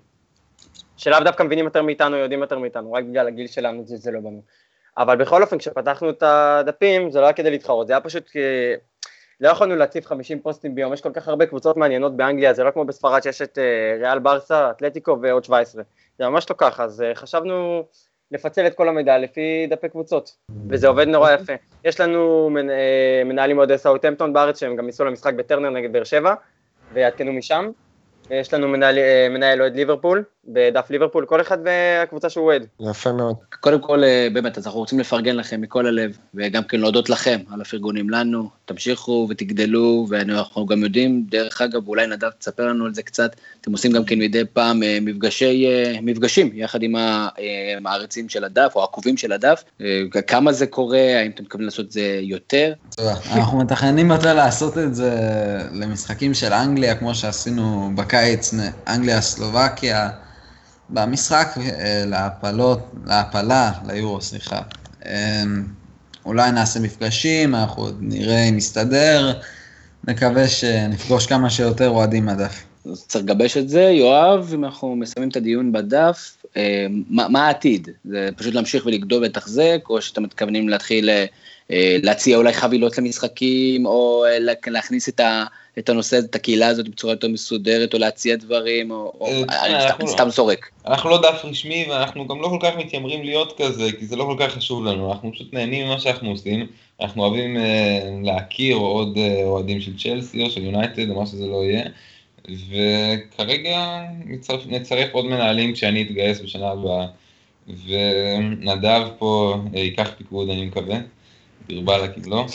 שלאו 0.98 1.20
דווקא 1.24 1.44
מבינים 1.44 1.66
יותר 1.66 1.82
מאיתנו, 1.82 2.16
יודעים 2.16 2.42
יותר 2.42 2.60
מאיתנו, 2.60 2.94
רק 2.94 3.04
בגלל 3.04 3.28
הגיל 3.28 3.48
שלנו 3.48 3.84
זלזלו 3.86 4.22
בנו. 4.22 4.42
אבל 4.98 5.16
בכל 5.16 5.44
אופן, 5.44 5.58
כשפתחנו 5.58 6.10
את 6.10 6.24
הדפים, 6.24 7.12
זה 7.12 7.20
לא 7.20 7.26
היה 7.26 7.34
כדי 7.34 7.52
להתחרות, 7.52 7.88
זה 7.88 7.94
היה 7.94 8.02
פשוט 8.02 8.30
כי 8.30 8.40
לא 9.42 9.50
יכולנו 9.50 9.76
להציב 9.76 10.06
50 10.06 10.40
פוסטים 10.40 10.76
ביום, 10.76 10.94
יש 10.94 11.02
כל 11.02 11.12
כך 11.14 11.28
הרבה 11.28 11.46
קבוצות 11.46 11.78
מעניינות 11.78 12.18
באנגליה, 12.18 12.54
זה 12.54 12.64
לא 12.64 12.72
כמו 12.72 12.86
בספרד 12.86 13.24
שיש 13.24 13.42
את 13.42 13.58
אה, 13.58 13.98
ריאל 14.00 14.20
ברסה, 14.20 14.72
אתלטיקו 14.72 15.18
ועוד 15.22 15.44
17, 15.44 15.84
זה 16.20 16.30
ממש 16.30 16.50
לא 16.50 16.56
ככה, 16.58 16.84
אז 16.84 17.02
אה, 17.02 17.16
חשבנו 17.16 17.84
לפצל 18.32 18.68
את 18.68 18.74
כל 18.74 18.90
המידע 18.90 19.18
לפי 19.18 19.68
דפי 19.70 19.90
קבוצות, 19.90 20.38
וזה 20.70 20.88
עובד 20.88 21.08
נורא 21.08 21.32
יפה. 21.32 21.54
יש 21.84 22.00
לנו 22.00 22.50
אה, 22.70 23.24
מנהלים 23.26 23.58
עוד 23.58 23.76
סאוטהמפטון 23.76 24.34
בארץ 24.34 24.60
שהם 24.60 24.76
גם 24.76 24.86
ניסו 24.86 25.06
למשחק 25.06 25.34
בטרנר 25.34 25.70
נגד 25.70 25.94
באר 25.94 26.04
שבע, 26.04 26.34
ויעדכנו 26.94 27.34
משם. 27.34 27.70
יש 28.30 28.54
לנו 28.54 28.68
אה, 28.84 29.30
מנהל 29.30 29.62
אוהד 29.62 29.76
ליברפול, 29.76 30.24
בדף 30.48 30.90
ליברפול, 30.90 31.26
כל 31.26 31.42
אחד 31.42 31.58
והקבוצה 31.66 32.30
שהוא 32.30 32.46
אוהד. 32.46 32.66
יפה 32.80 33.12
מאוד. 33.12 33.36
קודם 33.60 33.82
כל, 33.82 34.04
אה, 34.04 34.28
באמת, 34.34 34.58
אז 34.58 34.66
אנחנו 34.66 34.80
רוצים 34.80 35.00
לפרגן 35.00 35.36
לכם 35.36 35.62
מכל 35.62 35.88
הלב, 35.88 36.18
וגם 36.36 36.64
כן 36.64 36.80
להודות 36.80 37.10
לכם 37.10 37.40
על 37.52 37.62
הפרגונים 37.62 38.10
לנו. 38.10 38.50
תמשיכו 38.66 39.28
ותגדלו, 39.30 40.06
ואנחנו 40.10 40.66
גם 40.66 40.84
יודעים, 40.84 41.24
דרך 41.30 41.62
אגב, 41.62 41.88
אולי 41.88 42.08
נדב 42.08 42.30
תספר 42.30 42.66
לנו 42.66 42.86
על 42.86 42.94
זה 42.94 43.04
קצת, 43.04 43.36
אתם 43.62 43.72
עושים 43.72 43.92
גם 43.92 44.06
כן 44.06 44.20
מדי 44.20 44.46
פעם 44.54 44.84
אה, 44.84 44.98
מפגשי, 45.02 45.68
מפגשים 46.02 46.50
יחד 46.54 46.84
עם 46.84 46.96
המעריצים 46.96 48.30
של 48.30 48.44
הדף, 48.44 48.72
או 48.76 48.82
העקובים 48.82 49.18
של 49.18 49.32
הדף. 49.32 49.64
כמה 50.28 50.52
זה 50.52 50.68
קורה, 50.68 51.20
האם 51.20 51.32
אתם 51.32 51.44
מתכוונים 51.44 51.66
לעשות 51.66 51.86
את 51.86 51.92
זה 51.92 52.20
יותר? 52.22 52.74
אנחנו 53.32 53.60
מתכננים 53.60 54.12
יותר 54.12 54.34
לעשות 54.34 54.78
את 54.78 54.96
זה 54.96 55.12
למשחקים 55.74 56.34
של 56.34 56.54
אנגליה, 56.54 56.96
כמו 56.96 57.16
שעשינו 57.16 57.92
בקיץ, 57.96 58.54
אנגליה, 58.88 59.22
סלובקיה. 59.22 60.10
במשחק 60.90 61.48
אה, 61.58 62.04
להפלות, 62.06 62.80
להפלה, 63.06 63.72
ליורו, 63.88 64.22
סליחה. 64.22 64.62
אמ, 65.06 65.64
אולי 66.26 66.52
נעשה 66.52 66.80
מפגשים, 66.80 67.56
אנחנו 67.56 67.84
עוד 67.84 67.98
נראה 68.02 68.44
אם 68.44 68.56
נסתדר, 68.56 69.34
נקווה 70.08 70.48
שנפגוש 70.48 71.26
כמה 71.26 71.50
שיותר 71.50 71.90
אוהדים 71.90 72.26
מהדף. 72.26 72.64
אז 72.92 73.06
צריך 73.08 73.26
לגבש 73.26 73.58
את 73.58 73.70
זה. 73.70 73.82
יואב, 73.82 74.52
אם 74.54 74.66
אנחנו 74.66 74.96
מסיימים 74.96 75.30
את 75.30 75.36
הדיון 75.36 75.72
בדף, 75.72 76.38
אה, 76.58 76.88
מה, 77.10 77.28
מה 77.30 77.48
העתיד? 77.48 77.90
זה 78.06 78.30
פשוט 78.36 78.54
להמשיך 78.54 78.86
ולגדול 78.86 79.24
ולתחזק, 79.24 79.80
או 79.90 80.02
שאתם 80.02 80.24
מתכוונים 80.24 80.70
להתחיל 80.70 81.10
אה, 81.10 81.26
להציע 82.04 82.38
אולי 82.38 82.54
חבילות 82.54 82.98
למשחקים, 82.98 83.86
או 83.86 84.26
להכניס 84.68 85.10
את 85.10 85.20
ה... 85.20 85.46
את 85.80 85.90
הנושא, 85.90 86.20
את 86.20 86.36
הקהילה 86.36 86.68
הזאת 86.68 86.90
בצורה 86.90 87.14
יותר 87.14 87.28
מסודרת, 87.28 87.94
או 87.94 88.00
להציע 88.00 88.36
דברים, 88.36 88.92
או 88.92 89.28
אני 89.50 89.74
לא- 89.74 90.08
סתם 90.08 90.30
זורק. 90.30 90.70
אנחנו 90.88 91.10
לא 91.10 91.22
דף 91.22 91.46
רשמי, 91.46 91.86
ואנחנו 91.90 92.28
גם 92.28 92.42
לא 92.42 92.48
כל 92.48 92.58
כך 92.62 92.78
מתיימרים 92.78 93.24
להיות 93.24 93.62
כזה, 93.62 93.92
כי 94.00 94.06
זה 94.06 94.16
לא 94.16 94.24
כל 94.24 94.36
כך 94.40 94.54
חשוב 94.54 94.86
לנו, 94.86 95.12
אנחנו 95.12 95.32
פשוט 95.32 95.54
נהנים 95.54 95.88
ממה 95.88 96.00
שאנחנו 96.00 96.30
עושים, 96.30 96.68
אנחנו 97.02 97.24
אוהבים 97.24 97.58
אה, 97.58 98.00
להכיר 98.24 98.76
עוד 98.76 99.18
אה, 99.18 99.44
אוהדים 99.44 99.82
של 99.82 99.98
צ'לסי 99.98 100.44
או 100.44 100.50
של 100.50 100.64
יונייטד, 100.64 101.10
או 101.10 101.20
מה 101.20 101.26
שזה 101.26 101.48
לא 101.48 101.64
יהיה, 101.64 101.84
וכרגע 102.46 104.02
נצרף 104.68 105.10
עוד 105.12 105.26
מנהלים 105.26 105.74
כשאני 105.74 106.02
אתגייס 106.02 106.40
בשנה 106.40 106.70
הבאה, 106.70 107.08
ונדב 107.88 109.08
פה 109.18 109.56
אה, 109.76 109.80
ייקח 109.80 110.12
פיקוד, 110.18 110.50
אני 110.50 110.66
מקווה. 110.66 110.98
דרבה 111.70 111.98
לקיבלו, 111.98 112.46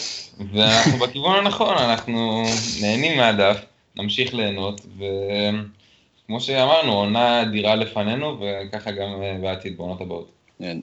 ואנחנו 0.53 0.99
בכיוון 0.99 1.39
הנכון, 1.39 1.77
אנחנו 1.79 2.43
נהנים 2.81 3.17
מהדף, 3.17 3.57
נמשיך 3.97 4.35
ליהנות, 4.35 4.81
וכמו 4.97 6.41
שאמרנו, 6.41 6.93
עונה 6.93 7.43
אדירה 7.43 7.75
לפנינו, 7.75 8.41
וככה 8.41 8.91
גם 8.91 9.23
אה, 9.23 9.39
בעתיד 9.43 9.77
בעונות 9.77 10.01
הבאות. 10.01 10.31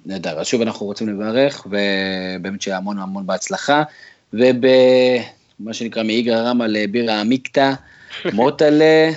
נהדר, 0.05 0.39
אז 0.39 0.47
שוב 0.47 0.61
אנחנו 0.61 0.85
רוצים 0.85 1.09
לברך, 1.09 1.67
ובאמת 1.69 2.61
שיהיה 2.61 2.77
המון 2.77 2.99
המון 2.99 3.27
בהצלחה, 3.27 3.83
ובמה 4.33 5.73
שנקרא 5.73 6.03
מאיגרא 6.03 6.49
רמא 6.49 6.63
לבירה 6.63 7.21
עמיקתא, 7.21 7.73
מוטלה, 8.33 9.09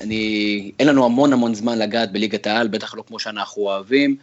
אני, 0.00 0.72
אין 0.78 0.88
לנו 0.88 1.04
המון 1.04 1.32
המון 1.32 1.54
זמן 1.54 1.78
לגעת 1.78 2.12
בליגת 2.12 2.46
העל, 2.46 2.68
בטח 2.68 2.94
לא 2.94 3.02
כמו 3.06 3.18
שאנחנו 3.18 3.62
אוהבים. 3.62 4.16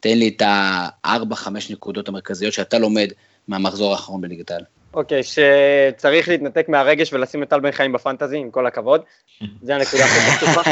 תן 0.00 0.18
לי 0.18 0.28
את 0.28 0.42
הארבע-חמש 0.44 1.70
נקודות 1.70 2.08
המרכזיות 2.08 2.52
שאתה 2.52 2.78
לומד 2.78 3.08
מהמחזור 3.48 3.92
האחרון 3.92 4.20
בליגת 4.20 4.50
העל. 4.50 4.62
אוקיי, 4.94 5.20
שצריך 5.22 6.28
להתנתק 6.28 6.68
מהרגש 6.68 7.12
ולשים 7.12 7.42
את 7.42 7.50
טל 7.50 7.60
בן 7.60 7.72
חיים 7.72 7.92
בפנטזי, 7.92 8.36
עם 8.36 8.50
כל 8.50 8.66
הכבוד. 8.66 9.00
זה 9.62 9.74
הנקודה 9.74 10.04
הכי 10.04 10.20
חשובה. 10.20 10.62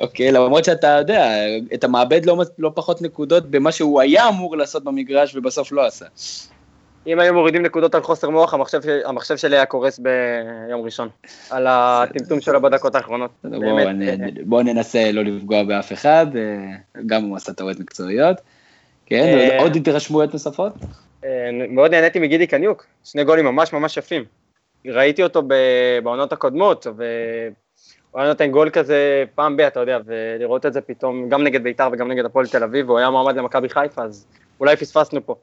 אוקיי, 0.00 0.32
למרות 0.32 0.64
שאתה 0.64 0.86
יודע, 0.86 1.30
אתה 1.74 1.88
מאבד 1.88 2.26
לא, 2.26 2.42
לא 2.58 2.72
פחות 2.74 3.02
נקודות 3.02 3.50
במה 3.50 3.72
שהוא 3.72 4.00
היה 4.00 4.28
אמור 4.28 4.56
לעשות 4.56 4.84
במגרש 4.84 5.36
ובסוף 5.36 5.72
לא 5.72 5.86
עשה. 5.86 6.06
אם 7.06 7.20
היו 7.20 7.34
מורידים 7.34 7.62
נקודות 7.62 7.94
על 7.94 8.02
חוסר 8.02 8.30
מוח, 8.30 8.54
המחשב, 8.54 8.80
המחשב 9.04 9.36
שלי 9.36 9.56
היה 9.56 9.66
קורס 9.66 9.98
ביום 9.98 10.82
ראשון, 10.82 11.08
על 11.50 11.66
הטמטום 11.68 12.40
שלו 12.40 12.62
בדקות 12.62 12.94
האחרונות. 12.94 13.30
בואו 13.44 13.76
בוא 14.44 14.62
ננסה 14.62 15.12
לא 15.12 15.22
לפגוע 15.22 15.62
באף 15.62 15.92
אחד, 15.92 16.26
אה, 16.36 17.02
גם 17.06 17.24
הוא 17.24 17.36
עשה 17.36 17.52
טעויות 17.52 17.80
מקצועיות. 17.80 18.36
כן, 19.10 19.24
אה, 19.24 19.60
עוד 19.60 19.76
התרשמויות 19.76 20.32
נוספות? 20.32 20.72
אה, 21.24 21.50
מאוד 21.68 21.90
נהניתי 21.90 22.18
מגידי 22.18 22.46
קניוק, 22.46 22.86
שני 23.04 23.24
גולים 23.24 23.44
ממש 23.44 23.72
ממש 23.72 23.96
יפים. 23.96 24.24
ראיתי 24.86 25.22
אותו 25.22 25.42
בעונות 26.02 26.32
הקודמות, 26.32 26.86
והוא 26.86 28.20
היה 28.20 28.28
נותן 28.28 28.50
גול 28.50 28.70
כזה 28.70 29.24
פעם 29.34 29.56
ב, 29.56 29.60
אתה 29.60 29.80
יודע, 29.80 29.98
ולראות 30.06 30.66
את 30.66 30.72
זה 30.72 30.80
פתאום, 30.80 31.28
גם 31.28 31.44
נגד 31.44 31.62
בית"ר 31.62 31.88
וגם 31.92 32.10
נגד 32.10 32.24
הפועל 32.24 32.46
תל 32.46 32.62
אביב, 32.62 32.88
והוא 32.88 32.98
היה 32.98 33.10
מועמד 33.10 33.36
למכבי 33.36 33.68
חיפה, 33.68 34.02
אז 34.02 34.26
אולי 34.60 34.76
פספסנו 34.76 35.26
פה. 35.26 35.34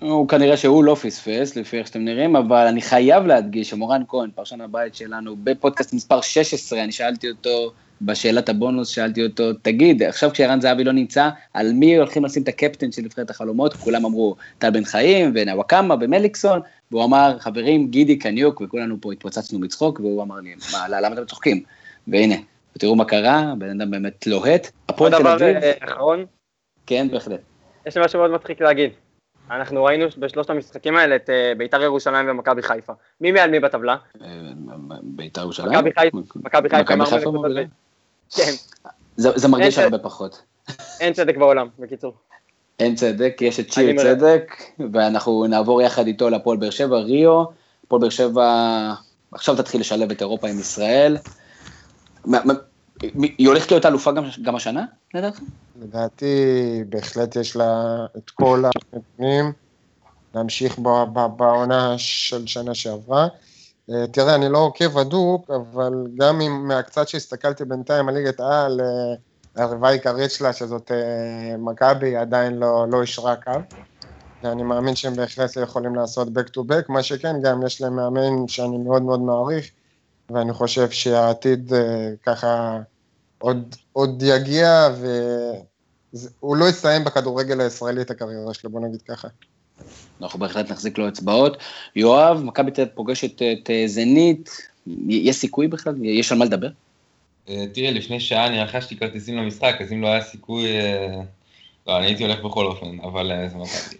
הוא 0.00 0.28
כנראה 0.28 0.56
שהוא 0.56 0.84
לא 0.84 0.94
פספס, 0.94 1.56
לפי 1.56 1.78
איך 1.78 1.86
שאתם 1.86 2.04
נראים, 2.04 2.36
אבל 2.36 2.66
אני 2.66 2.80
חייב 2.80 3.26
להדגיש 3.26 3.70
שמורן 3.70 4.02
כהן, 4.08 4.30
פרשן 4.34 4.60
הבית 4.60 4.94
שלנו, 4.94 5.36
בפודקאסט 5.44 5.92
מספר 5.92 6.20
16, 6.20 6.84
אני 6.84 6.92
שאלתי 6.92 7.30
אותו 7.30 7.72
בשאלת 8.02 8.48
הבונוס 8.48 8.88
שאלתי 8.88 9.24
אותו, 9.24 9.52
תגיד, 9.52 10.02
עכשיו 10.02 10.30
כשערן 10.30 10.60
זהבי 10.60 10.84
לא 10.84 10.92
נמצא, 10.92 11.28
על 11.54 11.72
מי 11.72 11.96
הולכים 11.96 12.24
לשים 12.24 12.42
את 12.42 12.48
הקפטן 12.48 12.92
של 12.92 13.02
נבחרת 13.02 13.30
החלומות? 13.30 13.74
כולם 13.74 14.04
אמרו 14.04 14.36
טל 14.58 14.70
בן 14.70 14.84
חיים 14.84 15.32
ונוואקמה 15.34 15.94
ומליקסון, 16.00 16.60
והוא 16.90 17.04
אמר, 17.04 17.36
חברים, 17.38 17.88
גידי 17.88 18.18
קניוק, 18.18 18.60
וכולנו 18.60 18.96
פה 19.00 19.12
התפוצצנו 19.12 19.58
מצחוק, 19.58 20.00
והוא 20.00 20.22
אמר 20.22 20.36
לי, 20.36 20.54
מה, 20.72 20.88
למה 20.88 21.14
אתם 21.14 21.24
צוחקים? 21.24 21.62
והנה, 22.08 22.36
ותראו 22.76 22.96
מה 22.96 23.04
קרה, 23.04 23.54
בן 23.58 23.80
אדם 23.80 23.90
באמת 23.90 24.26
לוהט. 24.26 24.70
הפועל 24.88 25.10
תל 25.10 25.26
אביב... 25.26 25.56
עוד 25.56 25.56
דבר 25.56 25.70
אחרון? 25.80 26.24
כן, 26.86 27.08
בהחלט. 27.10 27.40
יש 27.86 27.96
לי 27.96 28.04
משהו 28.04 28.18
מאוד 28.18 28.30
מצחיק 28.30 28.60
להגיד. 28.60 28.90
אנחנו 29.50 29.84
ראינו 29.84 30.06
בשלושת 30.18 30.50
המשחקים 30.50 30.96
האלה 30.96 31.16
את 31.16 31.30
אה, 31.30 31.52
ביתר 31.58 31.82
ירושלים 31.82 32.30
ומכבי 32.30 32.62
חיפה. 32.62 32.92
מי 33.20 33.32
מעל 33.32 33.50
מי 33.50 33.60
בטבלה? 33.60 33.96
אה, 34.22 34.28
ביתר 35.02 35.40
ירושלים? 35.40 35.72
מכבי 35.72 35.90
חיפה. 35.92 36.18
מכבי 36.36 36.68
חיפה. 36.68 36.94
כן. 38.36 38.52
זה, 39.16 39.30
זה 39.34 39.48
מרגיש 39.48 39.78
הרבה 39.78 39.98
פחות. 39.98 40.42
אין 41.00 41.12
צדק 41.12 41.36
בעולם, 41.36 41.68
בקיצור. 41.78 42.14
אין 42.78 42.94
צדק, 42.94 43.36
יש 43.40 43.60
את 43.60 43.72
שיר 43.72 44.02
צדק, 44.02 44.54
ואנחנו 44.92 45.46
נעבור 45.46 45.82
יחד 45.82 46.06
איתו 46.06 46.30
לפועל 46.30 46.58
באר 46.58 46.70
שבע, 46.70 46.98
ריו. 46.98 47.44
הפועל 47.84 48.00
באר 48.00 48.10
שבע 48.10 48.92
עכשיו 49.32 49.56
תתחיל 49.56 49.80
לשלב 49.80 50.10
את 50.10 50.20
אירופה 50.20 50.48
עם 50.48 50.60
ישראל. 50.60 51.16
היא 53.38 53.48
הולכת 53.48 53.70
להיות 53.70 53.86
אלופה 53.86 54.12
גם, 54.12 54.24
גם 54.42 54.56
השנה, 54.56 54.84
לדעתך? 55.14 55.40
לדעתי, 55.82 56.34
בהחלט 56.88 57.36
יש 57.36 57.56
לה 57.56 57.96
את 58.16 58.30
כל 58.30 58.64
הנתונים 58.64 59.52
להמשיך 60.34 60.78
בעונה 61.36 61.94
של 61.98 62.46
שנה 62.46 62.74
שעברה. 62.74 63.28
אה, 63.90 64.06
תראה, 64.06 64.34
אני 64.34 64.48
לא 64.48 64.58
עוקב 64.58 64.98
הדוק, 64.98 65.50
אבל 65.50 65.92
גם 66.16 66.40
אם 66.40 66.68
מהקצת 66.68 67.08
שהסתכלתי 67.08 67.64
בינתיים 67.64 68.08
על 68.08 68.14
ליגת 68.14 68.40
העל, 68.40 68.80
אה, 68.80 69.64
הריבה 69.64 69.88
העיקרית 69.88 70.30
שלה, 70.30 70.52
שזאת 70.52 70.92
אה, 70.92 71.56
מכבי, 71.58 72.16
עדיין 72.16 72.54
לא, 72.54 72.86
לא 72.90 73.02
אישרה 73.02 73.36
קו. 73.36 73.52
ואני 74.42 74.62
מאמין 74.62 74.96
שהם 74.96 75.14
בהחלט 75.14 75.56
יכולים 75.56 75.94
לעשות 75.94 76.28
back 76.28 76.50
to 76.56 76.60
back, 76.60 76.84
מה 76.88 77.02
שכן, 77.02 77.42
גם 77.42 77.66
יש 77.66 77.80
להם 77.80 77.96
מאמן 77.96 78.48
שאני 78.48 78.78
מאוד 78.78 79.02
מאוד 79.02 79.20
מעריך, 79.20 79.70
ואני 80.30 80.52
חושב 80.52 80.90
שהעתיד 80.90 81.72
ככה 82.26 82.78
עוד, 83.38 83.74
עוד 83.92 84.22
יגיע, 84.26 84.88
והוא 86.12 86.56
לא 86.56 86.68
יסיים 86.68 87.04
בכדורגל 87.04 87.60
הישראלי 87.60 88.00
את 88.00 88.10
הקריירה 88.10 88.54
שלו, 88.54 88.70
בוא 88.70 88.80
נגיד 88.80 89.02
ככה. 89.02 89.28
אנחנו 90.22 90.38
בהחלט 90.38 90.70
נחזיק 90.70 90.98
לו 90.98 91.08
אצבעות. 91.08 91.56
יואב, 91.96 92.42
מכבי 92.42 92.70
תל 92.70 92.82
אביב 92.82 92.94
פוגשת 92.94 93.42
את 93.42 93.70
אה, 93.70 93.82
זנית, 93.86 94.50
יש 95.08 95.36
סיכוי 95.36 95.68
בכלל? 95.68 96.04
יש 96.04 96.32
על 96.32 96.38
מה 96.38 96.44
לדבר? 96.44 96.68
אה, 97.48 97.64
תראה, 97.74 97.90
לפני 97.90 98.20
שעה 98.20 98.46
אני 98.46 98.60
רכשתי 98.60 98.96
כרטיסים 98.96 99.36
למשחק, 99.36 99.76
אז 99.80 99.92
אם 99.92 100.02
לא 100.02 100.08
היה 100.08 100.22
סיכוי... 100.22 100.80
אה, 100.80 101.20
לא, 101.86 101.98
אני 101.98 102.06
הייתי 102.06 102.22
הולך 102.22 102.44
בכל 102.44 102.66
אופן, 102.66 103.00
אבל 103.02 103.32
זה 103.48 103.56
מכבי. 103.56 103.96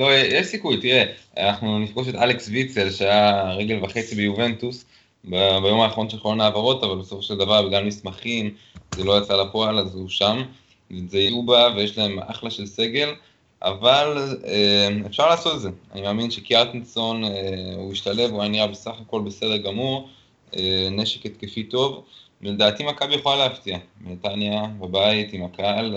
לא, 0.00 0.14
יש 0.14 0.46
סיכוי, 0.46 0.80
תראה, 0.80 1.04
אנחנו 1.36 1.78
נפגוש 1.78 2.08
את 2.08 2.14
אלכס 2.14 2.48
ויצל, 2.48 2.90
שהיה 2.90 3.52
רגל 3.52 3.84
וחצי 3.84 4.14
ביובנטוס, 4.14 4.84
ביום 5.24 5.80
האחרון 5.80 6.10
של 6.10 6.18
כל 6.18 6.40
העברות, 6.40 6.84
אבל 6.84 6.96
בסופו 6.96 7.22
של 7.22 7.36
דבר, 7.36 7.68
בגלל 7.68 7.84
מסמכים, 7.84 8.54
זה 8.94 9.04
לא 9.04 9.18
יצא 9.18 9.36
לפועל, 9.36 9.78
אז 9.78 9.94
הוא 9.94 10.08
שם. 10.08 10.42
זה 11.08 11.18
יובה, 11.18 11.68
ויש 11.76 11.98
להם 11.98 12.18
אחלה 12.18 12.50
של 12.50 12.66
סגל, 12.66 13.08
אבל 13.62 14.18
אה, 14.46 14.88
אפשר 15.06 15.28
לעשות 15.28 15.54
את 15.54 15.60
זה. 15.60 15.70
אני 15.92 16.02
מאמין 16.02 16.30
שקיארטנסון, 16.30 17.24
אה, 17.24 17.30
הוא 17.76 17.92
השתלב, 17.92 18.30
הוא 18.30 18.42
היה 18.42 18.50
נראה 18.50 18.66
בסך 18.66 18.92
הכל 19.00 19.20
בסדר 19.20 19.56
גמור, 19.56 20.08
אה, 20.56 20.88
נשק 20.90 21.26
התקפי 21.26 21.62
טוב. 21.62 22.04
לדעתי 22.42 22.84
מכבי 22.84 23.14
יכולה 23.14 23.36
להפתיע. 23.36 23.78
נתניה 24.06 24.62
בבית 24.80 25.32
עם 25.32 25.44
הקהל, 25.44 25.96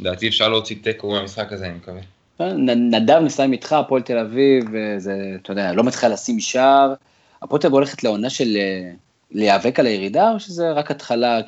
לדעתי 0.00 0.28
אפשר 0.28 0.48
להוציא 0.48 0.76
תיקו 0.82 1.10
מהמשחק 1.10 1.52
הזה, 1.52 1.66
אני 1.66 1.74
מקווה. 1.74 2.00
נדב 2.66 3.20
נסיים 3.24 3.52
איתך, 3.52 3.72
הפועל 3.72 4.02
תל 4.02 4.18
אביב, 4.18 4.64
זה, 4.98 5.36
אתה 5.42 5.52
יודע, 5.52 5.72
לא 5.72 5.84
מצליחה 5.84 6.08
לשים 6.08 6.40
שער. 6.40 6.94
הפועל 7.42 7.60
הולכת 7.72 8.04
לעונה 8.04 8.30
של 8.30 8.56
להיאבק 9.32 9.80
על 9.80 9.86
הירידה, 9.86 10.30
או 10.30 10.40
שזה 10.40 10.70
רק 10.70 10.90
התחלה, 10.90 11.40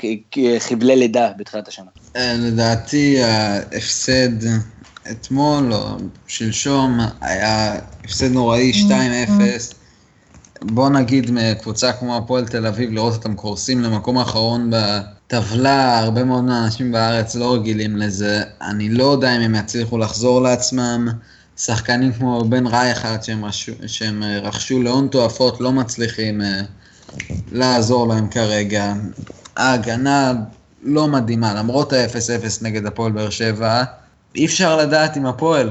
חבלי 0.59 0.97
לידה 0.97 1.31
בתחילת 1.37 1.69
השנה? 1.69 1.91
לדעתי 2.39 3.23
ההפסד 3.23 4.29
אתמול 5.11 5.73
או 5.73 5.97
שלשום 6.27 7.01
היה 7.21 7.75
הפסד 8.05 8.33
נוראי 8.33 8.73
2-0. 8.89 8.93
בוא 10.63 10.89
נגיד 10.89 11.31
מקבוצה 11.31 11.93
כמו 11.93 12.17
הפועל 12.17 12.47
תל 12.47 12.67
אביב, 12.67 12.91
לראות 12.91 13.15
אותם 13.15 13.35
קורסים 13.35 13.81
למקום 13.81 14.19
האחרון 14.19 14.71
בטבלה, 14.71 15.99
הרבה 15.99 16.25
מאוד 16.25 16.45
מהאנשים 16.45 16.93
בארץ 16.93 17.35
לא 17.35 17.55
רגילים 17.55 17.97
לזה. 17.97 18.43
אני 18.63 18.89
לא 18.89 19.05
יודע 19.05 19.37
אם 19.37 19.41
הם 19.41 19.55
יצליחו 19.55 19.99
לחזור 19.99 20.43
לעצמם. 20.43 21.09
שחקנים 21.59 22.13
כמו 22.13 22.45
בן 22.45 22.67
רייכרד 22.67 23.23
שהם, 23.23 23.45
שהם 23.87 24.23
רכשו 24.43 24.83
להון 24.83 25.09
תועפות 25.09 25.61
לא 25.61 25.73
מצליחים 25.73 26.43
אה, 26.43 26.61
לעזור 27.53 28.09
להם 28.09 28.29
כרגע. 28.29 28.95
ההגנה 29.57 30.33
לא 30.83 31.09
מדהימה, 31.09 31.55
למרות 31.55 31.93
ה-0-0 31.93 32.63
נגד 32.63 32.87
הפועל 32.87 33.13
באר 33.13 33.31
שבע, 33.31 33.85
אי 34.35 34.47
אפשר 34.47 34.77
לדעת 34.77 35.17
עם 35.17 35.27
הפועל, 35.27 35.71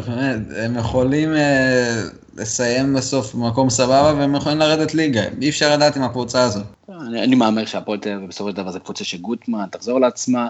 הם 0.57 0.77
יכולים 0.77 1.33
אה, 1.33 2.03
לסיים 2.37 2.93
בסוף 2.93 3.35
במקום 3.35 3.69
סבבה 3.69 4.13
והם 4.17 4.35
יכולים 4.35 4.57
לרדת 4.57 4.93
ליגה, 4.93 5.23
אי 5.41 5.49
אפשר 5.49 5.73
לדעת 5.73 5.95
עם 5.95 6.03
הקבוצה 6.03 6.43
הזאת. 6.43 6.65
אני, 6.89 7.23
אני 7.23 7.35
מהמר 7.35 7.65
שהפועל 7.65 7.99
תל 7.99 8.09
אביב 8.09 8.29
בסופו 8.29 8.49
של 8.49 8.55
דבר 8.55 8.71
זה 8.71 8.79
קבוצה 8.79 9.03
שגוטמן 9.03 9.65
תחזור 9.71 9.99
לעצמה, 9.99 10.47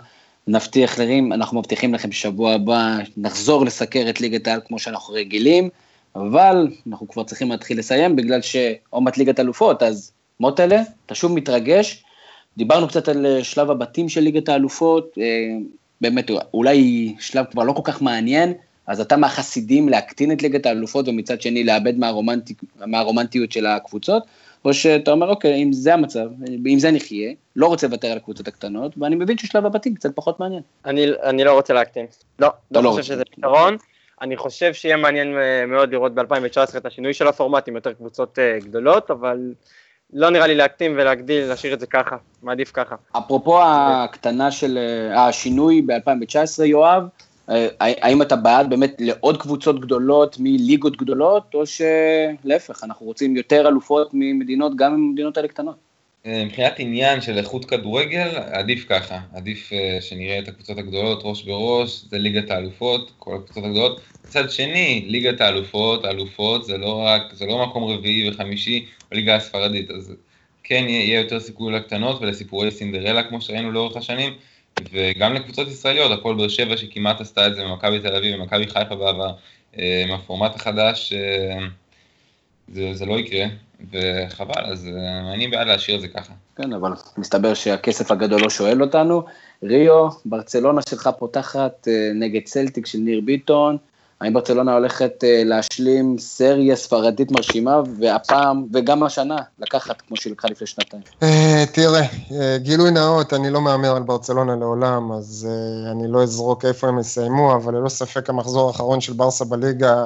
נבטיח 0.48 1.00
לרים, 1.00 1.34
אנחנו 1.34 1.60
מבטיחים 1.60 1.94
לכם 1.94 2.12
שבוע 2.12 2.54
הבא 2.54 2.98
נחזור 3.18 3.66
לסקר 3.66 4.06
את 4.10 4.22
ליגת 4.22 4.48
העל 4.48 4.60
כמו 4.68 4.80
שאנחנו 4.80 5.14
רגילים, 5.14 5.70
אבל 6.16 6.68
אנחנו 6.88 7.08
כבר 7.08 7.24
צריכים 7.24 7.52
להתחיל 7.52 7.80
לסיים 7.80 8.16
בגלל 8.16 8.42
שעומת 8.42 9.18
ליגת 9.18 9.40
אלופות, 9.40 9.84
אז 9.84 10.12
מוטלה, 10.40 10.82
אתה 11.06 11.16
שוב 11.16 11.32
מתרגש. 11.32 12.04
דיברנו 12.58 12.88
קצת 12.88 13.08
על 13.08 13.26
אה, 13.26 13.44
שלב 13.44 13.72
הבתים 13.72 14.10
של 14.10 14.22
ליגת 14.22 14.50
האלופות, 14.50 15.18
אה, 15.22 15.58
באמת 16.02 16.32
אולי 16.54 17.16
שלב 17.20 17.46
כבר 17.46 17.64
לא 17.64 17.74
כל 17.74 17.82
כך 17.84 18.02
מעניין, 18.02 18.54
אז 18.88 19.02
אתה 19.02 19.18
מהחסידים 19.18 19.90
להקטין 19.90 20.32
את 20.32 20.42
ליגת 20.42 20.66
האלופות 20.66 21.08
ומצד 21.08 21.42
שני 21.42 21.64
לאבד 21.64 21.98
מהרומנטי, 21.98 22.54
מהרומנטיות 22.86 23.52
של 23.52 23.66
הקבוצות, 23.66 24.24
או 24.68 24.74
שאתה 24.74 25.12
אומר, 25.12 25.30
אוקיי, 25.30 25.64
אם 25.64 25.74
זה 25.74 25.94
המצב, 25.94 26.28
אם 26.68 26.80
זה 26.80 26.92
נחיה, 26.92 27.32
לא 27.56 27.68
רוצה 27.68 27.88
לוותר 27.88 28.08
על 28.08 28.18
הקבוצות 28.18 28.48
הקטנות, 28.48 28.92
ואני 28.98 29.16
מבין 29.16 29.38
ששלב 29.38 29.66
הבתים 29.66 29.96
קצת 29.96 30.16
פחות 30.16 30.40
מעניין. 30.40 30.62
אני, 30.86 31.08
אני 31.24 31.44
לא 31.44 31.54
רוצה 31.54 31.74
להקטין. 31.74 32.06
לא, 32.40 32.50
לא, 32.72 32.84
לא 32.84 32.90
חושב 32.90 33.04
שזה 33.04 33.24
פתרון. 33.26 33.78
אני 34.22 34.38
חושב 34.38 34.74
שיהיה 34.74 34.98
מעניין 34.98 35.38
אה, 35.38 35.66
מאוד 35.66 35.92
לראות 35.92 36.14
ב-2019 36.16 36.78
את 36.78 36.86
השינוי 36.86 37.14
של 37.14 37.28
הפורמט 37.28 37.68
עם 37.68 37.76
יותר 37.76 37.94
קבוצות 37.94 38.40
גדולות, 38.64 39.12
אבל 39.12 39.54
לא 40.14 40.30
נראה 40.30 40.48
לי 40.48 40.56
להקטין 40.56 40.92
ולהגדיל, 40.92 41.46
להשאיר 41.46 41.74
את 41.74 41.80
זה 41.80 41.88
ככה, 41.88 42.18
מעדיף 42.44 42.72
ככה. 42.74 42.96
אפרופו 43.18 43.60
הקטנה 43.64 44.52
של 44.52 44.78
אה, 44.78 45.28
השינוי 45.28 45.82
ב-2019, 45.82 46.64
יואב, 46.64 47.04
אה, 47.04 47.08
האם 47.80 48.22
אתה 48.22 48.36
בעד 48.36 48.70
באמת 48.70 48.96
לעוד 49.00 49.42
קבוצות 49.42 49.82
גדולות 49.82 50.38
מליגות 50.40 50.98
גדולות, 50.98 51.44
או 51.54 51.64
שלהפך, 51.66 52.84
אנחנו 52.84 53.06
רוצים 53.06 53.38
יותר 53.38 53.68
אלופות 53.68 54.10
ממדינות, 54.14 54.76
גם 54.76 54.94
אם 54.94 55.00
המדינות 55.10 55.38
האלה 55.38 55.48
קטנות? 55.48 55.76
אה, 56.26 56.44
מבחינת 56.46 56.74
עניין 56.78 57.22
של 57.22 57.38
איכות 57.38 57.66
כדורגל, 57.66 58.30
עדיף 58.52 58.86
ככה, 58.90 59.20
עדיף 59.34 59.72
שנראה 60.00 60.40
את 60.40 60.48
הקבוצות 60.48 60.78
הגדולות 60.78 61.22
ראש 61.24 61.44
בראש, 61.44 62.04
זה 62.10 62.18
ליגת 62.18 62.52
האלופות, 62.52 63.12
כל 63.20 63.36
הקבוצות 63.36 63.64
הגדולות. 63.64 64.02
מצד 64.26 64.52
שני, 64.52 65.06
ליגת 65.08 65.42
האלופות, 65.42 66.06
האלופות 66.06 66.66
זה 66.66 66.78
לא 66.78 67.04
רק, 67.06 67.22
זה 67.34 67.46
לא 67.46 67.66
מקום 67.66 67.84
רביעי 67.84 68.30
וחמישי 68.30 68.86
בליגה 69.12 69.36
הספרדית, 69.36 69.92
אז 69.92 70.14
כן 70.64 70.86
יהיה 70.88 71.20
יותר 71.20 71.40
סיכוי 71.40 71.74
לקטנות 71.74 72.22
ולסיפורי 72.22 72.72
סינדרלה 72.72 73.24
כמו 73.24 73.42
שראינו 73.42 73.72
לאורך 73.72 73.98
השנים, 73.98 74.34
וגם 74.92 75.34
לקבוצות 75.34 75.68
ישראליות, 75.68 76.12
הפועל 76.12 76.36
באר 76.36 76.48
שבע 76.48 76.78
שכמעט 76.78 77.22
עשתה 77.22 77.48
את 77.48 77.56
זה 77.56 77.64
ממכבי 77.64 78.00
תל 78.00 78.16
אביב 78.16 78.40
ומכבי 78.40 78.68
חיפה 78.68 78.96
בעבר, 78.96 79.32
אה, 79.80 80.04
עם 80.04 80.12
הפורמט 80.12 80.56
החדש, 80.56 81.14
אה, 81.14 81.66
זה, 82.74 82.94
זה 82.94 83.06
לא 83.06 83.20
יקרה, 83.20 83.46
וחבל, 83.92 84.66
אז 84.66 84.88
אה, 84.88 85.34
אני 85.34 85.48
בעד 85.48 85.68
להשאיר 85.68 85.96
את 85.96 86.02
זה 86.02 86.08
ככה. 86.08 86.34
כן, 86.56 86.74
אבל 86.74 86.92
מסתבר 87.18 87.54
שהכסף 87.54 88.12
הגדול 88.12 88.42
לא 88.42 88.50
שואל 88.50 88.82
אותנו. 88.82 89.24
ריו, 89.64 90.10
ברצלונה 90.26 90.82
שלך 90.90 91.10
פותחת 91.20 91.88
נגד 92.16 92.42
צלטיק 92.44 92.86
של 92.86 92.98
ניר 92.98 93.22
ביטון, 93.26 93.78
האם 94.22 94.34
ברצלונה 94.34 94.74
הולכת 94.74 95.24
אה, 95.24 95.42
להשלים 95.46 96.18
סריה 96.20 96.76
ספרדית 96.76 97.32
מרשימה, 97.32 97.82
והפעם, 98.00 98.66
וגם 98.74 99.04
השנה, 99.04 99.38
לקחת 99.60 100.02
כמו 100.02 100.18
שהיא 100.18 100.34
לקחה 100.34 100.48
לפני 100.48 100.68
שנתיים? 100.68 101.04
אה, 101.24 101.64
תראה, 101.72 102.02
אה, 102.32 102.58
גילוי 102.58 102.92
נאות, 102.92 103.34
אני 103.34 103.50
לא 103.50 103.62
מהמר 103.62 103.96
על 103.96 104.04
ברצלונה 104.04 104.56
לעולם, 104.56 105.12
אז 105.12 105.48
אני 105.92 106.12
לא 106.12 106.24
אזרוק 106.24 106.66
איפה 106.66 106.88
הם 106.88 107.00
יסיימו, 107.00 107.56
אבל 107.56 107.76
ללא 107.76 107.90
ספק 107.90 108.30
המחזור 108.30 108.68
האחרון 108.68 109.02
של 109.02 109.14
ברסה 109.14 109.46
בליגה 109.46 110.06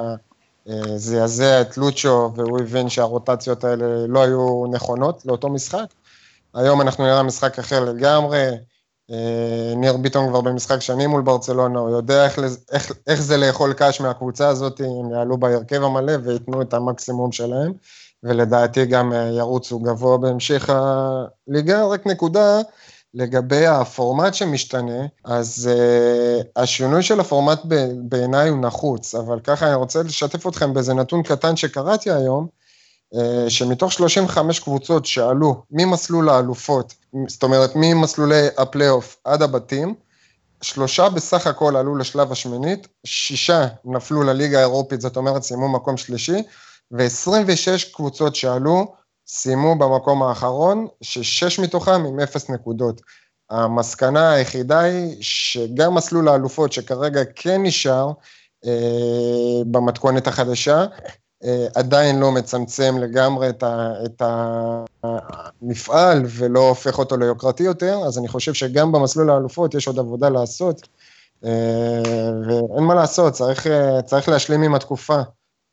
זעזע 0.96 1.60
את 1.60 1.76
לוצ'ו, 1.76 2.32
והוא 2.36 2.60
הבין 2.60 2.88
שהרוטציות 2.88 3.64
האלה 3.64 4.06
לא 4.08 4.22
היו 4.22 4.64
נכונות 4.72 5.22
לאותו 5.26 5.48
משחק. 5.48 5.86
היום 6.54 6.80
אנחנו 6.80 7.04
נראה 7.04 7.22
משחק 7.22 7.58
אחר 7.58 7.84
לגמרי. 7.84 8.50
אה, 9.10 9.74
ניר 9.76 9.96
ביטון 9.96 10.28
כבר 10.28 10.40
במשחק 10.40 10.80
שנים 10.80 11.10
מול 11.10 11.22
ברצלונה, 11.22 11.78
הוא 11.78 11.90
יודע 11.90 12.24
איך, 12.24 12.38
איך, 12.72 12.92
איך 13.06 13.22
זה 13.22 13.36
לאכול 13.36 13.72
קש 13.72 14.00
מהקבוצה 14.00 14.48
הזאת, 14.48 14.80
הם 14.80 15.10
יעלו 15.10 15.38
בהרכב 15.38 15.82
המלא 15.82 16.12
וייתנו 16.24 16.62
את 16.62 16.74
המקסימום 16.74 17.32
שלהם, 17.32 17.72
ולדעתי 18.22 18.86
גם 18.86 19.12
אה, 19.12 19.28
ירוצו 19.28 19.78
גבוה 19.78 20.18
בהמשך 20.18 20.70
הליגה. 20.70 21.84
רק 21.84 22.06
נקודה, 22.06 22.60
לגבי 23.14 23.66
הפורמט 23.66 24.34
שמשתנה, 24.34 25.06
אז 25.24 25.70
uh, 25.72 26.44
השינוי 26.56 27.02
של 27.02 27.20
הפורמט 27.20 27.60
בעיניי 28.02 28.48
הוא 28.48 28.60
נחוץ, 28.60 29.14
אבל 29.14 29.40
ככה 29.40 29.66
אני 29.66 29.74
רוצה 29.74 30.02
לשתף 30.02 30.46
אתכם 30.46 30.74
באיזה 30.74 30.94
נתון 30.94 31.22
קטן 31.22 31.56
שקראתי 31.56 32.10
היום, 32.10 32.46
שמתוך 33.48 33.92
35 33.92 34.60
קבוצות 34.60 35.06
שעלו 35.06 35.62
ממסלול 35.70 36.28
האלופות, 36.28 36.94
זאת 37.28 37.42
אומרת 37.42 37.70
ממסלולי 37.74 38.46
הפלייאוף 38.58 39.16
עד 39.24 39.42
הבתים, 39.42 39.94
שלושה 40.62 41.08
בסך 41.08 41.46
הכל 41.46 41.76
עלו 41.76 41.96
לשלב 41.96 42.32
השמינית, 42.32 42.88
שישה 43.06 43.66
נפלו 43.84 44.22
לליגה 44.22 44.58
האירופית, 44.58 45.00
זאת 45.00 45.16
אומרת 45.16 45.42
סיימו 45.42 45.68
מקום 45.68 45.96
שלישי, 45.96 46.42
ו-26 46.92 47.94
קבוצות 47.94 48.34
שעלו 48.34 48.94
סיימו 49.26 49.78
במקום 49.78 50.22
האחרון, 50.22 50.86
ששש 51.02 51.58
מתוכם 51.58 52.04
עם 52.06 52.20
אפס 52.20 52.50
נקודות. 52.50 53.00
המסקנה 53.50 54.32
היחידה 54.32 54.80
היא 54.80 55.16
שגם 55.20 55.94
מסלול 55.94 56.28
האלופות 56.28 56.72
שכרגע 56.72 57.20
כן 57.34 57.62
נשאר 57.62 58.12
אה, 58.66 59.62
במתכונת 59.66 60.26
החדשה, 60.26 60.78
אה, 60.80 60.86
עדיין 61.74 62.18
לא 62.18 62.32
מצמצם 62.32 62.98
לגמרי 62.98 63.48
את, 63.48 63.62
ה, 63.62 63.92
את 64.04 64.22
המפעל 65.62 66.22
ולא 66.26 66.68
הופך 66.68 66.98
אותו 66.98 67.16
ליוקרתי 67.16 67.62
יותר, 67.62 67.98
אז 68.06 68.18
אני 68.18 68.28
חושב 68.28 68.54
שגם 68.54 68.92
במסלול 68.92 69.30
האלופות 69.30 69.74
יש 69.74 69.86
עוד 69.86 69.98
עבודה 69.98 70.28
לעשות, 70.28 70.88
אה, 71.44 72.02
ואין 72.46 72.84
מה 72.84 72.94
לעשות, 72.94 73.32
צריך, 73.32 73.66
אה, 73.66 74.02
צריך 74.02 74.28
להשלים 74.28 74.62
עם 74.62 74.74
התקופה. 74.74 75.20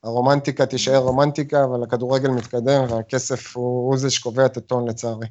הרומנטיקה 0.03 0.65
תישאר 0.65 0.97
רומנטיקה, 0.97 1.63
אבל 1.63 1.83
הכדורגל 1.83 2.29
מתקדם 2.29 2.83
והכסף 2.89 3.57
הוא, 3.57 3.89
הוא 3.89 3.97
זה 3.97 4.09
שקובע 4.09 4.45
את 4.45 4.57
הטון 4.57 4.89
לצערי. 4.89 5.27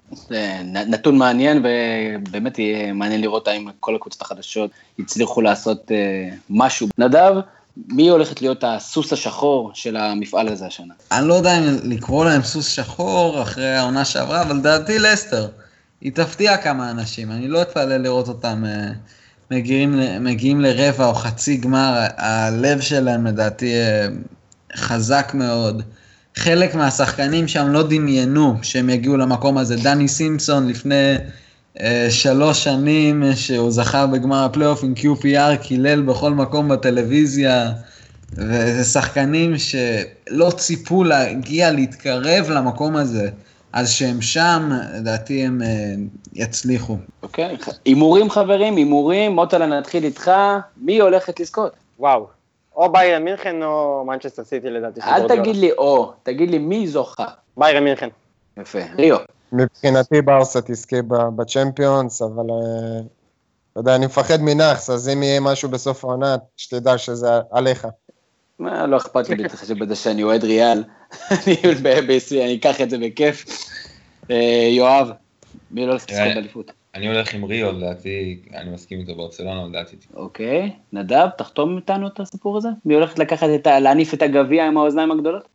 נתון 0.65 1.19
מעניין, 1.19 1.65
ובאמת 1.65 2.59
יהיה 2.59 2.93
מעניין 2.93 3.21
לראות 3.21 3.49
האם 3.49 3.69
כל 3.81 3.97
הקבוצות 3.97 4.23
החדשות 4.23 4.71
הצליחו 4.99 5.41
לעשות 5.41 5.91
משהו. 6.51 6.89
נדב, 6.99 7.35
מי 7.87 8.09
הולכת 8.09 8.43
להיות 8.43 8.65
הסוס 8.67 9.13
השחור 9.13 9.71
של 9.75 9.97
המפעל 9.97 10.49
הזה 10.49 10.67
השנה? 10.67 10.95
אני 11.13 11.29
לא 11.29 11.35
יודע 11.35 11.59
אם 11.59 11.65
לקרוא 11.85 12.25
להם 12.25 12.43
סוס 12.43 12.69
שחור 12.69 13.43
אחרי 13.43 13.75
העונה 13.75 14.05
שעברה, 14.05 14.43
אבל 14.43 14.61
דעתי 14.61 14.99
לסטר. 14.99 15.49
היא 16.01 16.13
תפתיע 16.13 16.57
כמה 16.57 16.91
אנשים, 16.91 17.31
אני 17.31 17.49
לא 17.49 17.63
אתפלא 17.63 17.97
לראות 17.97 18.29
אותם 18.29 18.65
uh, 18.65 18.95
מגיעים, 19.51 20.01
מגיעים 20.21 20.61
לרבע 20.61 21.07
או 21.07 21.15
חצי 21.15 21.57
גמר, 21.57 22.07
הלב 22.17 22.81
שלהם 22.81 23.27
לדעתי 23.27 23.75
אה, 23.75 24.07
חזק 24.77 25.31
מאוד. 25.35 25.83
חלק 26.37 26.75
מהשחקנים 26.75 27.49
שם 27.49 27.69
לא 27.69 27.83
דמיינו 27.83 28.55
שהם 28.63 28.91
יגיעו 28.91 29.17
למקום 29.17 29.59
הזה. 29.59 29.77
דני 29.77 30.09
סימפסון 30.09 30.69
לפני 30.69 30.95
אה, 30.95 31.17
שלוש 32.11 32.65
שנים 32.65 33.23
שהוא 33.35 33.71
זכה 33.71 34.07
בגמר 34.07 34.45
הפלייאוף 34.45 34.85
עם 34.85 34.95
QPR, 34.97 35.57
קילל 35.63 36.03
בכל 36.03 36.31
מקום 36.31 36.69
בטלוויזיה, 36.69 37.71
וזה 38.33 38.85
שחקנים 38.85 39.55
שלא 39.59 40.51
ציפו 40.51 41.05
להגיע, 41.05 41.71
להתקרב 41.71 42.51
למקום 42.51 42.97
הזה. 42.97 43.31
אז 43.73 43.91
שהם 43.91 44.21
שם, 44.21 44.71
לדעתי 44.95 45.45
הם 45.45 45.63
אה, 45.63 45.95
יצליחו. 46.35 46.97
אוקיי, 47.23 47.57
הימורים 47.85 48.31
חברים, 48.31 48.77
הימורים, 48.77 49.33
מוטלה 49.33 49.67
נתחיל 49.67 50.05
איתך, 50.05 50.31
מי 50.77 51.01
הולכת 51.01 51.41
לזכות? 51.41 51.73
וואו. 51.99 52.27
או 52.77 52.93
ביירן 52.93 53.25
מינכן 53.25 53.63
או 53.63 54.05
מנצ'סטר 54.07 54.45
סיטי 54.45 54.71
לדעתי. 54.71 55.01
אל 55.01 55.29
תגיד 55.29 55.57
לי 55.57 55.73
או, 55.73 56.13
תגיד 56.23 56.51
לי 56.51 56.59
מי 56.59 56.87
זוכה. 56.87 57.27
ביירן 57.57 57.85
מינכן. 57.85 58.09
יפה, 58.57 58.79
ריו. 58.97 59.17
מבחינתי 59.53 60.23
ברסה 60.23 60.61
תזכה 60.61 60.97
בצ'מפיונס, 61.37 62.23
אבל 62.23 62.51
אה, 62.51 63.01
אתה 63.73 63.81
יודע, 63.81 63.95
אני 63.95 64.07
מפחד 64.07 64.41
מנאחס, 64.41 64.91
אז 64.91 65.09
אם 65.09 65.23
יהיה 65.23 65.41
משהו 65.41 65.69
בסוף 65.69 66.05
העונה, 66.05 66.37
שתדע 66.57 66.99
שזה 66.99 67.29
עליך. 67.51 67.87
מה, 68.59 68.87
לא 68.87 68.97
אכפת 68.97 69.29
לי 69.29 69.37
בהתחשב 69.37 69.79
בזה 69.79 69.97
שאני 69.97 70.23
אוהד 70.23 70.45
ריאל, 70.45 70.85
אני 72.33 72.57
אקח 72.57 72.81
את 72.81 72.91
זה 72.91 72.99
בכיף. 72.99 73.45
אה, 74.31 74.69
יואב, 74.71 75.11
מי 75.71 75.87
לא 75.87 75.91
הולך 75.91 76.05
לזכות 76.11 76.35
באליפות? 76.35 76.73
אני 76.95 77.09
הולך 77.09 77.35
עם 77.35 77.45
ריו, 77.45 77.73
לדעתי, 77.73 78.41
אני 78.55 78.71
מסכים 78.71 79.01
איתו 79.01 79.15
ברצלונה, 79.15 79.67
לדעתי. 79.69 79.97
אוקיי, 80.15 80.73
נדב, 80.93 81.29
תחתום 81.39 81.77
איתנו 81.77 82.07
את 82.07 82.21
הסיפור 82.21 82.57
הזה? 82.57 82.69
מי 82.85 82.95
הולך 82.95 83.19
לקחת 83.19 83.49
את 83.55 83.67
ה... 83.67 83.81
להניף 83.81 84.15
את 84.15 84.23
הגביע 84.23 84.67
עם 84.67 84.77
האוזניים 84.77 85.11
הגדולות? 85.11 85.49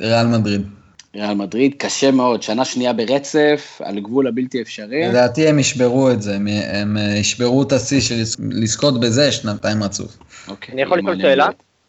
ריאל 0.00 0.26
מדריד. 0.26 0.77
ריאל 1.14 1.34
מדריד, 1.34 1.74
קשה 1.78 2.10
מאוד, 2.10 2.42
שנה 2.42 2.64
שנייה 2.64 2.92
ברצף, 2.92 3.80
על 3.84 4.00
גבול 4.00 4.26
הבלתי 4.26 4.62
אפשרי. 4.62 5.08
לדעתי 5.08 5.48
הם 5.48 5.58
ישברו 5.58 6.10
את 6.10 6.22
זה, 6.22 6.34
הם, 6.34 6.46
הם 6.72 6.96
ישברו 7.20 7.62
את 7.62 7.72
השיא 7.72 8.00
של 8.00 8.14
לזכות 8.50 9.00
בזה 9.00 9.32
שנתיים 9.32 9.82
רצוף. 9.82 10.18
אוקיי, 10.48 10.72
אני 10.72 10.82
יכול 10.82 10.98
לשאול 10.98 11.20
שאלה? 11.20 11.48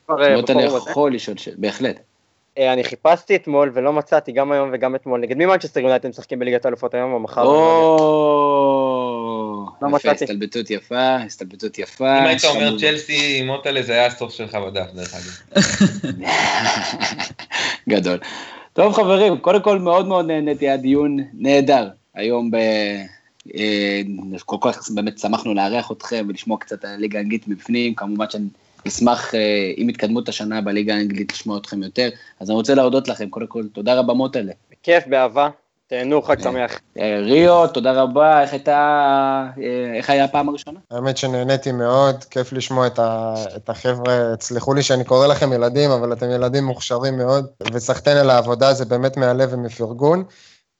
מוטל 0.09 0.59
יכול 0.59 1.13
לשאול 1.13 1.37
שאלה, 1.37 1.55
בהחלט. 1.59 1.99
אה, 2.57 2.73
אני 2.73 2.83
חיפשתי 2.83 3.35
אתמול 3.35 3.71
ולא 3.73 3.93
מצאתי 3.93 4.31
גם 4.31 4.51
היום 4.51 4.69
וגם 4.73 4.95
אתמול. 4.95 5.19
נגד 5.19 5.37
מי 5.37 5.45
מנצ'סטר 5.45 5.79
יונייטד 5.79 6.09
משחקים 6.09 6.39
בליגת 6.39 6.65
האלופות 6.65 6.93
היום 6.93 7.13
או 7.13 7.19
מחר? 7.19 7.43
או... 7.43 8.69
לא 9.81 9.87
יפה, 9.87 9.97
מצאתי. 9.97 10.23
הסתלבטות 10.23 10.71
יפה, 10.71 11.15
הסתלבטות 11.15 11.79
יפה. 11.79 12.19
אם 12.19 12.25
היית 12.25 12.45
אומר. 12.45 12.79
צ'לסי, 12.79 13.41
מוטלה 13.41 13.81
זה 13.81 13.93
היה 13.93 14.05
הסוף 14.05 14.33
שלך 14.33 14.55
בדף, 14.55 14.91
דרך 14.93 15.13
אגב. 15.13 15.63
גדול. 17.89 18.17
טוב 18.79 18.93
חברים, 18.93 19.37
קודם 19.37 19.61
כל 19.61 19.79
מאוד 19.79 20.07
מאוד 20.07 20.25
נהניתי, 20.25 20.65
היה 20.67 20.77
דיון 20.77 21.17
נהדר 21.33 21.89
היום 22.15 22.51
ב... 22.51 22.55
אה, 23.55 24.01
כל 24.45 24.57
כך 24.61 24.91
באמת 24.91 25.19
שמחנו 25.19 25.53
לארח 25.53 25.91
אתכם 25.91 26.25
ולשמוע 26.29 26.57
קצת 26.57 26.85
על 26.85 26.91
הליגה 26.91 27.19
האנגלית 27.19 27.47
מבפנים, 27.47 27.95
כמובן 27.95 28.25
שנשמח 28.29 29.35
אה, 29.35 29.71
עם 29.77 29.87
התקדמות 29.87 30.29
השנה 30.29 30.61
בליגה 30.61 30.95
האנגלית 30.95 31.33
לשמוע 31.33 31.57
אתכם 31.57 31.83
יותר, 31.83 32.09
אז 32.39 32.49
אני 32.49 32.55
רוצה 32.55 32.75
להודות 32.75 33.07
לכם, 33.07 33.29
קודם 33.29 33.47
כל 33.47 33.63
תודה 33.73 33.99
רבה 33.99 34.13
מוטלה. 34.13 34.53
בכיף, 34.71 35.07
באהבה. 35.07 35.49
תהנו, 35.89 36.21
חג 36.21 36.41
שמח. 36.41 36.79
אה, 36.99 37.19
ריו, 37.19 37.67
תודה 37.67 38.01
רבה, 38.01 38.41
איך 38.41 38.51
הייתה, 38.53 38.77
אה, 39.61 39.97
איך 39.97 40.09
היה 40.09 40.23
הפעם 40.23 40.49
הראשונה? 40.49 40.79
האמת 40.91 41.17
שנהניתי 41.17 41.71
מאוד, 41.71 42.23
כיף 42.23 42.53
לשמוע 42.53 42.87
את, 42.87 42.99
ה, 42.99 43.33
את 43.55 43.69
החבר'ה, 43.69 44.35
תסלחו 44.35 44.73
לי 44.73 44.83
שאני 44.83 45.03
קורא 45.03 45.27
לכם 45.27 45.53
ילדים, 45.53 45.91
אבל 45.91 46.13
אתם 46.13 46.31
ילדים 46.31 46.63
מוכשרים 46.63 47.17
מאוד, 47.17 47.47
וסחטיין 47.73 48.17
על 48.17 48.29
העבודה, 48.29 48.73
זה 48.73 48.85
באמת 48.85 49.17
מהלב 49.17 49.49
ומפרגון. 49.53 50.23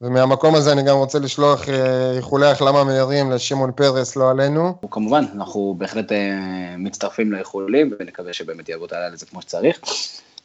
ומהמקום 0.02 0.56
הזה 0.56 0.72
אני 0.72 0.84
גם 0.84 0.98
רוצה 0.98 1.20
לשלוח 1.20 1.70
אה, 1.70 2.12
איחולי 2.18 2.48
החלמה 2.48 2.84
מהירים 2.84 3.32
לשמעון 3.32 3.72
פרס, 3.72 4.16
לא 4.16 4.32
עלינו. 4.32 4.74
כמובן, 4.92 5.26
אנחנו 5.36 5.76
בהחלט 5.78 6.12
אה, 6.12 6.76
מצטרפים 6.78 7.32
לאיחולים, 7.32 7.94
ונקווה 8.00 8.34
שבאמת 8.34 8.70
יעבוד 8.70 8.94
על 8.94 9.16
זה 9.16 9.26
כמו 9.26 9.42
שצריך. 9.42 9.80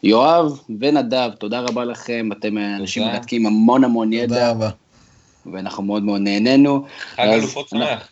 יואב 0.04 0.60
ונדב, 0.80 1.30
תודה 1.38 1.60
רבה 1.60 1.84
לכם, 1.84 2.28
אתם 2.32 2.58
אנשים 2.58 3.02
תודה. 3.02 3.14
מרתקים 3.14 3.46
המון 3.46 3.84
המון 3.84 4.10
תודה 4.10 4.22
ידע, 4.22 4.50
רבה. 4.50 4.70
ואנחנו 5.52 5.82
מאוד 5.82 6.02
מאוד 6.02 6.20
נהנינו. 6.20 6.84
חג 7.14 7.28
אלופות 7.28 7.68
שמח. 7.68 8.08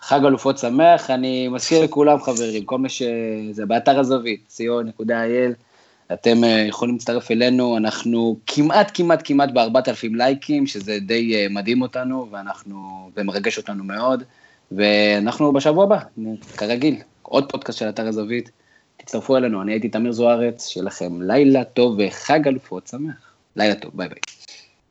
חג 0.00 0.24
אלופות 0.24 0.58
שמח, 0.58 1.10
אני 1.10 1.48
מזכיר 1.48 1.84
לכולם 1.84 2.18
חברים, 2.22 2.64
כל 2.64 2.78
מי 2.78 2.88
שזה 2.88 3.66
באתר 3.66 4.00
הזווית, 4.00 4.60
co.il, 5.00 5.52
אתם 6.12 6.44
אה, 6.44 6.64
יכולים 6.68 6.94
להצטרף 6.94 7.30
אלינו, 7.30 7.76
אנחנו 7.76 8.36
כמעט 8.46 8.90
כמעט 8.94 9.20
כמעט 9.24 9.50
ב-4,000 9.52 10.16
לייקים, 10.16 10.66
שזה 10.66 10.98
די 11.00 11.34
אה, 11.34 11.46
מדהים 11.50 11.82
אותנו, 11.82 12.28
ואנחנו, 12.30 13.10
ומרגש 13.16 13.58
אותנו 13.58 13.84
מאוד, 13.84 14.22
ואנחנו 14.72 15.52
בשבוע 15.52 15.84
הבא, 15.84 15.98
כרגיל, 16.56 16.96
עוד 17.22 17.52
פודקאסט 17.52 17.78
של 17.78 17.88
אתר 17.88 18.08
הזווית, 18.08 18.50
תצטרפו 19.04 19.36
אלינו, 19.36 19.62
אני 19.62 19.72
הייתי 19.72 19.88
תמיר 19.88 20.12
זוארץ, 20.12 20.68
שיהיה 20.68 20.84
לכם 20.84 21.22
לילה 21.22 21.64
טוב 21.64 21.98
וחג 21.98 22.48
אלופות 22.48 22.86
שמח. 22.86 23.32
לילה 23.56 23.74
טוב, 23.74 23.90
ביי 23.94 24.08
ביי. 24.08 24.18